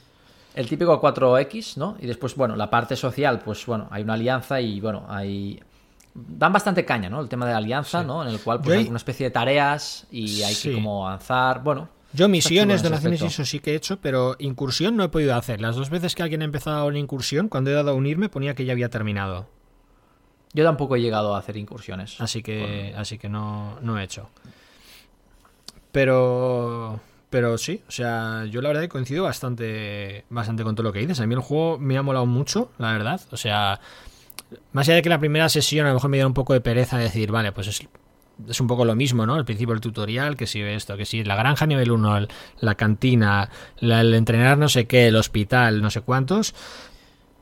El 0.55 0.69
típico 0.69 1.01
4X, 1.01 1.77
¿no? 1.77 1.97
Y 2.01 2.07
después, 2.07 2.35
bueno, 2.35 2.57
la 2.57 2.69
parte 2.69 2.97
social, 2.97 3.41
pues 3.41 3.65
bueno, 3.67 3.89
hay 3.91 4.03
una 4.03 4.15
alianza 4.15 4.61
y 4.61 4.81
bueno, 4.81 5.07
hay. 5.09 5.63
Dan 6.15 6.53
bastante 6.53 6.85
caña, 6.85 7.09
¿no? 7.09 7.21
El 7.21 7.29
tema 7.29 7.47
de 7.47 7.53
la 7.53 7.59
alianza, 7.59 8.01
sí. 8.01 8.07
¿no? 8.07 8.23
En 8.23 8.29
el 8.29 8.41
cual 8.41 8.61
pues, 8.61 8.77
hay... 8.77 8.83
hay 8.85 8.89
una 8.89 8.97
especie 8.97 9.27
de 9.27 9.31
tareas 9.31 10.07
y 10.11 10.43
hay 10.43 10.55
sí. 10.55 10.71
que 10.71 10.75
como 10.75 11.07
avanzar. 11.07 11.63
Bueno, 11.63 11.89
yo 12.13 12.29
misiones, 12.29 12.83
donaciones 12.83 13.21
y 13.23 13.27
eso 13.27 13.45
sí 13.45 13.61
que 13.61 13.73
he 13.73 13.75
hecho, 13.75 13.99
pero 14.01 14.35
incursión 14.39 14.97
no 14.97 15.05
he 15.05 15.09
podido 15.09 15.35
hacer. 15.35 15.61
Las 15.61 15.77
dos 15.77 15.91
veces 15.91 16.15
que 16.15 16.23
alguien 16.23 16.43
ha 16.43 16.47
empezado 16.47 16.87
una 16.87 16.99
incursión, 16.99 17.49
cuando 17.49 17.71
he 17.71 17.75
dado 17.75 17.91
a 17.91 17.95
unirme 17.95 18.29
ponía 18.29 18.55
que 18.55 18.65
ya 18.65 18.73
había 18.73 18.89
terminado. 18.89 19.47
Yo 20.55 20.65
tampoco 20.65 20.97
he 20.97 21.01
llegado 21.01 21.35
a 21.35 21.39
hacer 21.39 21.59
incursiones. 21.59 22.19
Así 22.21 22.43
que, 22.43 22.61
bueno. 22.89 23.01
así 23.01 23.19
que 23.19 23.29
no, 23.29 23.79
no 23.83 23.99
he 23.99 24.05
hecho. 24.05 24.31
Pero 25.93 27.01
pero 27.31 27.59
sí, 27.59 27.83
o 27.87 27.91
sea, 27.91 28.47
yo 28.47 28.63
la 28.63 28.69
verdad 28.69 28.85
he 28.85 28.89
coincido 28.89 29.25
bastante, 29.25 30.25
bastante 30.31 30.65
con 30.65 30.75
todo 30.75 30.85
lo 30.85 30.93
que 30.93 31.01
dices. 31.01 31.21
A 31.21 31.27
mí 31.27 31.35
el 31.35 31.41
juego 31.41 31.79
me 31.79 31.99
ha 31.99 32.03
molado 32.03 32.25
mucho, 32.25 32.71
la 32.79 32.93
verdad. 32.93 33.21
O 33.31 33.37
sea, 33.37 33.81
más 34.73 34.89
allá 34.89 34.97
de 34.97 35.03
que 35.03 35.11
la 35.11 35.19
primera 35.19 35.49
sesión 35.49 35.85
a 35.87 35.91
lo 35.91 35.97
mejor 35.97 36.11
me 36.11 36.17
dio 36.17 36.27
un 36.27 36.35
poco 36.35 36.55
de 36.55 36.63
pereza 36.63 36.97
de 36.97 37.05
decir, 37.05 37.31
vale, 37.31 37.53
pues 37.53 37.67
es, 37.67 37.87
es 38.49 38.61
un 38.61 38.67
poco 38.67 38.87
lo 38.87 38.95
mismo, 38.95 39.27
¿no? 39.27 39.37
El 39.37 39.45
principio 39.45 39.75
del 39.75 39.83
tutorial, 39.83 40.37
que 40.37 40.47
si 40.47 40.63
esto, 40.63 40.97
que 40.97 41.05
si 41.05 41.23
la 41.23 41.37
granja 41.37 41.67
nivel 41.67 41.91
1, 41.91 42.29
la 42.61 42.75
cantina, 42.77 43.51
la, 43.81 44.01
el 44.01 44.15
entrenar 44.15 44.57
no 44.57 44.71
sé 44.71 44.87
qué, 44.87 45.09
el 45.09 45.17
hospital, 45.17 45.83
no 45.83 45.91
sé 45.91 46.01
cuántos. 46.01 46.55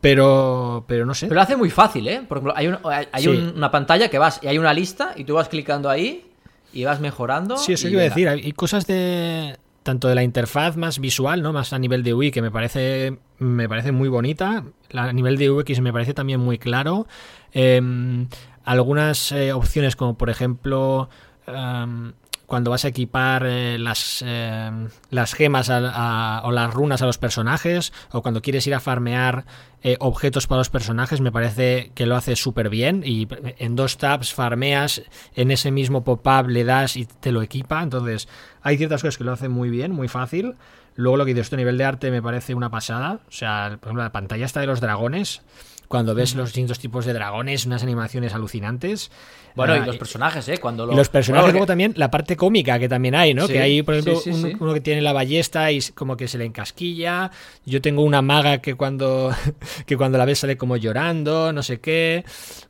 Pero, 0.00 0.84
pero 0.88 1.06
no 1.06 1.14
sé. 1.14 1.26
Pero 1.26 1.36
lo 1.36 1.42
hace 1.42 1.56
muy 1.56 1.70
fácil, 1.70 2.08
¿eh? 2.08 2.22
Por 2.28 2.38
ejemplo, 2.38 2.54
hay, 2.56 2.66
un, 2.66 2.78
hay, 2.84 3.06
hay 3.12 3.22
sí. 3.22 3.28
un, 3.28 3.56
una 3.56 3.70
pantalla 3.70 4.08
que 4.08 4.18
vas 4.18 4.40
y 4.42 4.48
hay 4.48 4.58
una 4.58 4.74
lista 4.74 5.14
y 5.16 5.24
tú 5.24 5.34
vas 5.34 5.48
clicando 5.48 5.88
ahí 5.88 6.26
y 6.72 6.84
vas 6.84 7.00
mejorando. 7.00 7.56
Sí, 7.56 7.72
eso 7.72 7.88
iba 7.88 8.00
a 8.00 8.04
decir. 8.04 8.28
Hay 8.28 8.52
cosas 8.52 8.86
de, 8.86 9.56
tanto 9.86 10.08
de 10.08 10.14
la 10.16 10.24
interfaz 10.24 10.76
más 10.76 10.98
visual, 10.98 11.42
¿no? 11.42 11.52
Más 11.52 11.72
a 11.72 11.78
nivel 11.78 12.02
de 12.02 12.12
UI, 12.12 12.32
que 12.32 12.42
me 12.42 12.50
parece, 12.50 13.18
me 13.38 13.68
parece 13.68 13.92
muy 13.92 14.08
bonita. 14.08 14.64
A 14.92 15.12
nivel 15.12 15.38
de 15.38 15.50
UX 15.50 15.80
me 15.80 15.92
parece 15.92 16.12
también 16.12 16.40
muy 16.40 16.58
claro. 16.58 17.06
Em, 17.52 18.26
algunas 18.64 19.32
eh, 19.32 19.52
opciones 19.52 19.94
como 19.94 20.18
por 20.18 20.28
ejemplo 20.28 21.08
em, 21.46 22.12
cuando 22.46 22.70
vas 22.70 22.84
a 22.84 22.88
equipar 22.88 23.44
eh, 23.46 23.78
las, 23.78 24.22
em, 24.26 24.88
las 25.10 25.34
gemas 25.34 25.68
o 25.68 26.50
las 26.50 26.74
runas 26.74 27.02
a 27.02 27.06
los 27.06 27.18
personajes 27.18 27.92
o 28.12 28.22
cuando 28.22 28.40
quieres 28.40 28.66
ir 28.66 28.74
a 28.74 28.80
farmear 28.80 29.44
eh, 29.82 29.96
objetos 30.00 30.46
para 30.46 30.58
los 30.58 30.70
personajes 30.70 31.20
me 31.20 31.32
parece 31.32 31.90
que 31.94 32.06
lo 32.06 32.16
hace 32.16 32.36
súper 32.36 32.70
bien 32.70 33.02
y 33.04 33.28
en 33.58 33.76
dos 33.76 33.98
tabs 33.98 34.32
farmeas 34.32 35.02
en 35.34 35.50
ese 35.50 35.70
mismo 35.70 36.04
pop-up 36.04 36.48
le 36.48 36.64
das 36.64 36.96
y 36.96 37.06
te 37.06 37.32
lo 37.32 37.42
equipa. 37.42 37.82
Entonces 37.82 38.28
hay 38.62 38.76
ciertas 38.76 39.02
cosas 39.02 39.18
que 39.18 39.24
lo 39.24 39.32
hacen 39.32 39.50
muy 39.50 39.70
bien 39.70 39.92
muy 39.92 40.08
fácil. 40.08 40.54
Luego 40.94 41.18
lo 41.18 41.26
que 41.26 41.34
dices 41.34 41.52
a 41.52 41.56
nivel 41.56 41.76
de 41.78 41.84
arte 41.84 42.10
me 42.10 42.22
parece 42.22 42.54
una 42.54 42.70
pasada. 42.70 43.20
O 43.28 43.32
sea 43.32 43.76
por 43.80 43.88
ejemplo 43.88 44.02
la 44.02 44.12
pantalla 44.12 44.46
está 44.46 44.60
de 44.60 44.66
los 44.66 44.80
dragones 44.80 45.42
cuando 45.88 46.14
ves 46.14 46.34
los 46.34 46.48
distintos 46.48 46.78
tipos 46.78 47.04
de 47.04 47.12
dragones, 47.12 47.66
unas 47.66 47.82
animaciones 47.82 48.34
alucinantes. 48.34 49.10
Bueno, 49.54 49.74
y 49.76 49.78
Ah, 49.80 49.86
los 49.86 49.96
personajes, 49.96 50.46
¿eh? 50.48 50.58
Cuando 50.58 50.84
lo... 50.84 50.92
y 50.92 50.96
los 50.96 51.08
personajes, 51.08 51.44
Bueno, 51.44 51.52
luego 51.52 51.66
también 51.66 51.94
la 51.96 52.10
parte 52.10 52.36
cómica 52.36 52.78
que 52.78 52.88
también 52.88 53.14
hay, 53.14 53.32
¿no? 53.32 53.46
Sí, 53.46 53.54
que 53.54 53.60
hay, 53.60 53.82
por 53.82 53.94
ejemplo, 53.94 54.16
sí, 54.16 54.30
sí, 54.32 54.44
un- 54.44 54.50
sí. 54.50 54.56
uno 54.60 54.74
que 54.74 54.80
tiene 54.80 55.00
la 55.00 55.12
ballesta 55.12 55.70
y 55.72 55.80
como 55.94 56.16
que 56.16 56.28
se 56.28 56.36
le 56.38 56.44
encasquilla. 56.44 57.30
Yo 57.64 57.80
tengo 57.80 58.02
una 58.02 58.20
maga 58.20 58.58
que 58.58 58.74
cuando, 58.74 59.30
que 59.86 59.96
cuando 59.96 60.18
la 60.18 60.24
ves 60.26 60.40
sale 60.40 60.56
como 60.58 60.76
llorando, 60.76 61.52
no 61.52 61.62
sé 61.62 61.80
qué. 61.80 62.24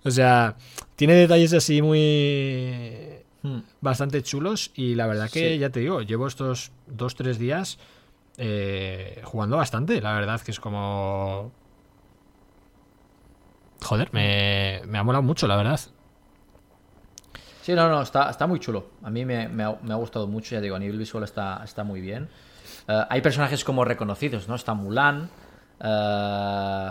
O 0.05 0.11
sea, 0.11 0.57
tiene 0.95 1.15
detalles 1.15 1.53
así 1.53 1.83
muy 1.83 3.17
Hmm. 3.43 3.61
bastante 3.81 4.23
chulos 4.23 4.73
y 4.75 4.95
la 4.97 5.07
verdad 5.07 5.31
que 5.31 5.57
ya 5.59 5.71
te 5.71 5.79
digo, 5.81 6.03
llevo 6.03 6.27
estos 6.27 6.73
dos, 6.89 7.15
tres 7.15 7.39
días 7.39 7.79
eh, 8.39 9.21
jugando 9.25 9.57
bastante. 9.57 10.01
La 10.01 10.15
verdad 10.15 10.41
que 10.41 10.51
es 10.51 10.59
como... 10.61 11.53
Joder, 13.83 14.13
me, 14.13 14.81
ha 14.99 15.03
molado 15.03 15.23
mucho, 15.23 15.47
la 15.47 15.57
verdad. 15.57 15.81
Sí, 17.63 17.73
no, 17.73 17.89
no, 17.89 18.03
está, 18.03 18.47
muy 18.47 18.61
chulo. 18.61 18.91
A 19.03 19.11
mí 19.11 19.25
me, 19.25 19.63
ha, 19.63 19.95
gustado 19.97 20.27
mucho, 20.27 20.55
ya 20.55 20.61
digo, 20.61 20.77
a 20.77 20.79
nivel 20.79 20.99
visual 20.99 21.25
está, 21.25 21.85
muy 21.85 22.01
bien. 22.01 22.29
Eh, 22.89 23.03
hay 23.09 23.21
personajes 23.21 23.65
como 23.65 23.85
reconocidos, 23.85 24.49
¿no? 24.49 24.55
Está 24.55 24.75
Mulan, 24.75 25.29
eh, 25.81 26.91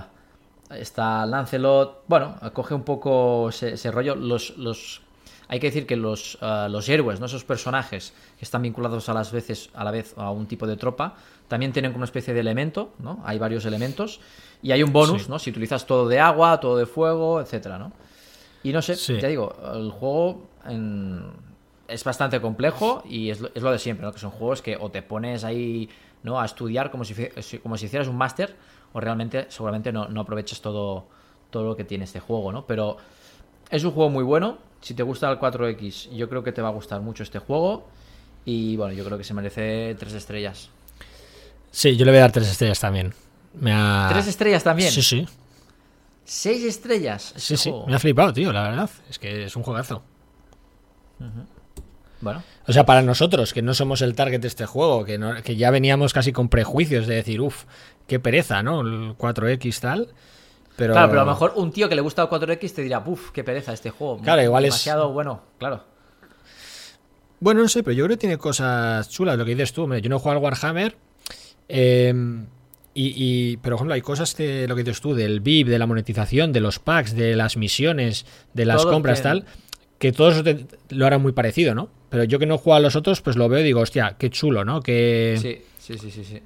está 0.71 1.25
Lancelot. 1.25 2.03
Bueno, 2.07 2.35
coge 2.53 2.73
un 2.73 2.83
poco 2.83 3.49
ese, 3.49 3.91
rollo. 3.91 4.15
Los, 4.15 4.57
los, 4.57 5.01
hay 5.47 5.59
que 5.59 5.67
decir 5.67 5.87
que 5.87 5.95
los, 5.95 6.37
los 6.41 6.89
héroes, 6.89 7.19
¿no? 7.19 7.25
Esos 7.25 7.45
personajes 7.45 8.13
que 8.37 8.45
están 8.45 8.61
vinculados 8.61 9.07
a 9.09 9.13
las 9.13 9.31
veces, 9.31 9.69
a 9.73 9.83
la 9.83 9.91
vez 9.91 10.13
a 10.17 10.31
un 10.31 10.45
tipo 10.45 10.67
de 10.67 10.75
tropa, 10.75 11.15
también 11.47 11.71
tienen 11.71 11.91
como 11.91 11.99
una 11.99 12.05
especie 12.05 12.33
de 12.33 12.39
elemento, 12.39 12.93
¿no? 12.99 13.21
Hay 13.25 13.37
varios 13.37 13.65
elementos. 13.65 14.19
Y 14.65 14.71
hay 14.71 14.81
un 14.81 14.91
bonus, 14.91 15.23
Sí. 15.23 15.29
¿no? 15.29 15.37
Si 15.37 15.51
utilizas 15.51 15.85
todo 15.85 16.07
de 16.07 16.19
agua, 16.19 16.59
todo 16.59 16.75
de 16.77 16.87
fuego, 16.87 17.39
etcétera, 17.39 17.77
¿no? 17.77 17.91
Y 18.63 18.73
no 18.73 18.81
sé, 18.81 18.95
Sí. 18.95 19.19
ya 19.21 19.27
digo, 19.27 19.55
el 19.75 19.91
juego 19.91 20.47
en- 20.67 21.29
es 21.87 22.03
bastante 22.03 22.41
complejo 22.41 23.03
y 23.07 23.29
es 23.29 23.39
lo, 23.41 23.51
es 23.53 23.61
lo 23.61 23.71
de 23.71 23.77
siempre, 23.77 24.07
¿no? 24.07 24.11
Que 24.11 24.17
son 24.17 24.31
juegos 24.31 24.63
que 24.63 24.75
o 24.75 24.89
te 24.89 25.03
pones 25.03 25.43
ahí 25.43 25.87
¿no? 26.23 26.39
a 26.41 26.45
estudiar 26.45 26.89
como 26.89 27.03
si- 27.05 27.13
como 27.61 27.77
si 27.77 27.85
hicieras 27.85 28.07
un 28.07 28.15
máster 28.17 28.55
o 28.93 28.99
realmente 28.99 29.45
seguramente 29.49 29.91
no, 29.91 30.07
no 30.07 30.21
aprovechas 30.21 30.59
todo, 30.61 31.05
todo 31.51 31.63
lo 31.63 31.75
que 31.75 31.83
tiene 31.83 32.05
este 32.05 32.19
juego, 32.19 32.51
¿no? 32.51 32.65
Pero 32.65 32.97
es 33.69 33.83
un 33.83 33.91
juego 33.91 34.09
muy 34.09 34.23
bueno. 34.23 34.57
Si 34.81 34.95
te 34.95 35.03
gusta 35.03 35.29
el 35.29 35.37
4X, 35.37 36.09
yo 36.15 36.27
creo 36.27 36.43
que 36.43 36.51
te 36.51 36.63
va 36.63 36.69
a 36.69 36.71
gustar 36.71 37.01
mucho 37.01 37.21
este 37.21 37.37
juego. 37.37 37.85
Y 38.45 38.75
bueno, 38.77 38.93
yo 38.93 39.05
creo 39.05 39.19
que 39.19 39.23
se 39.23 39.35
merece 39.35 39.95
tres 39.99 40.13
estrellas. 40.13 40.71
Sí, 41.69 41.95
yo 41.95 42.05
le 42.05 42.11
voy 42.11 42.17
a 42.17 42.21
dar 42.21 42.31
tres 42.31 42.49
estrellas 42.49 42.79
también. 42.79 43.13
Me 43.59 43.71
ha... 43.73 44.07
¿Tres 44.11 44.27
estrellas 44.27 44.63
también? 44.63 44.91
Sí, 44.91 45.01
sí. 45.01 45.27
¿Seis 46.23 46.63
estrellas? 46.63 47.33
Sí, 47.35 47.53
este 47.53 47.57
sí. 47.57 47.69
juego. 47.69 47.87
Me 47.87 47.95
ha 47.95 47.99
flipado, 47.99 48.33
tío, 48.33 48.51
la 48.51 48.63
verdad. 48.63 48.89
Es 49.09 49.19
que 49.19 49.45
es 49.45 49.55
un 49.55 49.63
juegazo. 49.63 50.03
Bueno, 52.21 52.41
O 52.67 52.73
sea, 52.73 52.85
para 52.85 53.01
nosotros, 53.01 53.53
que 53.53 53.61
no 53.61 53.73
somos 53.73 54.01
el 54.01 54.15
target 54.15 54.39
de 54.41 54.47
este 54.47 54.65
juego, 54.65 55.05
que, 55.05 55.17
no- 55.17 55.41
que 55.43 55.55
ya 55.55 55.69
veníamos 55.69 56.13
casi 56.13 56.31
con 56.31 56.49
prejuicios 56.49 57.05
de 57.07 57.15
decir, 57.15 57.41
uff, 57.41 57.65
qué 58.07 58.19
pereza, 58.19 58.63
¿no? 58.63 58.81
El 58.81 59.15
4X 59.17 59.79
tal. 59.79 60.09
Pero... 60.75 60.93
Claro, 60.93 61.09
pero 61.09 61.21
a 61.21 61.25
lo 61.25 61.31
mejor 61.31 61.53
un 61.55 61.71
tío 61.71 61.87
que 61.87 61.95
le 61.95 62.01
gusta 62.01 62.23
el 62.23 62.27
4X 62.29 62.73
te 62.73 62.81
dirá, 62.81 63.03
puf, 63.03 63.31
qué 63.31 63.43
pereza 63.43 63.73
este 63.73 63.91
juego. 63.91 64.17
Claro, 64.19 64.41
igual 64.41 64.65
es- 64.65 64.71
Demasiado 64.73 65.11
bueno, 65.13 65.41
claro. 65.59 65.83
Bueno, 67.39 67.61
no 67.61 67.67
sé, 67.67 67.83
pero 67.83 67.93
yo 67.93 68.05
creo 68.05 68.17
que 68.17 68.21
tiene 68.21 68.37
cosas 68.37 69.07
chulas, 69.09 69.37
lo 69.37 69.45
que 69.45 69.51
dices 69.51 69.71
tú. 69.73 69.83
Hombre, 69.83 70.01
yo 70.01 70.09
no 70.09 70.15
he 70.15 70.19
jugado 70.19 70.37
al 70.39 70.43
Warhammer. 70.43 70.97
eh, 71.67 72.13
y, 72.95 73.13
y- 73.15 73.57
pero, 73.57 73.75
por 73.75 73.81
ejemplo, 73.81 73.93
hay 73.93 74.01
cosas 74.01 74.33
que 74.33 74.67
lo 74.67 74.75
que 74.75 74.83
dices 74.83 75.01
tú, 75.01 75.13
del 75.13 75.41
VIP, 75.41 75.67
de 75.67 75.77
la 75.77 75.85
monetización, 75.85 76.51
de 76.51 76.61
los 76.61 76.79
packs, 76.79 77.15
de 77.15 77.35
las 77.35 77.57
misiones, 77.57 78.25
de 78.55 78.65
las 78.65 78.83
compras, 78.85 79.21
tal, 79.21 79.45
que 79.99 80.11
todos 80.11 80.43
lo 80.89 81.05
harán 81.05 81.21
muy 81.21 81.33
parecido, 81.33 81.75
¿no? 81.75 81.89
Pero 82.09 82.23
yo 82.23 82.39
que 82.39 82.45
no 82.45 82.55
he 82.55 82.57
jugado 82.57 82.77
a 82.77 82.81
los 82.81 82.95
otros, 82.95 83.21
pues 83.21 83.35
lo 83.35 83.47
veo 83.49 83.59
y 83.59 83.63
digo, 83.63 83.81
hostia, 83.81 84.15
qué 84.17 84.29
chulo, 84.29 84.63
¿no? 84.65 84.81
Que... 84.81 85.37
Sí, 85.41 85.61
sí, 85.77 85.97
sí, 85.99 86.09
sí, 86.11 86.23
sí. 86.23 86.41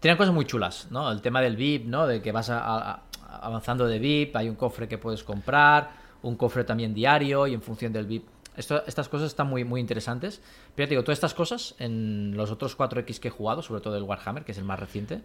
Tienen 0.00 0.16
cosas 0.18 0.34
muy 0.34 0.44
chulas, 0.46 0.88
¿no? 0.90 1.10
El 1.12 1.20
tema 1.20 1.40
del 1.40 1.56
VIP, 1.56 1.86
¿no? 1.86 2.06
De 2.06 2.20
que 2.22 2.32
vas 2.32 2.50
a- 2.50 2.58
a- 2.60 2.90
a- 2.92 3.02
avanzando 3.42 3.86
de 3.86 3.98
VIP, 3.98 4.34
hay 4.36 4.48
un 4.48 4.56
cofre 4.56 4.88
que 4.88 4.98
puedes 4.98 5.22
comprar, 5.22 5.90
un 6.22 6.36
cofre 6.36 6.64
también 6.64 6.94
diario 6.94 7.46
y 7.46 7.54
en 7.54 7.62
función 7.62 7.92
del 7.92 8.06
VIP. 8.06 8.24
Esto- 8.56 8.82
estas 8.86 9.08
cosas 9.10 9.26
están 9.28 9.48
muy, 9.48 9.64
muy 9.64 9.80
interesantes. 9.82 10.40
Pero 10.74 10.86
ya 10.86 10.88
te 10.88 10.94
digo, 10.94 11.02
todas 11.04 11.16
estas 11.18 11.34
cosas 11.34 11.74
en 11.78 12.34
los 12.36 12.50
otros 12.50 12.74
4X 12.76 13.18
que 13.20 13.28
he 13.28 13.30
jugado, 13.30 13.60
sobre 13.62 13.82
todo 13.82 13.96
el 13.98 14.02
Warhammer, 14.04 14.44
que 14.44 14.52
es 14.52 14.58
el 14.58 14.64
más 14.64 14.80
reciente, 14.80 15.20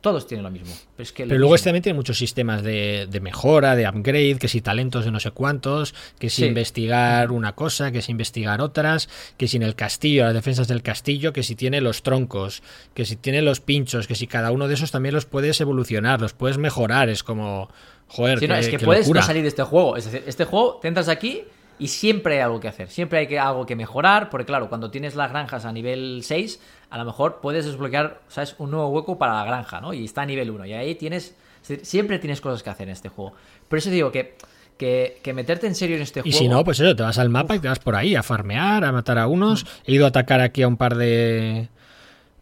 todos 0.00 0.26
tienen 0.26 0.44
lo 0.44 0.50
mismo. 0.50 0.74
Pero, 0.96 1.02
es 1.04 1.12
que 1.12 1.24
lo 1.24 1.28
Pero 1.28 1.38
luego 1.38 1.50
mismo. 1.52 1.56
este 1.56 1.68
también 1.70 1.82
tiene 1.82 1.96
muchos 1.96 2.16
sistemas 2.18 2.62
de, 2.62 3.06
de 3.10 3.20
mejora, 3.20 3.76
de 3.76 3.88
upgrade, 3.88 4.36
que 4.38 4.48
si 4.48 4.60
talentos 4.60 5.04
de 5.04 5.10
no 5.10 5.20
sé 5.20 5.30
cuántos, 5.30 5.94
que 6.18 6.30
si 6.30 6.42
Sí. 6.42 6.48
investigar 6.48 7.30
una 7.32 7.54
cosa, 7.54 7.92
que 7.92 8.00
si 8.02 8.12
investigar 8.12 8.60
otras, 8.60 9.08
que 9.36 9.46
si 9.48 9.56
en 9.58 9.62
el 9.62 9.74
castillo, 9.74 10.24
las 10.24 10.34
defensas 10.34 10.68
del 10.68 10.82
castillo, 10.82 11.32
que 11.32 11.42
si 11.42 11.54
tiene 11.54 11.80
los 11.80 12.02
troncos, 12.02 12.62
que 12.94 13.04
si 13.04 13.16
tiene 13.16 13.42
los 13.42 13.60
pinchos, 13.60 14.06
que 14.06 14.14
si 14.14 14.26
cada 14.26 14.50
uno 14.52 14.68
de 14.68 14.74
esos 14.74 14.90
también 14.90 15.14
los 15.14 15.26
puedes 15.26 15.60
evolucionar, 15.60 16.20
los 16.20 16.32
puedes 16.32 16.58
mejorar, 16.58 17.08
es 17.08 17.22
como, 17.22 17.68
joder, 18.08 18.38
Sí, 18.40 18.48
no, 18.48 18.54
qué- 18.54 18.60
es 18.60 18.68
que 18.68 18.78
puedes 18.78 19.06
locura. 19.06 19.20
no 19.20 19.26
salir 19.26 19.42
de 19.42 19.48
este 19.48 19.62
juego. 19.62 19.96
Es 19.96 20.04
decir, 20.06 20.22
este 20.26 20.44
juego 20.44 20.78
te 20.80 20.88
entras 20.88 21.08
aquí 21.08 21.42
y 21.78 21.88
siempre 21.88 22.34
hay 22.36 22.40
algo 22.40 22.60
que 22.60 22.68
hacer. 22.68 22.88
Siempre 22.90 23.20
hay 23.20 23.26
que, 23.26 23.38
algo 23.38 23.64
que 23.66 23.74
mejorar. 23.76 24.28
Porque, 24.28 24.44
claro, 24.44 24.68
cuando 24.68 24.90
tienes 24.90 25.14
las 25.14 25.30
granjas 25.30 25.64
a 25.64 25.72
nivel 25.72 26.20
6, 26.22 26.60
a 26.90 26.98
lo 26.98 27.04
mejor 27.04 27.40
puedes 27.40 27.64
desbloquear 27.64 28.20
¿sabes? 28.28 28.54
un 28.58 28.70
nuevo 28.72 28.88
hueco 28.88 29.16
para 29.18 29.34
la 29.34 29.44
granja, 29.44 29.80
¿no? 29.80 29.92
Y 29.92 30.04
está 30.04 30.22
a 30.22 30.26
nivel 30.26 30.50
1. 30.50 30.66
Y 30.66 30.72
ahí 30.72 30.94
tienes. 30.96 31.36
Siempre 31.82 32.18
tienes 32.18 32.40
cosas 32.40 32.62
que 32.62 32.70
hacer 32.70 32.88
en 32.88 32.92
este 32.92 33.08
juego. 33.08 33.32
Por 33.68 33.78
eso 33.78 33.90
digo 33.90 34.10
que, 34.10 34.36
que, 34.76 35.20
que 35.22 35.32
meterte 35.34 35.66
en 35.66 35.74
serio 35.74 35.96
en 35.96 36.02
este 36.02 36.20
Y 36.20 36.32
juego. 36.32 36.38
si 36.38 36.48
no, 36.48 36.64
pues 36.64 36.80
eso, 36.80 36.96
te 36.96 37.02
vas 37.02 37.18
al 37.18 37.28
mapa 37.28 37.54
y 37.54 37.58
te 37.60 37.68
vas 37.68 37.78
por 37.78 37.94
ahí 37.94 38.14
a 38.16 38.22
farmear, 38.22 38.84
a 38.84 38.92
matar 38.92 39.18
a 39.18 39.26
unos. 39.28 39.66
He 39.84 39.92
ido 39.94 40.04
a 40.04 40.08
atacar 40.08 40.40
aquí 40.40 40.62
a 40.62 40.68
un 40.68 40.76
par 40.76 40.96
de. 40.96 41.68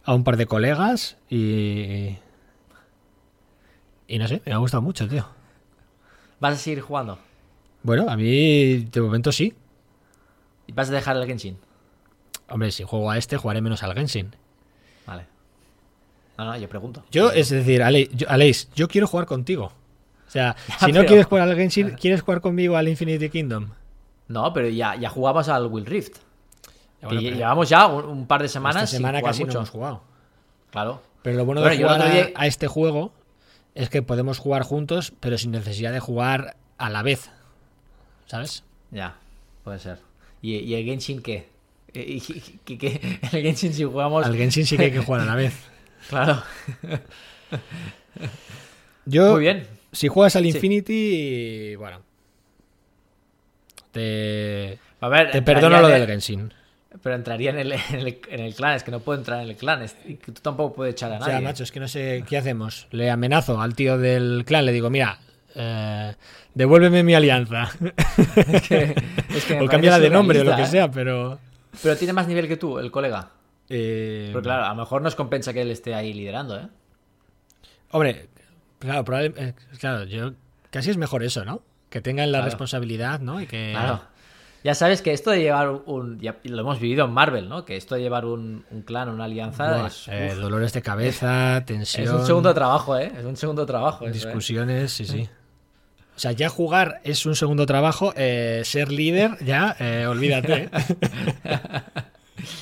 a 0.03 0.13
un 0.15 0.23
par 0.23 0.37
de 0.37 0.45
colegas 0.45 1.17
y. 1.29 2.15
Y 4.07 4.17
no 4.17 4.27
sé, 4.27 4.41
me 4.45 4.53
ha 4.53 4.57
gustado 4.57 4.81
mucho, 4.81 5.07
tío. 5.07 5.27
Vas 6.39 6.53
a 6.53 6.57
seguir 6.57 6.81
jugando. 6.81 7.19
Bueno, 7.83 8.09
a 8.09 8.15
mí 8.17 8.77
de 8.91 9.01
momento 9.01 9.31
sí. 9.31 9.53
Y 10.65 10.71
vas 10.71 10.89
a 10.89 10.93
dejar 10.93 11.17
el 11.17 11.25
Genshin. 11.27 11.57
Hombre, 12.51 12.71
si 12.71 12.83
juego 12.83 13.09
a 13.11 13.17
este, 13.17 13.37
jugaré 13.37 13.61
menos 13.61 13.83
al 13.83 13.93
Genshin. 13.93 14.35
Vale. 15.05 15.25
No, 16.37 16.45
no, 16.45 16.57
yo 16.57 16.69
pregunto. 16.69 17.03
Yo, 17.11 17.31
es 17.31 17.49
decir, 17.49 17.83
Ale- 17.83 18.09
yo- 18.13 18.29
Aleix, 18.29 18.69
yo 18.73 18.87
quiero 18.87 19.07
jugar 19.07 19.25
contigo. 19.25 19.71
O 20.27 20.31
sea, 20.31 20.55
si 20.79 20.87
no 20.87 20.99
pero- 20.99 21.05
quieres 21.07 21.25
jugar 21.25 21.49
al 21.49 21.55
Genshin, 21.55 21.91
¿quieres 21.91 22.21
jugar 22.21 22.41
conmigo 22.41 22.77
al 22.77 22.87
Infinity 22.87 23.29
Kingdom? 23.29 23.69
No, 24.27 24.53
pero 24.53 24.69
ya, 24.69 24.95
ya 24.95 25.09
jugabas 25.09 25.49
al 25.49 25.67
Will 25.67 25.85
Rift. 25.85 26.17
Ya, 27.01 27.07
bueno, 27.07 27.21
Y 27.21 27.25
pero 27.25 27.37
llevamos 27.37 27.69
ya 27.69 27.87
un, 27.87 28.05
un 28.05 28.27
par 28.27 28.41
de 28.41 28.47
semanas. 28.49 28.83
esta 28.83 28.87
sin 28.87 28.97
semana 28.99 29.19
jugar 29.19 29.31
casi 29.31 29.41
no 29.43 29.47
mucho. 29.47 29.57
hemos 29.59 29.69
jugado. 29.69 30.01
Claro. 30.71 31.01
Pero 31.23 31.37
lo 31.37 31.45
bueno, 31.45 31.61
Bueno, 31.61 31.75
de 31.75 31.83
jugar 31.83 32.31
a 32.35 32.47
este 32.47 32.67
juego 32.67 33.11
es 33.75 33.89
que 33.89 34.01
podemos 34.01 34.37
jugar 34.37 34.63
juntos, 34.63 35.13
pero 35.19 35.37
sin 35.37 35.51
necesidad 35.51 35.91
de 35.91 35.99
jugar 35.99 36.55
a 36.77 36.89
la 36.89 37.01
vez. 37.03 37.29
¿Sabes? 38.27 38.63
Ya, 38.91 39.15
puede 39.63 39.79
ser. 39.79 39.99
¿Y, 40.41 40.55
y 40.57 40.75
el 40.75 40.85
Genshin 40.85 41.21
qué? 41.21 41.49
¿Y- 41.93 41.99
y- 41.99 42.43
y- 42.67 42.77
qué- 42.77 43.19
El 43.31 43.41
Genshin 43.41 43.73
si 43.73 43.83
jugamos... 43.83 44.25
Al 44.25 44.35
Genshin 44.35 44.65
sí 44.65 44.77
que 44.77 44.85
hay 44.85 44.91
que 44.91 44.99
jugar 44.99 45.21
a 45.21 45.25
la 45.25 45.35
vez. 45.35 45.53
Claro. 46.09 46.41
Yo, 49.05 49.31
Muy 49.33 49.41
bien. 49.41 49.67
si 49.91 50.07
juegas 50.07 50.35
al 50.35 50.43
Sí. 50.43 50.49
Infinity, 50.49 51.75
bueno. 51.75 52.01
Te, 53.91 54.77
A 55.01 55.07
ver, 55.09 55.31
te 55.31 55.41
perdono 55.41 55.81
lo 55.81 55.87
del 55.87 56.01
el- 56.03 56.07
Genshin. 56.07 56.53
Pero 57.03 57.15
entraría 57.15 57.51
en 57.51 57.59
el, 57.59 57.71
en, 57.73 57.79
el, 57.93 58.19
en 58.29 58.39
el 58.39 58.55
clan. 58.55 58.75
Es 58.75 58.83
que 58.83 58.91
no 58.91 58.99
puedo 58.99 59.17
entrar 59.19 59.41
en 59.43 59.49
el 59.49 59.55
clan. 59.55 59.81
es- 59.83 59.95
y 60.07 60.15
tú 60.15 60.31
tampoco 60.33 60.75
puedes 60.75 60.93
echar 60.93 61.11
a 61.13 61.17
O 61.17 61.19
nadie. 61.19 61.31
sea, 61.33 61.41
macho, 61.41 61.63
es 61.63 61.71
que 61.71 61.79
no 61.79 61.87
sé 61.87 62.23
qué 62.27 62.37
hacemos. 62.37 62.87
Le 62.91 63.09
amenazo 63.11 63.61
al 63.61 63.75
tío 63.75 63.97
del 63.97 64.43
clan, 64.45 64.65
le 64.65 64.71
digo, 64.71 64.89
mira, 64.89 65.19
eh, 65.55 66.13
devuélveme 66.53 67.03
mi 67.03 67.13
alianza. 67.13 67.69
Es 68.53 68.67
que- 68.67 68.95
es 69.35 69.45
que 69.45 69.59
o 69.61 69.65
cámbiala 69.67 69.99
de 69.99 70.09
nombre 70.09 70.39
o 70.39 70.43
lo 70.43 70.51
que 70.55 70.65
surrealista, 70.65 70.77
¿eh? 70.77 70.81
sea, 70.81 70.91
pero... 70.91 71.39
Pero 71.83 71.95
tiene 71.97 72.13
más 72.13 72.27
nivel 72.27 72.47
que 72.47 72.57
tú, 72.57 72.79
el 72.79 72.91
colega. 72.91 73.29
Eh, 73.69 74.27
Pero 74.29 74.41
claro, 74.41 74.65
a 74.65 74.69
lo 74.69 74.75
mejor 74.75 75.01
nos 75.01 75.15
compensa 75.15 75.53
que 75.53 75.61
él 75.61 75.71
esté 75.71 75.93
ahí 75.93 76.13
liderando, 76.13 76.57
¿eh? 76.59 76.67
Hombre, 77.91 78.29
claro, 78.79 79.03
probable- 79.03 79.33
eh, 79.37 79.53
claro, 79.79 80.03
yo 80.05 80.33
casi 80.71 80.89
es 80.91 80.97
mejor 80.97 81.23
eso, 81.23 81.45
¿no? 81.45 81.61
Que 81.89 82.01
tengan 82.01 82.31
la 82.31 82.39
Claro. 82.39 82.45
responsabilidad, 82.45 83.19
¿no? 83.19 83.41
Y 83.41 83.47
que 83.47 83.71
Claro. 83.71 84.01
Ya 84.61 84.75
sabes 84.75 85.01
que 85.01 85.13
esto 85.13 85.31
de 85.31 85.39
llevar 85.39 85.69
un. 85.85 86.19
ya 86.19 86.35
lo 86.43 86.59
hemos 86.59 86.81
vivido 86.81 87.05
en 87.05 87.11
Marvel, 87.11 87.47
¿no? 87.47 87.63
Que 87.63 87.77
esto 87.77 87.95
de 87.95 88.01
llevar 88.01 88.25
un, 88.25 88.65
un 88.71 88.81
clan, 88.81 89.07
una 89.07 89.23
alianza. 89.23 89.77
Buah, 89.77 89.87
es, 89.87 90.07
eh, 90.09 90.35
dolores 90.35 90.73
de 90.73 90.81
cabeza, 90.81 91.63
tensión, 91.65 92.03
es 92.03 92.11
un 92.11 92.25
segundo 92.25 92.53
trabajo, 92.53 92.97
¿eh? 92.97 93.09
Es 93.17 93.23
un 93.23 93.37
segundo 93.37 93.65
trabajo. 93.65 94.05
eso, 94.05 94.09
¿eh? 94.09 94.11
discusiones, 94.25 94.91
sí, 94.91 95.05
sí. 95.05 95.29
O 96.19 96.21
sea, 96.21 96.33
ya 96.33 96.49
jugar 96.49 96.99
es 97.05 97.25
un 97.25 97.33
segundo 97.33 97.65
trabajo, 97.65 98.11
eh, 98.17 98.63
ser 98.65 98.91
líder, 98.91 99.37
ya, 99.41 99.73
eh, 99.79 100.05
olvídate. 100.05 100.63
¿eh? 100.63 100.69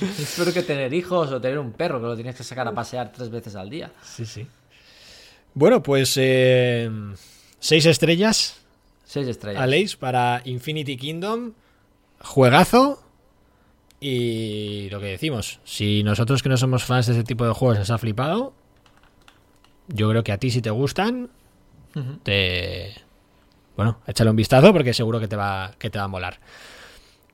Es 0.00 0.34
peor 0.36 0.52
que 0.52 0.62
tener 0.62 0.94
hijos 0.94 1.32
o 1.32 1.40
tener 1.40 1.58
un 1.58 1.72
perro 1.72 2.00
que 2.00 2.06
lo 2.06 2.14
tienes 2.14 2.36
que 2.36 2.44
sacar 2.44 2.68
a 2.68 2.72
pasear 2.72 3.10
tres 3.10 3.30
veces 3.30 3.56
al 3.56 3.68
día. 3.68 3.90
Sí, 4.04 4.24
sí. 4.26 4.46
Bueno, 5.54 5.82
pues 5.82 6.14
eh, 6.18 6.88
seis 7.58 7.84
estrellas, 7.86 8.60
Seis 9.04 9.26
estrellas. 9.26 9.60
Aleix, 9.60 9.96
para 9.96 10.40
Infinity 10.44 10.96
Kingdom. 10.96 11.54
Juegazo. 12.20 13.02
Y 13.98 14.88
lo 14.90 15.00
que 15.00 15.06
decimos, 15.06 15.58
si 15.64 16.04
nosotros 16.04 16.44
que 16.44 16.48
no 16.48 16.56
somos 16.56 16.84
fans 16.84 17.06
de 17.08 17.14
ese 17.14 17.24
tipo 17.24 17.44
de 17.44 17.54
juegos 17.54 17.80
nos 17.80 17.90
ha 17.90 17.98
flipado, 17.98 18.52
yo 19.88 20.08
creo 20.10 20.22
que 20.22 20.30
a 20.30 20.38
ti 20.38 20.52
si 20.52 20.62
te 20.62 20.70
gustan, 20.70 21.28
te... 22.22 23.07
Bueno, 23.78 24.00
échale 24.08 24.28
un 24.30 24.34
vistazo 24.36 24.72
porque 24.72 24.92
seguro 24.92 25.20
que 25.20 25.28
te 25.28 25.36
va, 25.36 25.70
que 25.78 25.88
te 25.88 25.98
va 25.98 26.04
a 26.06 26.08
molar. 26.08 26.40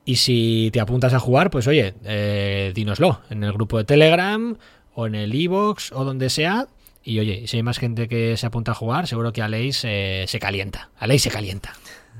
Y 0.05 0.17
si 0.17 0.69
te 0.71 0.79
apuntas 0.79 1.11
a 1.15 1.19
jugar, 1.19 1.49
pues 1.49 1.65
oye, 1.65 1.95
eh, 2.03 2.71
dínoslo 2.75 3.21
en 3.31 3.43
el 3.43 3.51
grupo 3.51 3.79
de 3.79 3.83
Telegram 3.83 4.55
o 4.93 5.07
en 5.07 5.15
el 5.15 5.33
iBox 5.33 5.91
o 5.91 6.05
donde 6.05 6.29
sea. 6.29 6.67
Y 7.03 7.17
oye, 7.19 7.47
si 7.47 7.57
hay 7.57 7.63
más 7.63 7.79
gente 7.79 8.07
que 8.07 8.37
se 8.37 8.45
apunta 8.45 8.73
a 8.73 8.75
jugar, 8.75 9.07
seguro 9.07 9.33
que 9.33 9.41
Aleix 9.41 9.81
eh, 9.85 10.25
se 10.27 10.37
calienta. 10.39 10.91
Aleix 10.99 11.23
se 11.23 11.31
calienta 11.31 11.73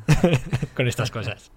con 0.75 0.87
estas 0.87 1.11
cosas. 1.11 1.51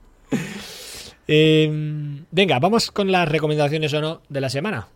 Eh, 1.27 2.23
venga, 2.31 2.59
vamos 2.59 2.91
con 2.91 3.11
las 3.11 3.29
recomendaciones 3.31 3.93
o 3.95 4.01
no 4.03 4.21
de 4.29 4.41
la 4.43 4.51
semana. 4.51 4.89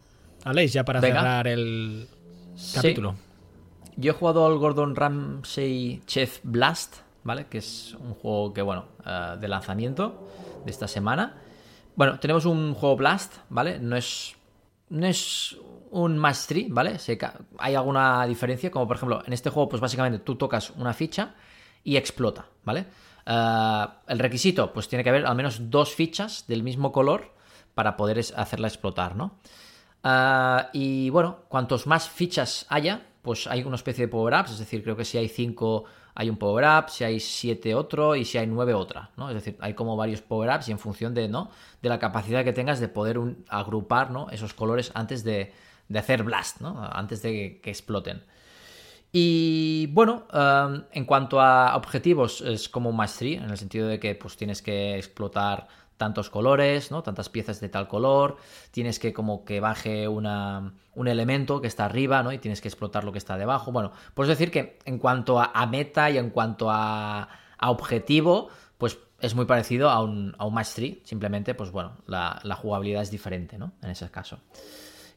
Aleix, 0.45 0.75
ya 0.75 0.85
para 0.85 1.01
Venga. 1.01 1.21
cerrar 1.21 1.49
el 1.49 2.07
Sí. 2.55 2.75
capítulo. 2.77 3.15
Yo 3.97 4.11
he 4.13 4.15
jugado 4.15 4.47
al 4.47 4.59
Gordon 4.59 4.95
Ramsay 4.95 6.03
Chef 6.07 6.41
Blast, 6.43 6.97
¿vale? 7.25 7.47
Que 7.47 7.59
es 7.59 7.95
un 7.99 8.15
juego 8.15 8.53
que, 8.53 8.63
bueno, 8.63 8.87
eh, 9.05 9.37
de 9.41 9.49
lanzamiento 9.49 10.29
de 10.65 10.71
esta 10.71 10.89
semana. 10.89 11.37
Bueno, 11.95 12.19
tenemos 12.19 12.45
un 12.45 12.75
juego 12.75 12.97
Blast, 12.97 13.35
¿vale? 13.49 13.79
No 13.79 13.97
es, 13.97 14.35
no 14.89 15.07
es 15.07 15.57
un 15.91 16.19
match 16.19 16.47
3, 16.49 16.67
¿vale? 16.71 16.99
Hay 17.59 17.75
alguna 17.75 18.27
diferencia, 18.27 18.71
como 18.71 18.87
por 18.87 18.97
ejemplo, 18.97 19.23
en 19.27 19.33
este 19.33 19.51
juego, 19.51 19.69
pues 19.69 19.81
básicamente 19.81 20.21
tú 20.21 20.37
tocas 20.37 20.71
una 20.71 20.93
ficha 20.95 21.35
y 21.85 21.97
explota, 21.97 22.47
¿vale? 22.65 22.87
Eh, 23.27 23.87
el 24.09 24.19
requisito, 24.19 24.73
pues 24.73 24.89
tiene 24.89 25.05
que 25.05 25.11
haber 25.11 25.27
al 25.27 25.37
menos 25.37 25.71
dos 25.71 25.95
fichas 25.95 26.47
del 26.47 26.63
mismo 26.63 26.93
color 26.93 27.33
para 27.75 27.97
poder 27.97 28.19
hacerla 28.19 28.69
explotar, 28.69 29.17
¿no? 29.17 29.39
Ah, 30.03 30.71
y 30.73 31.11
bueno, 31.11 31.41
cuantos 31.49 31.87
más 31.87 32.09
fichas 32.09 32.67
haya, 32.69 33.07
pues 33.23 33.47
hay 33.47 33.63
una 33.63 33.77
especie 33.77 34.07
de 34.07 34.11
power-ups, 34.11 34.53
es 34.53 34.59
decir, 34.59 34.83
creo 34.83 34.97
que 34.97 35.05
si 35.05 35.19
hay 35.19 35.29
5 35.29 35.85
hay 36.15 36.29
un 36.29 36.37
power-up, 36.37 36.91
si 36.91 37.05
hay 37.05 37.21
7 37.21 37.75
otro 37.75 38.15
y 38.17 38.25
si 38.25 38.39
hay 38.39 38.47
9 38.47 38.75
otra, 38.75 39.11
¿no? 39.17 39.29
Es 39.29 39.35
decir, 39.35 39.57
hay 39.61 39.75
como 39.75 39.97
varios 39.97 40.21
power-ups 40.21 40.69
y 40.69 40.73
en 40.73 40.79
función 40.79 41.15
de, 41.15 41.29
¿no? 41.29 41.51
de 41.81 41.89
la 41.89 41.99
capacidad 41.99 42.45
que 42.45 42.53
tengas 42.53 42.81
de 42.81 42.89
poder 42.89 43.19
agrupar 43.49 44.11
¿no? 44.11 44.29
esos 44.31 44.53
colores 44.53 44.93
antes 44.95 45.25
de, 45.25 45.53
de 45.89 45.99
hacer 45.99 46.23
blast, 46.23 46.61
¿no? 46.61 46.83
antes 46.93 47.23
de 47.23 47.61
que, 47.63 47.71
exploten. 47.71 48.23
Y 49.15 49.89
bueno, 49.93 50.27
um, 50.33 50.85
en 50.91 51.05
cuanto 51.05 51.41
a 51.41 51.77
objetivos, 51.77 52.41
es 52.41 52.69
como 52.69 52.91
un 52.91 52.97
3, 52.97 53.21
en 53.43 53.51
el 53.51 53.59
sentido 53.59 53.87
de 53.87 54.01
que 54.01 54.15
pues 54.15 54.37
tienes 54.37 54.63
que 54.63 54.97
explotar 54.97 55.69
tantos 55.97 56.31
colores, 56.31 56.91
¿no? 56.91 57.03
Tantas 57.03 57.29
piezas 57.29 57.61
de 57.61 57.69
tal 57.69 57.89
color, 57.89 58.37
tienes 58.71 58.99
que 58.99 59.13
como 59.13 59.45
que 59.45 59.61
baje 59.61 60.09
una, 60.09 60.75
un 60.95 61.09
elemento 61.09 61.61
que 61.61 61.69
está 61.69 61.85
arriba, 61.85 62.23
¿no? 62.23 62.33
Y 62.33 62.39
tienes 62.39 62.61
que 62.61 62.69
explotar 62.69 63.05
lo 63.05 63.13
que 63.13 63.19
está 63.19 63.37
debajo. 63.37 63.73
Bueno, 63.73 63.93
pues 64.15 64.29
decir 64.29 64.51
que 64.51 64.79
en 64.85 64.99
cuanto 64.99 65.41
a, 65.41 65.53
a 65.55 65.67
meta 65.67 66.11
y 66.11 66.19
en 66.19 66.31
cuanto 66.31 66.71
a, 66.71 67.29
a 67.59 67.71
objetivo, 67.71 68.49
pues 68.79 68.99
es 69.21 69.35
muy 69.35 69.45
parecido 69.45 69.91
a 69.91 70.03
un, 70.03 70.35
a 70.39 70.47
un 70.47 70.55
match 70.55 70.71
3, 70.75 70.99
simplemente, 71.05 71.55
pues 71.55 71.71
bueno, 71.71 71.99
la, 72.07 72.41
la 72.43 72.57
jugabilidad 72.57 73.03
es 73.03 73.11
diferente, 73.11 73.57
¿no? 73.57 73.73
En 73.83 73.91
ese 73.91 74.11
caso. 74.11 74.41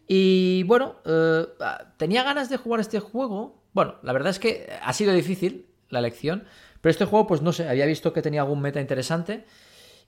Y 0.07 0.63
bueno, 0.63 0.97
eh, 1.05 1.47
tenía 1.97 2.23
ganas 2.23 2.49
de 2.49 2.57
jugar 2.57 2.79
este 2.79 2.99
juego. 2.99 3.63
Bueno, 3.73 3.95
la 4.03 4.13
verdad 4.13 4.29
es 4.29 4.39
que 4.39 4.69
ha 4.81 4.93
sido 4.93 5.13
difícil 5.13 5.67
la 5.89 5.99
elección, 5.99 6.43
pero 6.81 6.91
este 6.91 7.05
juego, 7.05 7.25
pues 7.27 7.41
no 7.41 7.51
sé, 7.51 7.67
había 7.67 7.85
visto 7.85 8.13
que 8.13 8.21
tenía 8.21 8.41
algún 8.41 8.61
meta 8.61 8.79
interesante. 8.79 9.45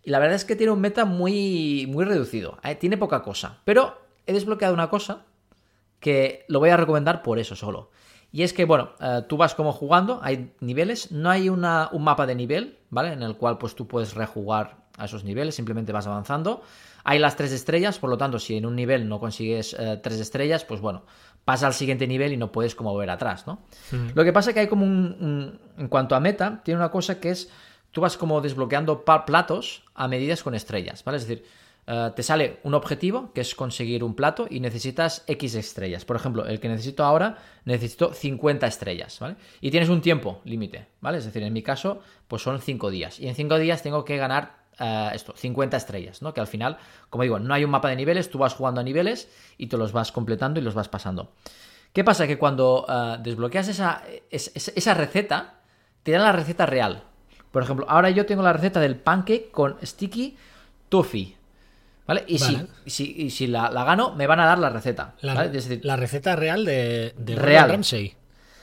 Y 0.08 0.10
la 0.10 0.20
verdad 0.20 0.38
es 0.38 0.46
que 0.46 0.56
tiene 0.56 0.72
un 0.72 0.80
meta 0.80 1.04
muy, 1.04 1.86
muy 1.90 2.06
reducido. 2.06 2.60
eh, 2.64 2.76
Tiene 2.76 2.96
poca 2.96 3.22
cosa. 3.24 3.58
Pero 3.66 4.00
he 4.26 4.32
desbloqueado 4.32 4.74
una 4.74 4.90
cosa 4.90 5.26
que 6.00 6.46
lo 6.48 6.60
voy 6.60 6.70
a 6.70 6.78
recomendar 6.78 7.22
por 7.24 7.40
eso 7.40 7.58
solo. 7.58 7.92
Y 8.32 8.44
es 8.44 8.54
que, 8.54 8.64
bueno, 8.64 8.92
eh, 9.02 9.24
tú 9.28 9.36
vas 9.36 9.54
como 9.54 9.74
jugando, 9.74 10.22
hay 10.24 10.54
niveles, 10.62 11.12
no 11.12 11.30
hay 11.30 11.50
una, 11.50 11.90
un 11.92 12.06
mapa 12.06 12.26
de 12.26 12.36
nivel, 12.36 12.78
¿vale? 12.90 13.12
En 13.12 13.22
el 13.22 13.36
cual 13.36 13.58
pues 13.58 13.76
tú 13.76 13.86
puedes 13.86 14.14
rejugar 14.16 14.78
a 14.98 15.04
esos 15.06 15.26
niveles, 15.26 15.56
simplemente 15.56 15.92
vas 15.92 16.08
avanzando. 16.08 16.62
Hay 17.04 17.20
las 17.20 17.36
tres 17.36 17.52
estrellas, 17.52 18.00
por 18.00 18.10
lo 18.10 18.18
tanto, 18.18 18.40
si 18.40 18.56
en 18.56 18.66
un 18.66 18.78
nivel 18.78 19.10
no 19.10 19.20
consigues 19.20 19.76
eh, 19.78 20.00
tres 20.02 20.22
estrellas, 20.22 20.64
pues 20.64 20.80
bueno, 20.80 21.04
pasa 21.44 21.68
al 21.68 21.74
siguiente 21.74 22.08
nivel 22.08 22.32
y 22.32 22.38
no 22.38 22.50
puedes 22.54 22.76
como 22.76 22.94
volver 22.94 23.10
atrás, 23.10 23.46
¿no? 23.46 23.60
Lo 24.16 24.24
que 24.24 24.32
pasa 24.32 24.52
es 24.52 24.54
que 24.54 24.62
hay 24.62 24.68
como 24.68 24.86
un, 24.86 25.18
un- 25.20 25.60
En 25.78 25.90
cuanto 25.90 26.16
a 26.16 26.20
meta, 26.22 26.62
tiene 26.64 26.80
una 26.80 26.92
cosa 26.92 27.20
que 27.20 27.32
es... 27.32 27.50
Tú 27.98 28.02
vas 28.02 28.16
como 28.16 28.42
desbloqueando 28.42 29.04
platos 29.26 29.82
a 29.96 30.08
medidas 30.08 30.44
con 30.44 30.54
estrellas, 30.54 31.04
¿vale? 31.04 31.18
Es 31.18 31.28
decir, 31.28 31.44
eh, 31.88 32.12
te 32.16 32.22
sale 32.22 32.60
un 32.62 32.76
objetivo 32.76 33.32
que 33.34 33.42
es 33.42 33.56
conseguir 33.56 34.04
un 34.04 34.14
plato 34.14 34.46
y 34.48 34.60
necesitas 34.60 35.24
X 35.26 35.56
estrellas. 35.56 36.06
Por 36.06 36.16
ejemplo, 36.16 36.46
el 36.46 36.60
que 36.60 36.70
necesito 36.70 37.04
ahora, 37.04 37.40
necesito 37.66 38.14
50 38.14 38.68
estrellas, 38.68 39.18
¿vale? 39.20 39.36
Y 39.62 39.72
tienes 39.72 39.90
un 39.90 40.02
tiempo 40.02 40.42
límite, 40.46 40.86
¿vale? 41.02 41.18
Es 41.18 41.26
decir, 41.26 41.42
en 41.42 41.52
mi 41.54 41.64
caso, 41.64 42.00
pues 42.28 42.44
son 42.44 42.62
5 42.62 42.92
días. 42.92 43.20
Y 43.20 43.28
en 43.30 43.34
5 43.34 43.58
días 43.58 43.82
tengo 43.82 44.06
que 44.06 44.18
ganar 44.18 44.58
eh, 44.80 45.10
esto, 45.16 45.34
50 45.36 45.76
estrellas, 45.76 46.22
¿no? 46.22 46.36
Que 46.36 46.42
al 46.42 46.46
final, 46.46 46.78
como 47.10 47.24
digo, 47.24 47.40
no 47.40 47.52
hay 47.56 47.64
un 47.64 47.72
mapa 47.72 47.90
de 47.90 47.96
niveles, 47.96 48.30
tú 48.30 48.38
vas 48.38 48.54
jugando 48.54 48.80
a 48.80 48.84
niveles 48.84 49.28
y 49.58 49.66
te 49.66 49.78
los 49.78 49.92
vas 49.92 50.12
completando 50.12 50.60
y 50.60 50.64
los 50.64 50.76
vas 50.76 50.88
pasando. 50.88 51.32
¿Qué 51.94 52.04
pasa? 52.04 52.28
Que 52.28 52.38
cuando 52.38 52.86
eh, 52.88 53.18
desbloqueas 53.24 53.70
esa, 53.70 54.04
es- 54.30 54.52
es- 54.54 54.72
esa 54.76 54.94
receta, 54.94 55.62
te 56.04 56.12
dan 56.12 56.22
la 56.22 56.32
receta 56.32 56.68
real. 56.68 57.02
Por 57.58 57.64
ejemplo, 57.64 57.88
ahora 57.90 58.12
yo 58.12 58.24
tengo 58.28 58.44
la 58.44 58.54
receta 58.54 58.80
del 58.80 58.98
pancake 58.98 59.50
con 59.50 59.78
sticky 59.84 60.38
toffee. 60.90 61.36
¿Vale? 62.06 62.24
Y 62.28 62.38
Vale. 62.38 62.68
si, 62.86 62.92
si, 63.16 63.30
si 63.32 63.48
la, 63.48 63.72
la 63.72 63.84
gano, 63.84 64.14
me 64.14 64.28
van 64.28 64.40
a 64.40 64.46
dar 64.46 64.60
la 64.60 64.70
receta. 64.70 65.16
La, 65.22 65.34
¿vale? 65.34 65.48
Es 65.58 65.66
decir, 65.66 65.84
la 65.84 65.96
receta 65.96 66.36
real 66.36 66.64
de, 66.66 67.16
de 67.18 67.36
Real. 67.36 67.68
Ramsay. 67.72 68.14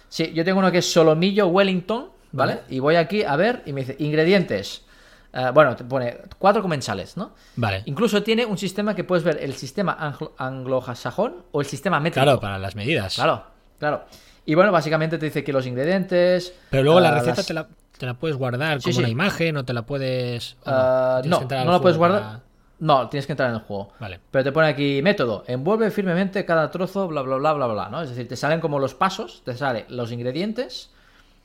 Sí, 0.08 0.32
yo 0.32 0.44
tengo 0.44 0.60
uno 0.60 0.70
que 0.70 0.78
es 0.78 0.92
solomillo 0.92 1.48
Wellington, 1.48 2.10
¿vale? 2.30 2.60
Y 2.68 2.78
voy 2.78 2.94
aquí 2.94 3.24
a 3.24 3.34
ver 3.34 3.64
y 3.66 3.72
me 3.72 3.80
dice 3.80 3.96
ingredientes. 3.98 4.84
Eh, 5.32 5.50
bueno, 5.52 5.74
te 5.74 5.82
pone 5.82 6.18
cuatro 6.38 6.62
comensales, 6.62 7.16
¿no? 7.16 7.32
Vale. 7.56 7.82
Incluso 7.86 8.22
tiene 8.22 8.46
un 8.46 8.58
sistema 8.58 8.94
que 8.94 9.02
puedes 9.02 9.24
ver 9.24 9.38
el 9.42 9.54
sistema 9.54 9.96
anglo- 10.00 10.34
anglosajón 10.38 11.42
o 11.50 11.60
el 11.60 11.66
sistema 11.66 11.98
métrico. 11.98 12.22
Claro, 12.24 12.38
para 12.38 12.60
las 12.60 12.76
medidas. 12.76 13.16
Claro, 13.16 13.42
claro. 13.80 14.04
Y 14.46 14.54
bueno, 14.54 14.70
básicamente 14.70 15.18
te 15.18 15.26
dice 15.26 15.42
que 15.42 15.52
los 15.52 15.66
ingredientes. 15.66 16.54
Pero 16.70 16.84
luego 16.84 17.00
la 17.00 17.08
ah, 17.08 17.14
receta 17.14 17.36
las- 17.38 17.46
te, 17.46 17.54
la, 17.54 17.66
te 18.04 18.06
la 18.06 18.14
puedes 18.14 18.36
guardar 18.36 18.80
Sí, 18.80 18.84
como 18.84 18.94
sí. 18.94 18.98
una 19.00 19.08
imagen 19.08 19.56
o 19.56 19.64
te 19.64 19.72
la 19.72 19.82
puedes... 19.86 20.56
ah, 20.66 21.20
no, 21.24 21.38
al 21.38 21.66
no 21.66 21.72
la 21.72 21.80
puedes 21.80 21.96
guardar. 21.98 22.20
para- 22.22 22.40
No, 22.80 23.08
tienes 23.08 23.26
que 23.26 23.32
entrar 23.32 23.48
en 23.50 23.56
el 23.56 23.62
juego. 23.62 23.92
Vale. 23.98 24.20
Pero 24.30 24.44
te 24.44 24.52
pone 24.52 24.68
aquí 24.68 25.00
método, 25.02 25.44
envuelve 25.46 25.90
firmemente 25.90 26.44
cada 26.44 26.70
trozo, 26.70 27.08
bla, 27.08 27.22
bla, 27.22 27.36
bla, 27.36 27.52
bla, 27.54 27.66
bla, 27.66 27.88
¿no? 27.88 28.02
Es 28.02 28.10
decir, 28.10 28.28
te 28.28 28.36
salen 28.36 28.60
como 28.60 28.78
los 28.78 28.94
pasos, 28.94 29.42
te 29.44 29.54
salen 29.56 29.86
los 29.88 30.12
ingredientes 30.12 30.90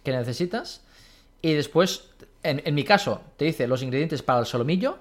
que 0.04 0.12
necesitas 0.12 0.84
y 1.42 1.54
después, 1.54 2.10
en, 2.44 2.62
en 2.66 2.76
mi 2.76 2.84
caso, 2.84 3.22
te 3.38 3.46
dice 3.46 3.68
los 3.68 3.82
ingredientes 3.84 4.22
para 4.24 4.40
el 4.40 4.46
solomillo 4.46 5.00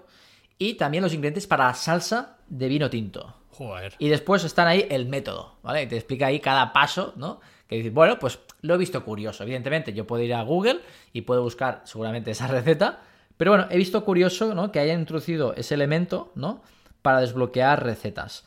y 0.59 0.75
también 0.75 1.03
los 1.03 1.13
ingredientes 1.15 1.47
para 1.47 1.67
la 1.67 1.75
salsa 1.75 2.37
de 2.49 2.69
vino 2.69 2.89
tinto. 2.91 3.35
Joder. 3.53 3.95
Y 3.99 4.09
después 4.09 4.45
están 4.45 4.69
ahí 4.69 4.87
el 4.91 5.07
método, 5.07 5.55
¿vale? 5.63 5.83
Y 5.83 5.87
te 5.89 5.97
explica 5.97 6.27
ahí 6.27 6.39
cada 6.41 6.73
paso, 6.73 7.13
¿no? 7.17 7.41
Que 7.67 7.77
dices, 7.77 7.93
bueno, 7.93 8.19
pues 8.19 8.39
lo 8.61 8.75
he 8.75 8.79
visto 8.79 9.05
curioso. 9.05 9.43
Evidentemente, 9.43 9.93
yo 9.93 10.07
puedo 10.07 10.23
ir 10.23 10.35
a 10.35 10.43
Google 10.43 10.81
y 11.13 11.23
puedo 11.23 11.43
buscar 11.43 11.83
seguramente 11.85 12.31
esa 12.31 12.47
receta. 12.49 13.01
Pero 13.37 13.53
bueno, 13.53 13.67
he 13.71 13.77
visto 13.77 14.05
curioso, 14.05 14.55
¿no? 14.55 14.73
Que 14.73 14.81
hayan 14.81 15.01
introducido 15.01 15.55
ese 15.55 15.75
elemento, 15.75 16.33
¿no? 16.35 16.63
Para 17.03 17.21
desbloquear 17.21 17.85
recetas. 17.85 18.45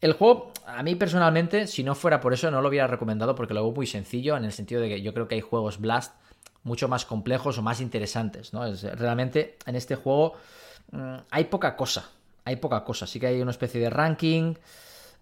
El 0.00 0.14
juego, 0.14 0.52
a 0.66 0.82
mí 0.82 0.96
personalmente, 0.96 1.68
si 1.68 1.84
no 1.84 1.94
fuera 1.94 2.20
por 2.20 2.32
eso, 2.32 2.50
no 2.50 2.60
lo 2.60 2.68
hubiera 2.68 2.88
recomendado 2.88 3.36
porque 3.36 3.54
lo 3.54 3.60
hago 3.60 3.72
muy 3.72 3.86
sencillo, 3.86 4.36
en 4.36 4.44
el 4.44 4.52
sentido 4.52 4.80
de 4.80 4.88
que 4.88 5.02
yo 5.02 5.14
creo 5.14 5.28
que 5.28 5.36
hay 5.36 5.40
juegos 5.40 5.78
Blast 5.78 6.16
mucho 6.64 6.88
más 6.88 7.04
complejos 7.04 7.58
o 7.58 7.62
más 7.62 7.80
interesantes, 7.80 8.52
¿no? 8.52 8.66
Es, 8.66 8.82
realmente 8.82 9.58
en 9.64 9.76
este 9.76 9.94
juego 9.94 10.34
mm, 10.90 11.14
hay 11.30 11.44
poca 11.44 11.76
cosa, 11.76 12.10
hay 12.44 12.56
poca 12.56 12.82
cosa. 12.82 13.06
Sí 13.06 13.20
que 13.20 13.28
hay 13.28 13.40
una 13.40 13.52
especie 13.52 13.80
de 13.80 13.90
ranking, 13.90 14.54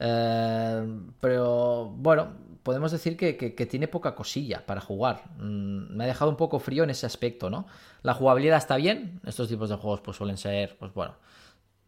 Eh, 0.03 0.99
pero 1.21 1.93
bueno, 1.95 2.33
podemos 2.63 2.93
decir 2.93 3.17
que, 3.17 3.67
tiene 3.71 3.89
poca 3.89 4.15
cosilla 4.15 4.65
para 4.67 4.81
jugar. 4.81 5.25
Mm, 5.39 5.97
me 5.97 6.05
ha 6.05 6.07
dejado 6.07 6.31
un 6.31 6.37
poco 6.37 6.59
frío 6.59 6.85
en 6.85 6.91
ese 6.91 7.07
aspecto, 7.07 7.51
¿no? 7.51 7.67
La 8.03 8.15
jugabilidad 8.15 8.59
está 8.59 8.77
bien. 8.77 9.21
Estos 9.27 9.49
tipos 9.49 9.69
de 9.69 9.77
juegos 9.77 10.01
pues 10.01 10.17
suelen 10.17 10.37
ser, 10.37 10.77
pues 10.79 10.93
bueno, 10.95 11.15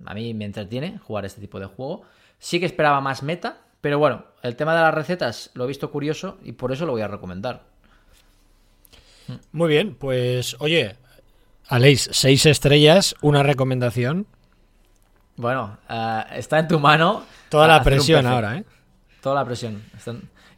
a 0.04 0.14
mí 0.14 0.34
me 0.34 0.44
entretiene 0.44 0.98
jugar 0.98 1.24
este 1.24 1.40
tipo 1.40 1.60
de 1.60 1.66
juego. 1.66 2.02
Sí 2.38 2.58
que 2.58 2.66
esperaba 2.66 3.00
más 3.00 3.22
meta, 3.22 3.58
pero 3.80 3.98
bueno, 3.98 4.24
el 4.42 4.56
tema 4.56 4.74
de 4.74 4.82
las 4.82 4.94
recetas 4.94 5.50
lo 5.54 5.64
he 5.64 5.68
visto 5.68 5.90
curioso 5.90 6.38
y 6.42 6.52
por 6.52 6.72
eso 6.72 6.86
lo 6.86 6.92
voy 6.92 7.02
a 7.02 7.08
recomendar. 7.08 7.62
Muy 9.52 9.68
bien, 9.68 9.94
pues 9.94 10.56
oye, 10.58 10.96
Aleix, 11.68 12.08
seis 12.12 12.44
estrellas, 12.46 13.14
una 13.22 13.42
recomendación. 13.42 14.26
Bueno, 15.36 15.78
eh, 15.88 16.24
está 16.34 16.58
en 16.58 16.68
tu 16.68 16.78
mano. 16.78 17.24
Toda 17.48 17.66
la 17.66 17.82
presión 17.82 18.26
ahora, 18.26 18.58
¿eh? 18.58 18.64
Toda 19.20 19.36
la 19.36 19.44
presión. 19.44 19.82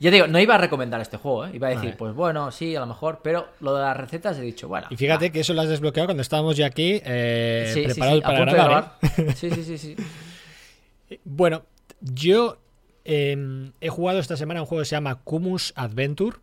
Ya 0.04 0.10
digo, 0.10 0.26
no 0.26 0.38
iba 0.38 0.56
a 0.56 0.58
recomendar 0.58 1.00
este 1.00 1.16
juego, 1.16 1.46
¿eh? 1.46 1.52
Iba 1.54 1.68
a 1.68 1.70
decir, 1.70 1.96
pues 1.96 2.14
bueno, 2.14 2.50
sí, 2.50 2.76
a 2.76 2.80
lo 2.80 2.84
mejor, 2.84 3.20
pero 3.24 3.48
lo 3.60 3.74
de 3.74 3.80
las 3.80 3.96
recetas 3.96 4.36
he 4.36 4.42
dicho, 4.42 4.68
bueno. 4.68 4.86
Y 4.90 4.96
fíjate 4.96 5.32
que 5.32 5.40
eso 5.40 5.54
lo 5.54 5.62
has 5.62 5.68
desbloqueado 5.70 6.08
cuando 6.08 6.20
estábamos 6.20 6.58
ya 6.58 6.66
aquí 6.66 7.00
eh, 7.02 7.72
preparados 7.86 8.20
para 8.20 8.44
grabar. 8.44 8.98
¿eh? 9.00 9.32
Sí, 9.34 9.50
sí, 9.50 9.64
sí, 9.64 9.78
sí. 9.78 9.96
bueno, 11.24 11.62
yo 12.02 12.58
em, 13.06 13.72
he 13.80 13.88
jugado 13.88 14.18
esta 14.18 14.36
semana 14.36 14.60
un 14.60 14.66
juego 14.66 14.82
que 14.82 14.88
se 14.90 14.94
llama 14.94 15.14
Kumus 15.24 15.72
Adventure. 15.74 16.36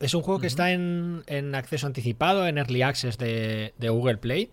Es 0.00 0.14
un 0.14 0.22
juego 0.22 0.40
que 0.40 0.48
está 0.48 0.72
en, 0.72 1.22
acceso 1.54 1.86
anticipado, 1.86 2.48
en 2.48 2.58
Early 2.58 2.82
Access 2.82 3.16
de, 3.16 3.74
de 3.78 3.88
Google 3.90 4.16
Play. 4.16 4.50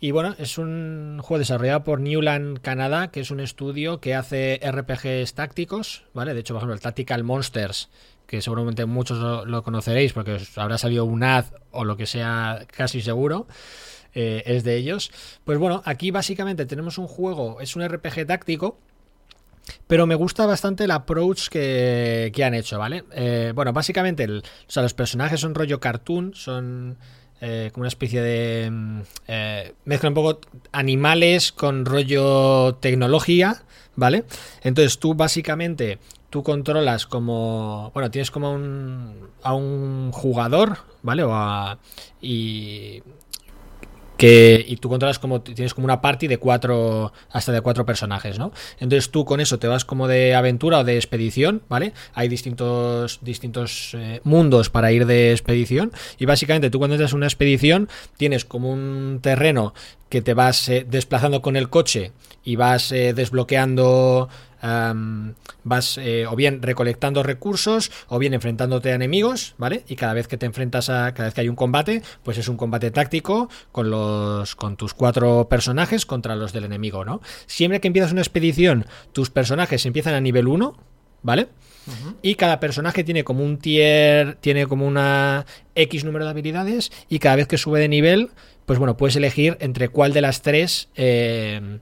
Y 0.00 0.12
bueno, 0.12 0.36
es 0.38 0.58
un 0.58 1.18
juego 1.22 1.40
desarrollado 1.40 1.82
por 1.82 2.00
Newland 2.00 2.60
Canadá, 2.60 3.10
que 3.10 3.20
es 3.20 3.32
un 3.32 3.40
estudio 3.40 4.00
que 4.00 4.14
hace 4.14 4.60
RPGs 4.62 5.34
tácticos, 5.34 6.04
¿vale? 6.14 6.34
De 6.34 6.40
hecho, 6.40 6.54
por 6.54 6.60
ejemplo, 6.60 6.74
el 6.74 6.80
Tactical 6.80 7.24
Monsters, 7.24 7.88
que 8.26 8.40
seguramente 8.40 8.86
muchos 8.86 9.46
lo, 9.46 9.62
conoceréis 9.64 10.12
porque 10.12 10.34
os 10.34 10.56
habrá 10.56 10.78
salido 10.78 11.04
un 11.04 11.24
ad 11.24 11.46
o 11.72 11.84
lo 11.84 11.96
que 11.96 12.06
sea 12.06 12.64
casi 12.70 13.00
seguro. 13.00 13.48
Eh, 14.14 14.42
es 14.46 14.64
de 14.64 14.76
ellos. 14.76 15.10
Pues 15.44 15.58
bueno, 15.58 15.82
aquí 15.84 16.10
básicamente 16.10 16.64
tenemos 16.64 16.98
un 16.98 17.06
juego, 17.06 17.60
es 17.60 17.76
un 17.76 17.86
RPG 17.86 18.26
táctico, 18.26 18.78
pero 19.86 20.06
me 20.06 20.14
gusta 20.14 20.46
bastante 20.46 20.84
el 20.84 20.90
approach 20.92 21.48
que, 21.48 22.32
han 22.44 22.54
hecho, 22.54 22.78
¿vale? 22.78 23.04
Eh, 23.12 23.52
bueno, 23.54 23.72
básicamente 23.72 24.26
o 24.28 24.42
sea, 24.66 24.82
los 24.82 24.94
personajes 24.94 25.40
son 25.40 25.54
rollo 25.54 25.78
cartoon, 25.78 26.34
son 26.34 26.96
eh, 27.40 27.70
como 27.72 27.82
una 27.82 27.88
especie 27.88 28.22
de... 28.22 28.70
Mm, 28.70 29.00
eh, 29.28 29.74
mezcla 29.84 30.08
un 30.08 30.14
poco 30.14 30.40
animales 30.72 31.52
con 31.52 31.84
rollo 31.84 32.76
tecnología, 32.76 33.62
¿vale? 33.96 34.24
Entonces 34.62 34.98
tú 34.98 35.14
básicamente, 35.14 35.98
tú 36.30 36.42
controlas 36.42 37.06
como... 37.06 37.90
Bueno, 37.94 38.10
tienes 38.10 38.30
como 38.30 38.52
un, 38.52 39.28
a 39.42 39.54
un 39.54 40.10
jugador, 40.12 40.78
¿vale? 41.02 41.22
O 41.22 41.34
a, 41.34 41.78
y 42.20 43.02
que 44.18 44.62
y 44.68 44.76
tú 44.76 44.88
controlas 44.90 45.18
como 45.18 45.40
tienes 45.40 45.72
como 45.72 45.86
una 45.86 46.02
party 46.02 46.26
de 46.26 46.38
cuatro 46.38 47.12
hasta 47.30 47.52
de 47.52 47.62
cuatro 47.62 47.86
personajes, 47.86 48.38
¿no? 48.38 48.52
Entonces 48.80 49.10
tú 49.10 49.24
con 49.24 49.40
eso 49.40 49.58
te 49.58 49.68
vas 49.68 49.84
como 49.84 50.08
de 50.08 50.34
aventura 50.34 50.80
o 50.80 50.84
de 50.84 50.96
expedición, 50.96 51.62
¿vale? 51.68 51.92
Hay 52.12 52.28
distintos 52.28 53.20
distintos 53.22 53.94
eh, 53.94 54.20
mundos 54.24 54.68
para 54.68 54.92
ir 54.92 55.06
de 55.06 55.30
expedición 55.30 55.92
y 56.18 56.26
básicamente 56.26 56.68
tú 56.68 56.78
cuando 56.78 56.96
entras 56.96 57.12
en 57.12 57.18
una 57.18 57.26
expedición 57.26 57.88
tienes 58.16 58.44
como 58.44 58.70
un 58.72 59.20
terreno 59.22 59.72
que 60.08 60.20
te 60.20 60.34
vas 60.34 60.68
eh, 60.68 60.84
desplazando 60.88 61.40
con 61.40 61.56
el 61.56 61.70
coche 61.70 62.10
y 62.48 62.56
vas 62.56 62.92
eh, 62.92 63.12
desbloqueando 63.12 64.30
vas 65.64 65.98
eh, 65.98 66.26
o 66.26 66.34
bien 66.34 66.62
recolectando 66.62 67.22
recursos 67.22 67.92
o 68.08 68.18
bien 68.18 68.32
enfrentándote 68.32 68.90
a 68.90 68.94
enemigos, 68.94 69.54
¿vale? 69.58 69.84
Y 69.86 69.94
cada 69.94 70.14
vez 70.14 70.26
que 70.26 70.38
te 70.38 70.46
enfrentas 70.46 70.88
a 70.88 71.12
cada 71.12 71.28
vez 71.28 71.34
que 71.34 71.42
hay 71.42 71.48
un 71.50 71.54
combate, 71.54 72.02
pues 72.24 72.38
es 72.38 72.48
un 72.48 72.56
combate 72.56 72.90
táctico 72.90 73.50
con 73.70 73.90
los 73.90 74.56
con 74.56 74.76
tus 74.76 74.94
cuatro 74.94 75.46
personajes 75.48 76.06
contra 76.06 76.34
los 76.36 76.54
del 76.54 76.64
enemigo, 76.64 77.04
¿no? 77.04 77.20
Siempre 77.46 77.80
que 77.80 77.88
empiezas 77.88 78.12
una 78.12 78.22
expedición, 78.22 78.86
tus 79.12 79.28
personajes 79.28 79.84
empiezan 79.84 80.14
a 80.14 80.20
nivel 80.20 80.48
1, 80.48 80.74
¿vale? 81.22 81.48
Y 82.20 82.34
cada 82.34 82.60
personaje 82.60 83.04
tiene 83.04 83.24
como 83.24 83.44
un 83.44 83.58
tier, 83.58 84.36
tiene 84.40 84.66
como 84.66 84.86
una 84.86 85.46
X 85.74 86.04
número 86.04 86.24
de 86.24 86.30
habilidades 86.32 86.90
y 87.08 87.18
cada 87.18 87.36
vez 87.36 87.46
que 87.46 87.58
sube 87.58 87.78
de 87.78 87.88
nivel, 87.88 88.30
pues 88.66 88.78
bueno, 88.78 88.96
puedes 88.96 89.16
elegir 89.16 89.56
entre 89.60 89.88
cuál 89.88 90.12
de 90.12 90.20
las 90.20 90.42
tres 90.42 90.88
eh, 90.96 91.78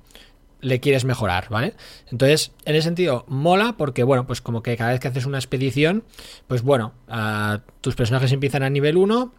le 0.60 0.80
quieres 0.80 1.04
mejorar, 1.04 1.48
¿vale? 1.50 1.74
Entonces, 2.10 2.52
en 2.64 2.74
ese 2.74 2.84
sentido, 2.84 3.24
mola 3.28 3.74
porque, 3.76 4.02
bueno, 4.02 4.26
pues 4.26 4.40
como 4.40 4.62
que 4.62 4.76
cada 4.76 4.92
vez 4.92 5.00
que 5.00 5.08
haces 5.08 5.26
una 5.26 5.38
expedición, 5.38 6.04
pues 6.46 6.62
bueno, 6.62 6.94
tus 7.80 7.94
personajes 7.94 8.32
empiezan 8.32 8.62
a 8.62 8.70
nivel 8.70 8.96
1 8.96 9.32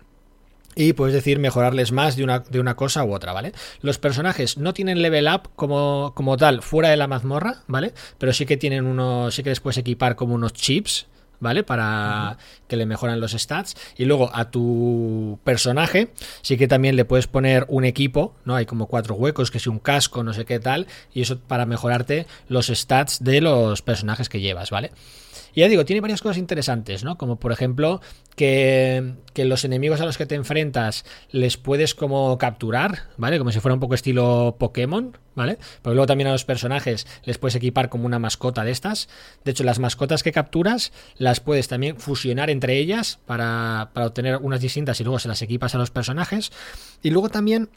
y 0.75 0.93
puedes 0.93 1.15
decir 1.15 1.39
mejorarles 1.39 1.91
más 1.91 2.15
de 2.15 2.23
una, 2.23 2.39
de 2.39 2.59
una 2.59 2.75
cosa 2.75 3.03
u 3.03 3.13
otra, 3.13 3.33
¿vale? 3.33 3.51
Los 3.81 3.97
personajes 3.97 4.59
no 4.59 4.73
tienen 4.75 5.01
level 5.01 5.27
up 5.27 5.49
como, 5.55 6.13
como 6.15 6.37
tal 6.37 6.61
fuera 6.61 6.89
de 6.89 6.97
la 6.97 7.07
mazmorra, 7.07 7.63
¿vale? 7.65 7.93
Pero 8.19 8.31
sí 8.31 8.45
que 8.45 8.57
tienen 8.57 8.85
unos, 8.85 9.33
sí 9.33 9.41
que 9.41 9.49
les 9.49 9.59
puedes 9.59 9.79
equipar 9.79 10.15
como 10.15 10.35
unos 10.35 10.53
chips, 10.53 11.07
¿vale? 11.39 11.63
Para 11.63 12.37
que 12.67 12.75
le 12.75 12.85
mejoran 12.85 13.19
los 13.19 13.31
stats. 13.31 13.75
Y 13.97 14.05
luego 14.05 14.29
a 14.33 14.49
tu 14.51 15.39
personaje 15.43 16.11
sí 16.41 16.57
que 16.57 16.67
también 16.67 16.95
le 16.95 17.05
puedes 17.05 17.27
poner 17.27 17.65
un 17.69 17.85
equipo, 17.85 18.35
¿no? 18.45 18.55
Hay 18.55 18.65
como 18.65 18.87
cuatro 18.87 19.15
huecos, 19.15 19.51
que 19.51 19.59
si 19.59 19.69
un 19.69 19.79
casco, 19.79 20.23
no 20.23 20.33
sé 20.33 20.45
qué 20.45 20.59
tal, 20.59 20.87
y 21.13 21.21
eso 21.21 21.39
para 21.39 21.65
mejorarte 21.65 22.27
los 22.47 22.67
stats 22.67 23.23
de 23.23 23.41
los 23.41 23.81
personajes 23.81 24.29
que 24.29 24.39
llevas, 24.39 24.71
¿vale? 24.71 24.91
Y 25.57 25.61
ya 25.61 25.69
digo, 25.69 25.85
tiene 25.85 26.01
varias 26.01 26.21
cosas 26.21 26.37
interesantes, 26.37 27.03
¿no? 27.03 27.17
Como 27.17 27.39
por 27.39 27.51
ejemplo 27.51 27.99
que, 28.35 29.15
los 29.37 29.65
enemigos 29.65 29.99
a 29.99 30.05
los 30.05 30.15
que 30.15 30.27
te 30.27 30.35
enfrentas 30.35 31.03
les 31.31 31.57
puedes 31.57 31.95
como 31.95 32.37
capturar, 32.37 33.05
¿vale? 33.17 33.39
Como 33.39 33.51
si 33.51 33.59
fuera 33.59 33.73
un 33.73 33.79
poco 33.79 33.95
estilo 33.95 34.57
Pokémon, 34.59 35.17
¿vale? 35.33 35.57
Pero 35.81 35.95
luego 35.95 36.05
también 36.05 36.27
a 36.27 36.31
los 36.31 36.45
personajes 36.45 37.07
les 37.23 37.39
puedes 37.39 37.55
equipar 37.55 37.89
como 37.89 38.05
una 38.05 38.19
mascota 38.19 38.63
de 38.63 38.69
estas. 38.69 39.09
De 39.45 39.49
hecho, 39.49 39.63
las 39.63 39.79
mascotas 39.79 40.21
que 40.21 40.31
capturas 40.31 40.93
las 41.17 41.39
puedes 41.39 41.67
también 41.67 41.97
fusionar 41.97 42.51
entre 42.51 42.77
ellas 42.77 43.17
para, 43.25 43.89
obtener 43.95 44.37
unas 44.37 44.61
distintas 44.61 45.01
y 45.01 45.05
luego 45.05 45.17
se 45.17 45.27
las 45.27 45.41
equipas 45.41 45.73
a 45.73 45.79
los 45.79 45.89
personajes. 45.89 46.51
Y 47.01 47.09
luego 47.09 47.29
también... 47.29 47.71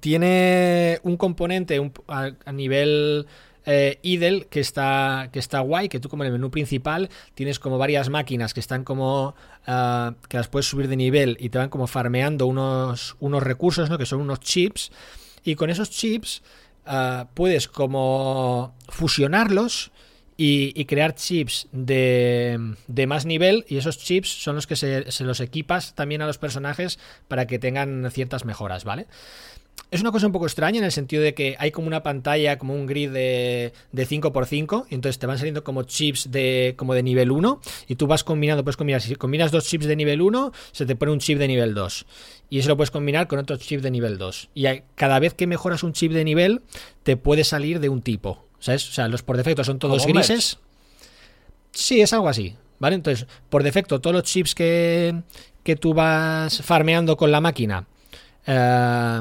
tiene 0.00 0.98
un 1.04 1.16
componente 1.16 1.80
a 2.08 2.52
nivel 2.52 3.28
eh, 3.66 3.98
idle 4.02 4.46
que 4.50 4.60
está, 4.60 5.30
que 5.32 5.38
está 5.38 5.60
guay, 5.60 5.88
que 5.88 6.00
tú 6.00 6.08
como 6.08 6.22
en 6.24 6.28
el 6.28 6.32
menú 6.32 6.50
principal 6.50 7.08
tienes 7.34 7.58
como 7.58 7.78
varias 7.78 8.10
máquinas 8.10 8.54
que 8.54 8.60
están 8.60 8.84
como... 8.84 9.34
Ah, 9.66 10.14
que 10.28 10.36
las 10.36 10.48
puedes 10.48 10.66
subir 10.66 10.88
de 10.88 10.96
nivel 10.96 11.38
y 11.40 11.48
te 11.48 11.58
van 11.58 11.70
como 11.70 11.86
farmeando 11.86 12.46
unos, 12.46 13.16
unos 13.20 13.42
recursos, 13.42 13.88
¿no? 13.88 13.96
Que 13.96 14.06
son 14.06 14.20
unos 14.20 14.40
chips. 14.40 14.92
Y 15.42 15.54
con 15.54 15.70
esos 15.70 15.90
chips 15.90 16.42
ah, 16.84 17.28
puedes 17.34 17.68
como 17.68 18.74
fusionarlos 18.88 19.90
y, 20.36 20.84
crear 20.86 21.14
chips 21.14 21.68
de, 21.72 22.74
de, 22.88 23.06
más 23.06 23.24
nivel 23.24 23.64
y 23.68 23.76
esos 23.76 23.98
chips 23.98 24.28
son 24.42 24.56
los 24.56 24.66
que 24.66 24.76
se, 24.76 25.10
se, 25.12 25.24
los 25.24 25.40
equipas 25.40 25.94
también 25.94 26.22
a 26.22 26.26
los 26.26 26.38
personajes 26.38 26.98
para 27.28 27.46
que 27.46 27.58
tengan 27.58 28.10
ciertas 28.10 28.44
mejoras, 28.44 28.84
¿vale? 28.84 29.06
Es 29.94 30.00
una 30.00 30.10
cosa 30.10 30.26
un 30.26 30.32
poco 30.32 30.46
extraña 30.46 30.78
en 30.78 30.84
el 30.84 30.90
sentido 30.90 31.22
de 31.22 31.34
que 31.34 31.54
hay 31.56 31.70
como 31.70 31.86
una 31.86 32.02
pantalla, 32.02 32.58
como 32.58 32.74
un 32.74 32.84
grid 32.84 33.10
de, 33.10 33.72
de 33.92 34.08
5x5, 34.08 34.86
y 34.90 34.94
entonces 34.96 35.20
te 35.20 35.26
van 35.26 35.38
saliendo 35.38 35.62
como 35.62 35.84
chips 35.84 36.32
de, 36.32 36.74
como 36.76 36.94
de 36.94 37.04
nivel 37.04 37.30
1, 37.30 37.60
y 37.86 37.94
tú 37.94 38.08
vas 38.08 38.24
combinando, 38.24 38.64
puedes 38.64 38.76
combinar, 38.76 39.00
si 39.00 39.14
combinas 39.14 39.52
dos 39.52 39.66
chips 39.66 39.86
de 39.86 39.94
nivel 39.94 40.20
1, 40.20 40.52
se 40.72 40.84
te 40.84 40.96
pone 40.96 41.12
un 41.12 41.20
chip 41.20 41.38
de 41.38 41.46
nivel 41.46 41.74
2, 41.74 42.06
y 42.50 42.58
eso 42.58 42.70
lo 42.70 42.76
puedes 42.76 42.90
combinar 42.90 43.28
con 43.28 43.38
otro 43.38 43.56
chip 43.56 43.82
de 43.82 43.90
nivel 43.92 44.18
2, 44.18 44.50
y 44.54 44.66
cada 44.96 45.20
vez 45.20 45.34
que 45.34 45.46
mejoras 45.46 45.84
un 45.84 45.92
chip 45.92 46.12
de 46.12 46.24
nivel, 46.24 46.62
te 47.04 47.16
puede 47.16 47.44
salir 47.44 47.78
de 47.78 47.88
un 47.88 48.02
tipo, 48.02 48.46
¿sabes? 48.58 48.88
O 48.88 48.92
sea, 48.92 49.06
los 49.06 49.22
por 49.22 49.36
defecto 49.36 49.62
son 49.62 49.78
todos 49.78 50.06
grises. 50.06 50.58
Sí, 51.70 52.00
es 52.00 52.12
algo 52.12 52.28
así, 52.28 52.56
¿vale? 52.80 52.96
Entonces, 52.96 53.28
por 53.48 53.62
defecto, 53.62 54.00
todos 54.00 54.14
los 54.14 54.24
chips 54.24 54.56
que, 54.56 55.22
que 55.62 55.76
tú 55.76 55.94
vas 55.94 56.62
farmeando 56.62 57.16
con 57.16 57.30
la 57.30 57.40
máquina, 57.40 57.86
eh, 58.44 59.20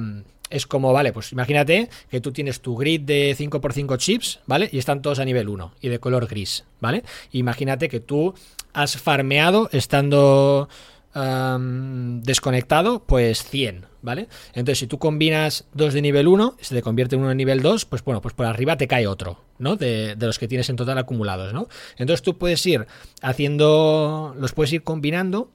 es 0.54 0.68
como, 0.68 0.94
vale, 0.94 1.12
pues 1.12 1.32
imagínate 1.32 1.90
que 2.10 2.22
tú 2.22 2.32
tienes 2.32 2.62
tu 2.62 2.76
grid 2.78 3.02
de 3.02 3.36
5x5 3.38 3.98
chips, 3.98 4.40
¿vale? 4.46 4.70
Y 4.72 4.78
están 4.78 5.02
todos 5.02 5.20
a 5.20 5.26
nivel 5.26 5.50
1 5.50 5.74
y 5.82 5.90
de 5.90 6.00
color 6.00 6.28
gris, 6.28 6.64
¿vale? 6.80 7.04
Imagínate 7.32 7.90
que 7.90 8.00
tú 8.00 8.36
has 8.72 8.98
farmeado 8.98 9.70
estando 9.72 10.70
desconectado, 11.14 13.04
pues 13.04 13.44
100, 13.44 13.86
¿vale? 14.02 14.28
Entonces, 14.54 14.80
si 14.80 14.88
tú 14.88 14.98
combinas 14.98 15.66
dos 15.74 15.94
de 15.94 16.02
nivel 16.02 16.28
1 16.28 16.58
y 16.60 16.64
se 16.64 16.74
te 16.74 16.82
convierte 16.82 17.16
en 17.16 17.22
uno 17.22 17.30
de 17.30 17.36
nivel 17.36 17.62
2, 17.62 17.86
pues 17.86 18.04
bueno, 18.04 18.20
pues 18.20 18.34
por 18.34 18.48
arriba 18.48 18.78
te 18.78 18.88
cae 18.88 19.06
otro, 19.06 19.40
¿no? 19.60 19.76
De, 19.76 20.16
de, 20.16 20.26
los 20.26 20.40
que 20.40 20.48
tienes 20.48 20.70
en 20.70 20.76
total 20.76 20.98
acumulados, 20.98 21.54
¿no? 21.54 21.68
Entonces 21.98 22.24
tú 22.24 22.40
puedes 22.40 22.66
ir 22.66 22.88
haciendo, 23.22 24.36
los 24.40 24.54
puedes 24.54 24.74
ir 24.74 24.84
combinando 24.84 25.52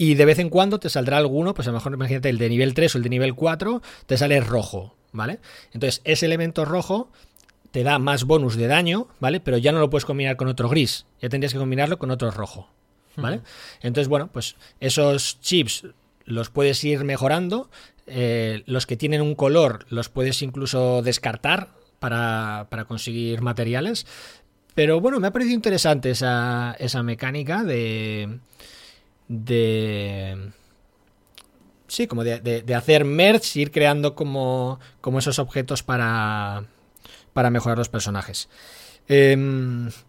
y 0.00 0.14
de 0.14 0.24
vez 0.24 0.38
en 0.38 0.48
cuando 0.48 0.80
te 0.80 0.88
saldrá 0.88 1.18
alguno, 1.18 1.52
pues 1.52 1.68
a 1.68 1.72
lo 1.72 1.76
mejor 1.76 1.92
imagínate 1.92 2.30
el 2.30 2.38
de 2.38 2.48
nivel 2.48 2.72
3 2.72 2.94
o 2.94 2.96
el 2.96 3.04
de 3.04 3.10
nivel 3.10 3.34
4, 3.34 3.82
te 4.06 4.16
sale 4.16 4.40
rojo, 4.40 4.96
¿vale? 5.12 5.40
Entonces 5.74 6.00
ese 6.04 6.24
elemento 6.24 6.64
rojo 6.64 7.12
te 7.70 7.82
da 7.82 7.98
más 7.98 8.24
bonus 8.24 8.56
de 8.56 8.66
daño, 8.66 9.08
¿vale? 9.20 9.40
Pero 9.40 9.58
ya 9.58 9.72
no 9.72 9.78
lo 9.78 9.90
puedes 9.90 10.06
combinar 10.06 10.38
con 10.38 10.48
otro 10.48 10.70
gris, 10.70 11.04
ya 11.20 11.28
tendrías 11.28 11.52
que 11.52 11.58
combinarlo 11.58 11.98
con 11.98 12.10
otro 12.10 12.30
rojo, 12.30 12.70
¿vale? 13.16 13.42
Entonces, 13.82 14.08
bueno, 14.08 14.30
pues 14.32 14.56
esos 14.80 15.38
chips 15.42 15.84
los 16.24 16.48
puedes 16.48 16.82
ir 16.82 17.04
mejorando, 17.04 17.68
eh, 18.06 18.62
los 18.64 18.86
que 18.86 18.96
tienen 18.96 19.20
un 19.20 19.34
color 19.34 19.84
los 19.90 20.08
puedes 20.08 20.40
incluso 20.40 21.02
descartar 21.02 21.74
para, 21.98 22.68
para 22.70 22.86
conseguir 22.86 23.42
materiales, 23.42 24.06
pero 24.74 24.98
bueno, 25.02 25.20
me 25.20 25.26
ha 25.26 25.30
parecido 25.30 25.56
interesante 25.56 26.08
esa, 26.08 26.74
esa 26.78 27.02
mecánica 27.02 27.64
de... 27.64 28.40
de 29.30 30.50
sí, 31.86 32.06
como 32.06 32.24
de, 32.24 32.40
de, 32.40 32.74
hacer 32.74 33.04
merge, 33.04 33.60
ir 33.60 33.70
creando 33.70 34.14
como, 34.14 34.80
como 35.00 35.20
esos 35.20 35.38
objetos 35.38 35.82
para, 35.82 36.64
para 37.32 37.50
mejorar 37.50 37.78
los 37.78 37.88
personajes. 37.88 38.48
Eh, 39.08 39.36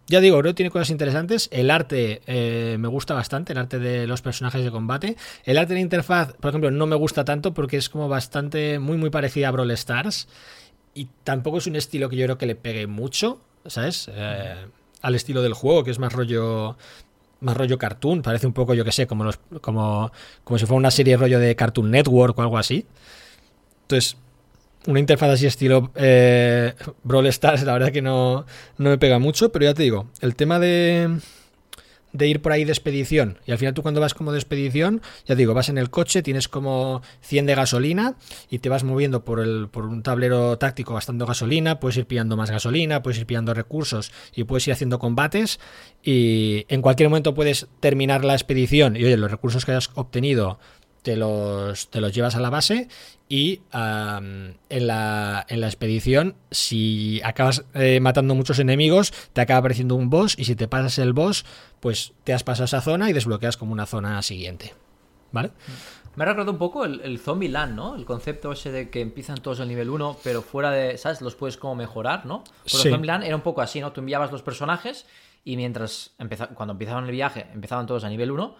ya 0.06 0.20
digo, 0.20 0.38
creo 0.40 0.54
tiene 0.54 0.70
cosas 0.70 0.90
interesantes. 0.90 1.48
El 1.52 1.70
arte 1.70 2.22
eh, 2.26 2.76
me 2.78 2.88
gusta 2.88 3.14
bastante, 3.14 3.52
el 3.52 3.58
arte 3.58 3.78
de 3.78 4.06
los 4.06 4.22
personajes 4.22 4.62
de 4.64 4.70
combate. 4.70 5.16
El 5.44 5.58
arte 5.58 5.70
de 5.70 5.76
la 5.76 5.82
interfaz, 5.82 6.34
por 6.34 6.50
ejemplo, 6.50 6.70
no 6.70 6.86
me 6.86 6.96
gusta 6.96 7.24
tanto 7.24 7.54
porque 7.54 7.76
es 7.76 7.88
como 7.88 8.08
bastante, 8.08 8.78
muy, 8.78 8.96
muy 8.96 9.10
parecida 9.10 9.48
a 9.48 9.50
Brawl 9.52 9.70
Stars. 9.72 10.28
Y 10.94 11.08
tampoco 11.24 11.58
es 11.58 11.66
un 11.66 11.76
estilo 11.76 12.08
que 12.08 12.16
yo 12.16 12.26
creo 12.26 12.38
que 12.38 12.46
le 12.46 12.54
pegue 12.54 12.86
mucho, 12.86 13.40
¿sabes? 13.66 14.08
Eh, 14.12 14.66
al 15.00 15.14
estilo 15.14 15.42
del 15.42 15.54
juego, 15.54 15.84
que 15.84 15.90
es 15.90 15.98
más 15.98 16.12
rollo 16.12 16.76
más 17.42 17.56
rollo 17.56 17.78
cartoon, 17.78 18.22
parece 18.22 18.46
un 18.46 18.52
poco, 18.52 18.74
yo 18.74 18.84
que 18.84 18.92
sé, 18.92 19.06
como, 19.06 19.24
los, 19.24 19.38
como, 19.60 20.10
como 20.44 20.58
si 20.58 20.66
fuera 20.66 20.78
una 20.78 20.90
serie 20.90 21.16
rollo 21.16 21.38
de 21.38 21.54
Cartoon 21.56 21.90
Network 21.90 22.38
o 22.38 22.42
algo 22.42 22.58
así. 22.58 22.86
Entonces, 23.82 24.16
una 24.86 25.00
interfaz 25.00 25.30
así 25.30 25.46
estilo 25.46 25.90
eh, 25.94 26.74
Brawl 27.04 27.26
Stars, 27.26 27.62
la 27.64 27.74
verdad 27.74 27.92
que 27.92 28.02
no, 28.02 28.46
no 28.78 28.90
me 28.90 28.98
pega 28.98 29.18
mucho, 29.18 29.52
pero 29.52 29.64
ya 29.66 29.74
te 29.74 29.82
digo, 29.82 30.08
el 30.20 30.34
tema 30.34 30.58
de, 30.58 31.18
de 32.12 32.28
ir 32.28 32.42
por 32.42 32.52
ahí 32.52 32.64
de 32.64 32.72
expedición, 32.72 33.38
y 33.46 33.52
al 33.52 33.58
final 33.58 33.74
tú 33.74 33.82
cuando 33.82 34.00
vas 34.00 34.14
como 34.14 34.32
de 34.32 34.38
expedición, 34.38 35.00
ya 35.26 35.34
digo, 35.34 35.54
vas 35.54 35.68
en 35.68 35.78
el 35.78 35.90
coche, 35.90 36.22
tienes 36.22 36.48
como 36.48 37.02
100 37.20 37.46
de 37.46 37.54
gasolina 37.54 38.16
y 38.50 38.58
te 38.58 38.68
vas 38.68 38.84
moviendo 38.84 39.24
por, 39.24 39.40
el, 39.40 39.68
por 39.68 39.86
un 39.86 40.02
tablero 40.02 40.58
táctico 40.58 40.94
gastando 40.94 41.26
gasolina, 41.26 41.80
puedes 41.80 41.96
ir 41.96 42.06
pillando 42.06 42.36
más 42.36 42.50
gasolina, 42.50 43.02
puedes 43.02 43.18
ir 43.18 43.26
pillando 43.26 43.54
recursos 43.54 44.12
y 44.34 44.44
puedes 44.44 44.66
ir 44.66 44.72
haciendo 44.72 44.98
combates 44.98 45.60
y 46.02 46.64
en 46.68 46.82
cualquier 46.82 47.08
momento 47.08 47.34
puedes 47.34 47.68
terminar 47.80 48.24
la 48.24 48.34
expedición. 48.34 48.96
Y 48.96 49.04
oye, 49.04 49.16
los 49.16 49.30
recursos 49.30 49.64
que 49.64 49.72
hayas 49.72 49.90
obtenido 49.94 50.58
te 51.02 51.16
los, 51.16 51.88
te 51.90 52.00
los 52.00 52.12
llevas 52.14 52.36
a 52.36 52.40
la 52.40 52.50
base 52.50 52.88
y 53.28 53.60
um, 53.74 54.54
en, 54.68 54.86
la, 54.86 55.44
en 55.48 55.60
la 55.60 55.66
expedición, 55.66 56.36
si 56.50 57.20
acabas 57.24 57.64
eh, 57.74 57.98
matando 58.00 58.34
muchos 58.34 58.58
enemigos, 58.58 59.12
te 59.32 59.40
acaba 59.40 59.58
apareciendo 59.58 59.94
un 59.94 60.10
boss 60.10 60.34
y 60.38 60.44
si 60.44 60.54
te 60.54 60.68
pasas 60.68 60.98
el 60.98 61.12
boss, 61.12 61.44
pues 61.80 62.12
te 62.24 62.32
has 62.32 62.44
pasado 62.44 62.64
esa 62.66 62.80
zona 62.80 63.10
y 63.10 63.12
desbloqueas 63.12 63.56
como 63.56 63.72
una 63.72 63.86
zona 63.86 64.20
siguiente. 64.22 64.74
¿Vale? 65.32 65.50
Me 66.14 66.24
ha 66.24 66.26
recordado 66.26 66.52
un 66.52 66.58
poco 66.58 66.84
el, 66.84 67.00
el 67.00 67.18
Zombie 67.18 67.48
Land, 67.48 67.74
¿no? 67.74 67.96
El 67.96 68.04
concepto 68.04 68.52
ese 68.52 68.70
de 68.70 68.90
que 68.90 69.00
empiezan 69.00 69.38
todos 69.40 69.60
al 69.60 69.68
nivel 69.68 69.88
1, 69.88 70.18
pero 70.22 70.42
fuera 70.42 70.70
de, 70.70 70.98
¿sabes? 70.98 71.22
Los 71.22 71.34
puedes 71.36 71.56
como 71.56 71.74
mejorar, 71.74 72.26
¿no? 72.26 72.44
Porque 72.44 72.68
Sí. 72.76 72.88
el 72.88 72.92
Zombie 72.94 73.06
Land 73.06 73.24
era 73.24 73.34
un 73.34 73.40
poco 73.40 73.62
así, 73.62 73.80
¿no? 73.80 73.92
Tú 73.92 74.00
enviabas 74.02 74.30
los 74.30 74.42
personajes 74.42 75.06
y 75.42 75.56
mientras, 75.56 76.10
cuando 76.54 76.72
empezaban 76.72 77.06
el 77.06 77.12
viaje, 77.12 77.46
empezaban 77.54 77.86
todos 77.86 78.04
a 78.04 78.10
nivel 78.10 78.30
1 78.30 78.54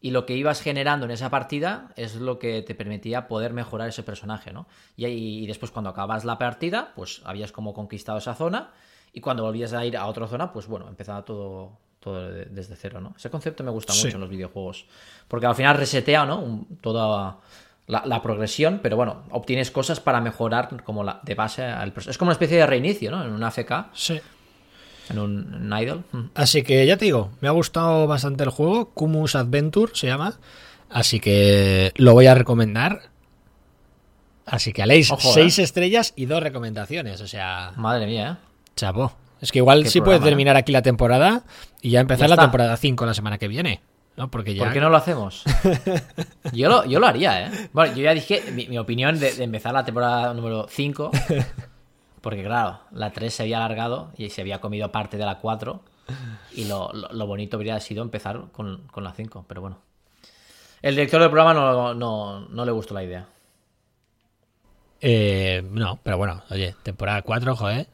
y 0.00 0.10
lo 0.10 0.26
que 0.26 0.36
ibas 0.36 0.60
generando 0.60 1.06
en 1.06 1.12
esa 1.12 1.30
partida 1.30 1.88
es 1.96 2.16
lo 2.16 2.38
que 2.38 2.62
te 2.62 2.74
permitía 2.74 3.28
poder 3.28 3.52
mejorar 3.52 3.88
ese 3.88 4.02
personaje, 4.02 4.52
¿no? 4.52 4.66
Y, 4.96 5.04
ahí- 5.06 5.38
y 5.44 5.46
después 5.46 5.70
cuando 5.72 5.90
acabas 5.90 6.24
la 6.24 6.38
partida, 6.38 6.92
pues 6.94 7.22
habías 7.24 7.50
como 7.52 7.72
conquistado 7.74 8.18
esa 8.18 8.34
zona 8.34 8.70
y 9.12 9.20
cuando 9.20 9.42
volvías 9.42 9.72
a 9.72 9.84
ir 9.86 9.96
a 9.96 10.06
otra 10.06 10.26
zona, 10.28 10.52
pues 10.52 10.66
bueno, 10.66 10.86
empezaba 10.88 11.24
todo, 11.24 11.78
todo 12.00 12.30
de- 12.30 12.44
desde 12.46 12.76
cero, 12.76 13.00
¿no? 13.00 13.14
Ese 13.16 13.30
concepto 13.30 13.64
me 13.64 13.70
gusta 13.70 13.92
Sí. 13.94 14.04
mucho 14.04 14.16
en 14.18 14.20
los 14.20 14.30
videojuegos. 14.30 14.86
Porque 15.28 15.46
al 15.46 15.54
final 15.54 15.76
resetea, 15.76 16.26
¿no? 16.26 16.40
Un- 16.40 16.78
toda 16.80 17.38
la, 17.86 18.02
la 18.04 18.20
progresión, 18.20 18.80
pero 18.82 18.96
bueno, 18.96 19.22
obtienes 19.30 19.70
cosas 19.70 19.98
para 20.00 20.20
mejorar 20.20 20.82
como 20.84 21.02
la, 21.04 21.20
de 21.22 21.34
base 21.34 21.64
al. 21.64 21.92
Es 22.06 22.18
como 22.18 22.28
una 22.28 22.32
especie 22.34 22.58
de 22.58 22.66
reinicio, 22.66 23.10
¿no? 23.10 23.24
En 23.24 23.32
un 23.32 23.42
AFK, 23.42 23.90
Sí. 23.94 24.20
En 25.10 25.18
un, 25.18 25.54
en 25.54 25.72
un 25.72 25.78
idol. 25.78 26.04
Mm. 26.12 26.24
Así 26.34 26.62
que 26.62 26.86
ya 26.86 26.96
te 26.96 27.06
digo, 27.06 27.30
me 27.40 27.48
ha 27.48 27.52
gustado 27.52 28.06
bastante 28.06 28.44
el 28.44 28.50
juego. 28.50 28.90
Kumus 28.90 29.34
Adventure 29.34 29.92
se 29.94 30.06
llama. 30.06 30.38
Así 30.90 31.20
que 31.20 31.92
lo 31.96 32.12
voy 32.12 32.26
a 32.26 32.34
recomendar. 32.34 33.10
Así 34.44 34.72
que 34.72 34.82
Aleix, 34.82 35.10
Ojo, 35.10 35.32
seis 35.32 35.58
eh. 35.58 35.62
estrellas 35.62 36.12
y 36.16 36.26
dos 36.26 36.42
recomendaciones. 36.42 37.20
O 37.20 37.26
sea, 37.26 37.72
Madre 37.76 38.06
mía, 38.06 38.38
¿eh? 38.40 38.70
chapó. 38.76 39.12
Es 39.40 39.52
que 39.52 39.58
igual 39.58 39.86
sí 39.86 40.00
puede 40.00 40.16
programa, 40.16 40.24
terminar 40.24 40.56
aquí 40.56 40.72
la 40.72 40.82
temporada 40.82 41.44
y 41.82 41.90
ya 41.90 42.00
empezar 42.00 42.28
Ya 42.28 42.36
la 42.36 42.42
temporada 42.42 42.76
5 42.76 43.04
la 43.04 43.14
semana 43.14 43.38
que 43.38 43.48
viene. 43.48 43.82
¿no? 44.16 44.30
Porque 44.30 44.54
ya. 44.54 44.64
¿Por 44.64 44.72
qué 44.72 44.80
no 44.80 44.88
lo 44.88 44.96
hacemos? 44.96 45.44
Yo 46.52 46.68
lo, 46.68 46.86
yo 46.86 47.00
lo 47.00 47.06
haría, 47.06 47.46
¿eh? 47.46 47.68
Bueno, 47.72 47.94
yo 47.94 48.02
ya 48.02 48.14
dije 48.14 48.42
mi, 48.52 48.66
mi 48.66 48.78
opinión 48.78 49.18
de, 49.18 49.32
de 49.32 49.44
empezar 49.44 49.74
la 49.74 49.84
temporada 49.84 50.32
número 50.32 50.66
5. 50.70 51.10
Porque, 52.26 52.42
claro, 52.42 52.80
la 52.90 53.12
3 53.12 53.32
se 53.32 53.42
había 53.44 53.58
alargado 53.58 54.10
y 54.16 54.30
se 54.30 54.40
había 54.40 54.60
comido 54.60 54.90
parte 54.90 55.16
de 55.16 55.24
la 55.24 55.38
4. 55.38 55.80
Y 56.56 56.64
lo, 56.64 56.92
lo- 56.92 57.12
lo 57.12 57.26
bonito 57.28 57.56
habría 57.56 57.78
sido 57.78 58.02
empezar 58.02 58.46
con, 58.50 58.88
con 58.88 59.04
la 59.04 59.12
5, 59.12 59.44
pero 59.46 59.60
bueno. 59.60 59.78
El 60.82 60.96
director 60.96 61.20
del 61.20 61.30
programa 61.30 61.54
no, 61.54 61.94
no, 61.94 62.40
no 62.48 62.64
le 62.64 62.72
gustó 62.72 62.94
la 62.94 63.04
idea. 63.04 63.26
Eh, 65.00 65.62
no, 65.70 66.00
pero 66.02 66.16
bueno, 66.18 66.42
oye, 66.50 66.74
temporada 66.82 67.22
4, 67.22 67.54
joder. 67.54 67.86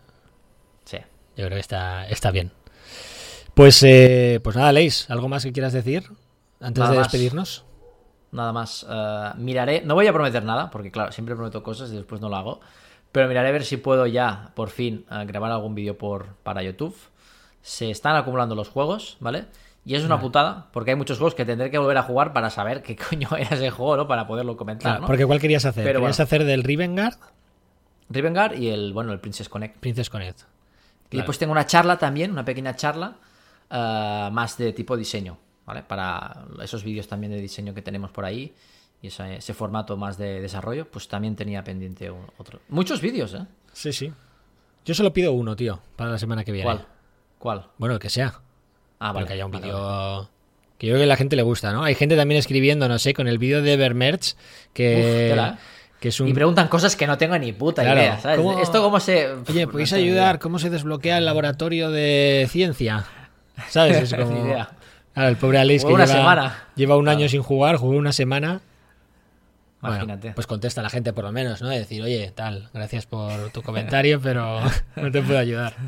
Sí. 0.86 0.96
Yo 1.36 1.44
creo 1.44 1.50
que 1.50 1.60
está, 1.60 2.08
está 2.08 2.30
bien. 2.30 2.52
Pues, 3.52 3.82
eh, 3.82 4.40
pues 4.42 4.56
nada, 4.56 4.72
Leis, 4.72 5.10
¿algo 5.10 5.28
más 5.28 5.42
que 5.44 5.52
quieras 5.52 5.74
decir 5.74 6.04
antes 6.58 6.80
Nada 6.80 6.92
de 6.92 6.96
más. 7.00 7.06
despedirnos? 7.12 7.64
Nada 8.30 8.52
más. 8.54 8.86
eh, 8.88 9.30
miraré. 9.36 9.82
No 9.82 9.94
voy 9.94 10.06
a 10.06 10.12
prometer 10.14 10.42
nada, 10.42 10.70
porque 10.70 10.90
claro, 10.90 11.12
siempre 11.12 11.34
prometo 11.34 11.62
cosas 11.62 11.90
y 11.92 11.96
después 11.96 12.20
no 12.22 12.30
lo 12.30 12.36
hago. 12.36 12.60
Pero 13.12 13.28
miraré 13.28 13.48
a 13.48 13.52
ver 13.52 13.64
si 13.64 13.76
puedo 13.76 14.06
ya, 14.06 14.50
por 14.54 14.70
fin, 14.70 15.04
eh, 15.10 15.24
grabar 15.26 15.52
algún 15.52 15.74
vídeo 15.74 15.98
por, 15.98 16.34
para 16.42 16.62
YouTube. 16.62 16.96
Se 17.60 17.90
están 17.90 18.16
acumulando 18.16 18.54
los 18.54 18.68
juegos, 18.68 19.18
¿vale? 19.20 19.44
Y 19.84 19.94
es 19.96 20.04
una 20.04 20.20
putada, 20.20 20.68
porque 20.72 20.92
hay 20.92 20.96
muchos 20.96 21.18
juegos 21.18 21.34
que 21.34 21.44
tendré 21.44 21.70
que 21.70 21.76
volver 21.78 21.98
a 21.98 22.02
jugar 22.04 22.32
para 22.32 22.50
saber 22.50 22.82
qué 22.82 22.96
coño 23.10 23.28
era 23.36 23.54
ese 23.56 23.70
juego, 23.70 23.96
¿no? 23.96 24.08
Para 24.08 24.26
poderlo 24.26 24.56
comentar, 24.56 24.82
Claro, 24.92 25.00
¿no? 25.02 25.06
Porque 25.06 25.26
¿cuál 25.26 25.40
querías 25.40 25.64
hacer? 25.64 25.84
Pero 25.84 26.00
¿Querías 26.00 26.16
bueno. 26.18 26.24
hacer 26.26 26.44
del 26.44 26.62
Rivengard? 26.62 27.16
Rivengar 28.08 28.56
y 28.58 28.68
el, 28.68 28.92
bueno, 28.92 29.12
el 29.12 29.20
Princess 29.20 29.48
Connect. 29.48 29.78
Princess 29.78 30.10
Connect. 30.10 30.40
Y 30.40 30.42
Claro. 30.42 31.22
después 31.22 31.38
tengo 31.38 31.52
una 31.52 31.66
charla 31.66 31.98
también, 31.98 32.30
una 32.30 32.44
pequeña 32.44 32.74
charla, 32.76 33.16
eh, 33.70 34.28
más 34.32 34.56
de 34.56 34.72
tipo 34.72 34.96
diseño, 34.96 35.36
¿vale? 35.66 35.82
Para 35.82 36.44
esos 36.62 36.84
vídeos 36.84 37.08
también 37.08 37.32
de 37.32 37.40
diseño 37.40 37.74
que 37.74 37.82
tenemos 37.82 38.10
por 38.10 38.24
ahí 38.24 38.54
y 39.02 39.08
ese, 39.08 39.36
ese 39.36 39.52
formato 39.54 39.96
más 39.96 40.16
de 40.16 40.40
desarrollo, 40.40 40.88
pues 40.90 41.08
también 41.08 41.34
tenía 41.36 41.64
pendiente 41.64 42.10
un- 42.10 42.26
otro. 42.38 42.60
Muchos 42.68 43.00
vídeos, 43.00 43.34
¿eh? 43.34 43.44
Sí, 43.72 43.92
sí. 43.92 44.12
Yo 44.84 44.94
solo 44.94 45.12
pido 45.12 45.32
uno, 45.32 45.56
tío, 45.56 45.80
para 45.96 46.10
la 46.12 46.18
semana 46.18 46.44
que 46.44 46.52
viene. 46.52 46.64
¿Cuál? 46.64 46.86
¿Cuál? 47.38 47.66
Bueno, 47.78 47.94
el 47.94 48.00
que 48.00 48.10
sea. 48.10 48.28
Ah, 48.98 49.08
Pero 49.08 49.14
vale. 49.14 49.26
que 49.26 49.32
haya 49.34 49.46
un 49.46 49.50
vídeo 49.52 49.80
vale. 49.84 50.28
que 50.78 50.86
yo 50.86 50.92
creo 50.92 51.00
que 51.00 51.04
a 51.04 51.08
la 51.08 51.16
gente 51.16 51.34
le 51.36 51.42
gusta, 51.42 51.72
¿no? 51.72 51.82
Hay 51.84 51.94
gente 51.96 52.16
también 52.16 52.38
escribiendo, 52.38 52.88
no 52.88 52.98
sé, 52.98 53.14
con 53.14 53.26
el 53.28 53.38
vídeo 53.38 53.60
de 53.62 53.72
Evermerch, 53.74 54.36
que, 54.72 54.96
Uf, 54.96 55.30
tela, 55.30 55.48
¿eh? 55.48 55.96
que 56.00 56.08
es 56.08 56.20
un... 56.20 56.28
Y 56.28 56.32
preguntan 56.34 56.68
cosas 56.68 56.94
que 56.96 57.06
no 57.06 57.18
tengo 57.18 57.36
ni 57.38 57.52
puta 57.52 57.82
Claro, 57.82 58.00
idea, 58.00 58.20
¿sabes? 58.20 58.38
¿cómo- 58.38 58.60
Esto 58.60 58.82
cómo 58.82 59.00
se... 59.00 59.28
Oye, 59.48 59.66
¿podéis 59.66 59.90
No 59.92 59.98
ayudar? 59.98 60.38
¿Cómo 60.38 60.58
se 60.60 60.70
desbloquea 60.70 61.18
el 61.18 61.24
laboratorio 61.24 61.90
de 61.90 62.46
ciencia? 62.50 63.04
¿Sabes? 63.68 63.96
Es 64.12 64.14
como... 64.20 64.44
idea. 64.44 64.70
Claro, 65.14 65.28
el 65.28 65.36
pobre 65.36 65.58
Alex 65.58 65.84
que 65.84 65.92
una 65.92 66.06
lleva, 66.06 66.18
semana. 66.18 66.64
lleva 66.74 66.96
un 66.96 67.04
Claro. 67.04 67.18
año 67.18 67.28
sin 67.28 67.42
jugar, 67.42 67.76
jugó 67.76 67.96
una 67.96 68.12
semana. 68.12 68.60
Bueno, 69.82 69.96
Imagínate. 69.96 70.32
pues 70.32 70.46
contesta 70.46 70.80
a 70.80 70.84
la 70.84 70.90
gente 70.90 71.12
por 71.12 71.24
lo 71.24 71.32
menos, 71.32 71.60
¿no? 71.60 71.68
De 71.68 71.80
decir, 71.80 72.00
oye, 72.02 72.30
tal, 72.34 72.70
gracias 72.72 73.04
por 73.04 73.50
tu 73.50 73.62
comentario, 73.62 74.20
pero 74.22 74.60
no 74.96 75.10
te 75.10 75.20
puedo 75.22 75.38
ayudar. 75.38 75.74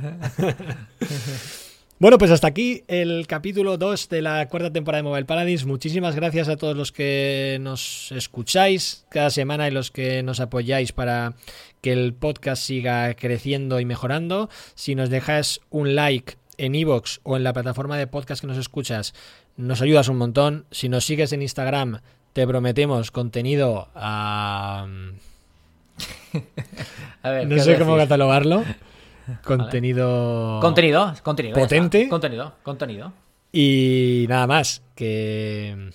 Bueno, 2.01 2.18
pues 2.18 2.32
hasta 2.32 2.49
aquí 2.49 2.82
el 2.88 3.28
capítulo 3.28 3.78
2 3.78 4.09
de 4.09 4.20
la 4.20 4.49
cuarta 4.49 4.72
temporada 4.72 5.01
de 5.01 5.09
Mobile 5.09 5.26
Paladins. 5.26 5.64
Muchísimas 5.64 6.16
gracias 6.16 6.49
a 6.49 6.57
todos 6.57 6.76
los 6.76 6.90
que 6.90 7.59
nos 7.61 8.11
escucháis 8.11 9.07
cada 9.09 9.30
semana 9.30 9.68
y 9.68 9.70
los 9.70 9.92
que 9.92 10.24
nos 10.24 10.40
apoyáis 10.40 10.90
para 10.90 11.34
que 11.80 11.92
el 11.92 12.12
podcast 12.12 12.64
siga 12.64 13.14
creciendo 13.14 13.78
y 13.78 13.84
mejorando. 13.84 14.51
Si 14.74 14.97
nos 14.97 15.09
dejas 15.09 15.61
un 15.70 15.95
like 15.95 16.34
en 16.59 16.74
iVoox 16.74 17.20
o 17.22 17.36
en 17.36 17.45
la 17.45 17.53
plataforma 17.53 17.97
de 17.97 18.09
podcast 18.09 18.40
que 18.40 18.49
nos 18.49 18.59
escuchas, 18.59 19.14
nos 19.57 19.80
ayudas 19.80 20.09
un 20.09 20.18
montón. 20.18 20.66
Si 20.72 20.88
nos 20.88 21.05
sigues 21.05 21.32
en 21.32 21.42
Instagram, 21.42 22.01
te 22.35 22.47
prometemos 22.47 23.11
contenido 23.11 23.89
a... 23.95 24.87
A 27.22 27.30
ver, 27.30 27.47
No 27.47 27.55
¿qué 27.55 27.62
sé 27.62 27.78
cómo 27.78 27.97
catalogarlo. 27.97 28.64
Contenido... 29.45 30.59
Contenido, 30.61 31.14
contenido. 31.22 31.59
Potente. 31.59 32.09
Contenido, 32.11 32.53
contenido. 32.62 33.12
Y 33.53 34.26
nada 34.28 34.47
más, 34.47 34.82
que... 34.95 35.91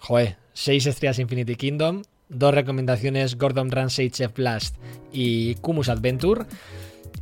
Joder, 0.00 0.36
6 0.52 0.86
estrellas 0.86 1.18
Infinity 1.18 1.54
Kingdom, 1.54 2.02
dos 2.28 2.52
recomendaciones 2.52 3.38
Gordon 3.38 3.70
Ramsay 3.70 4.10
Chef 4.10 4.34
Blast 4.34 4.76
y 5.12 5.54
Kumus 5.56 5.88
Adventure. 5.88 6.44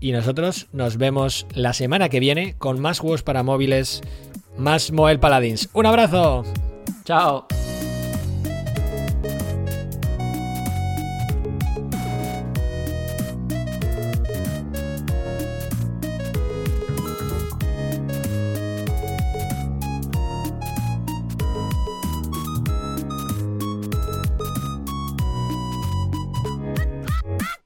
y 0.00 0.10
nosotros 0.10 0.66
nos 0.72 0.96
vemos 0.96 1.46
la 1.54 1.74
semana 1.74 2.08
que 2.08 2.18
viene 2.18 2.56
con 2.58 2.80
más 2.80 2.98
juegos 2.98 3.22
para 3.22 3.44
móviles, 3.44 4.00
más 4.58 4.90
Moel 4.90 5.20
Paladins. 5.20 5.68
¡Un 5.74 5.86
abrazo! 5.86 6.42
Chao. 7.04 7.46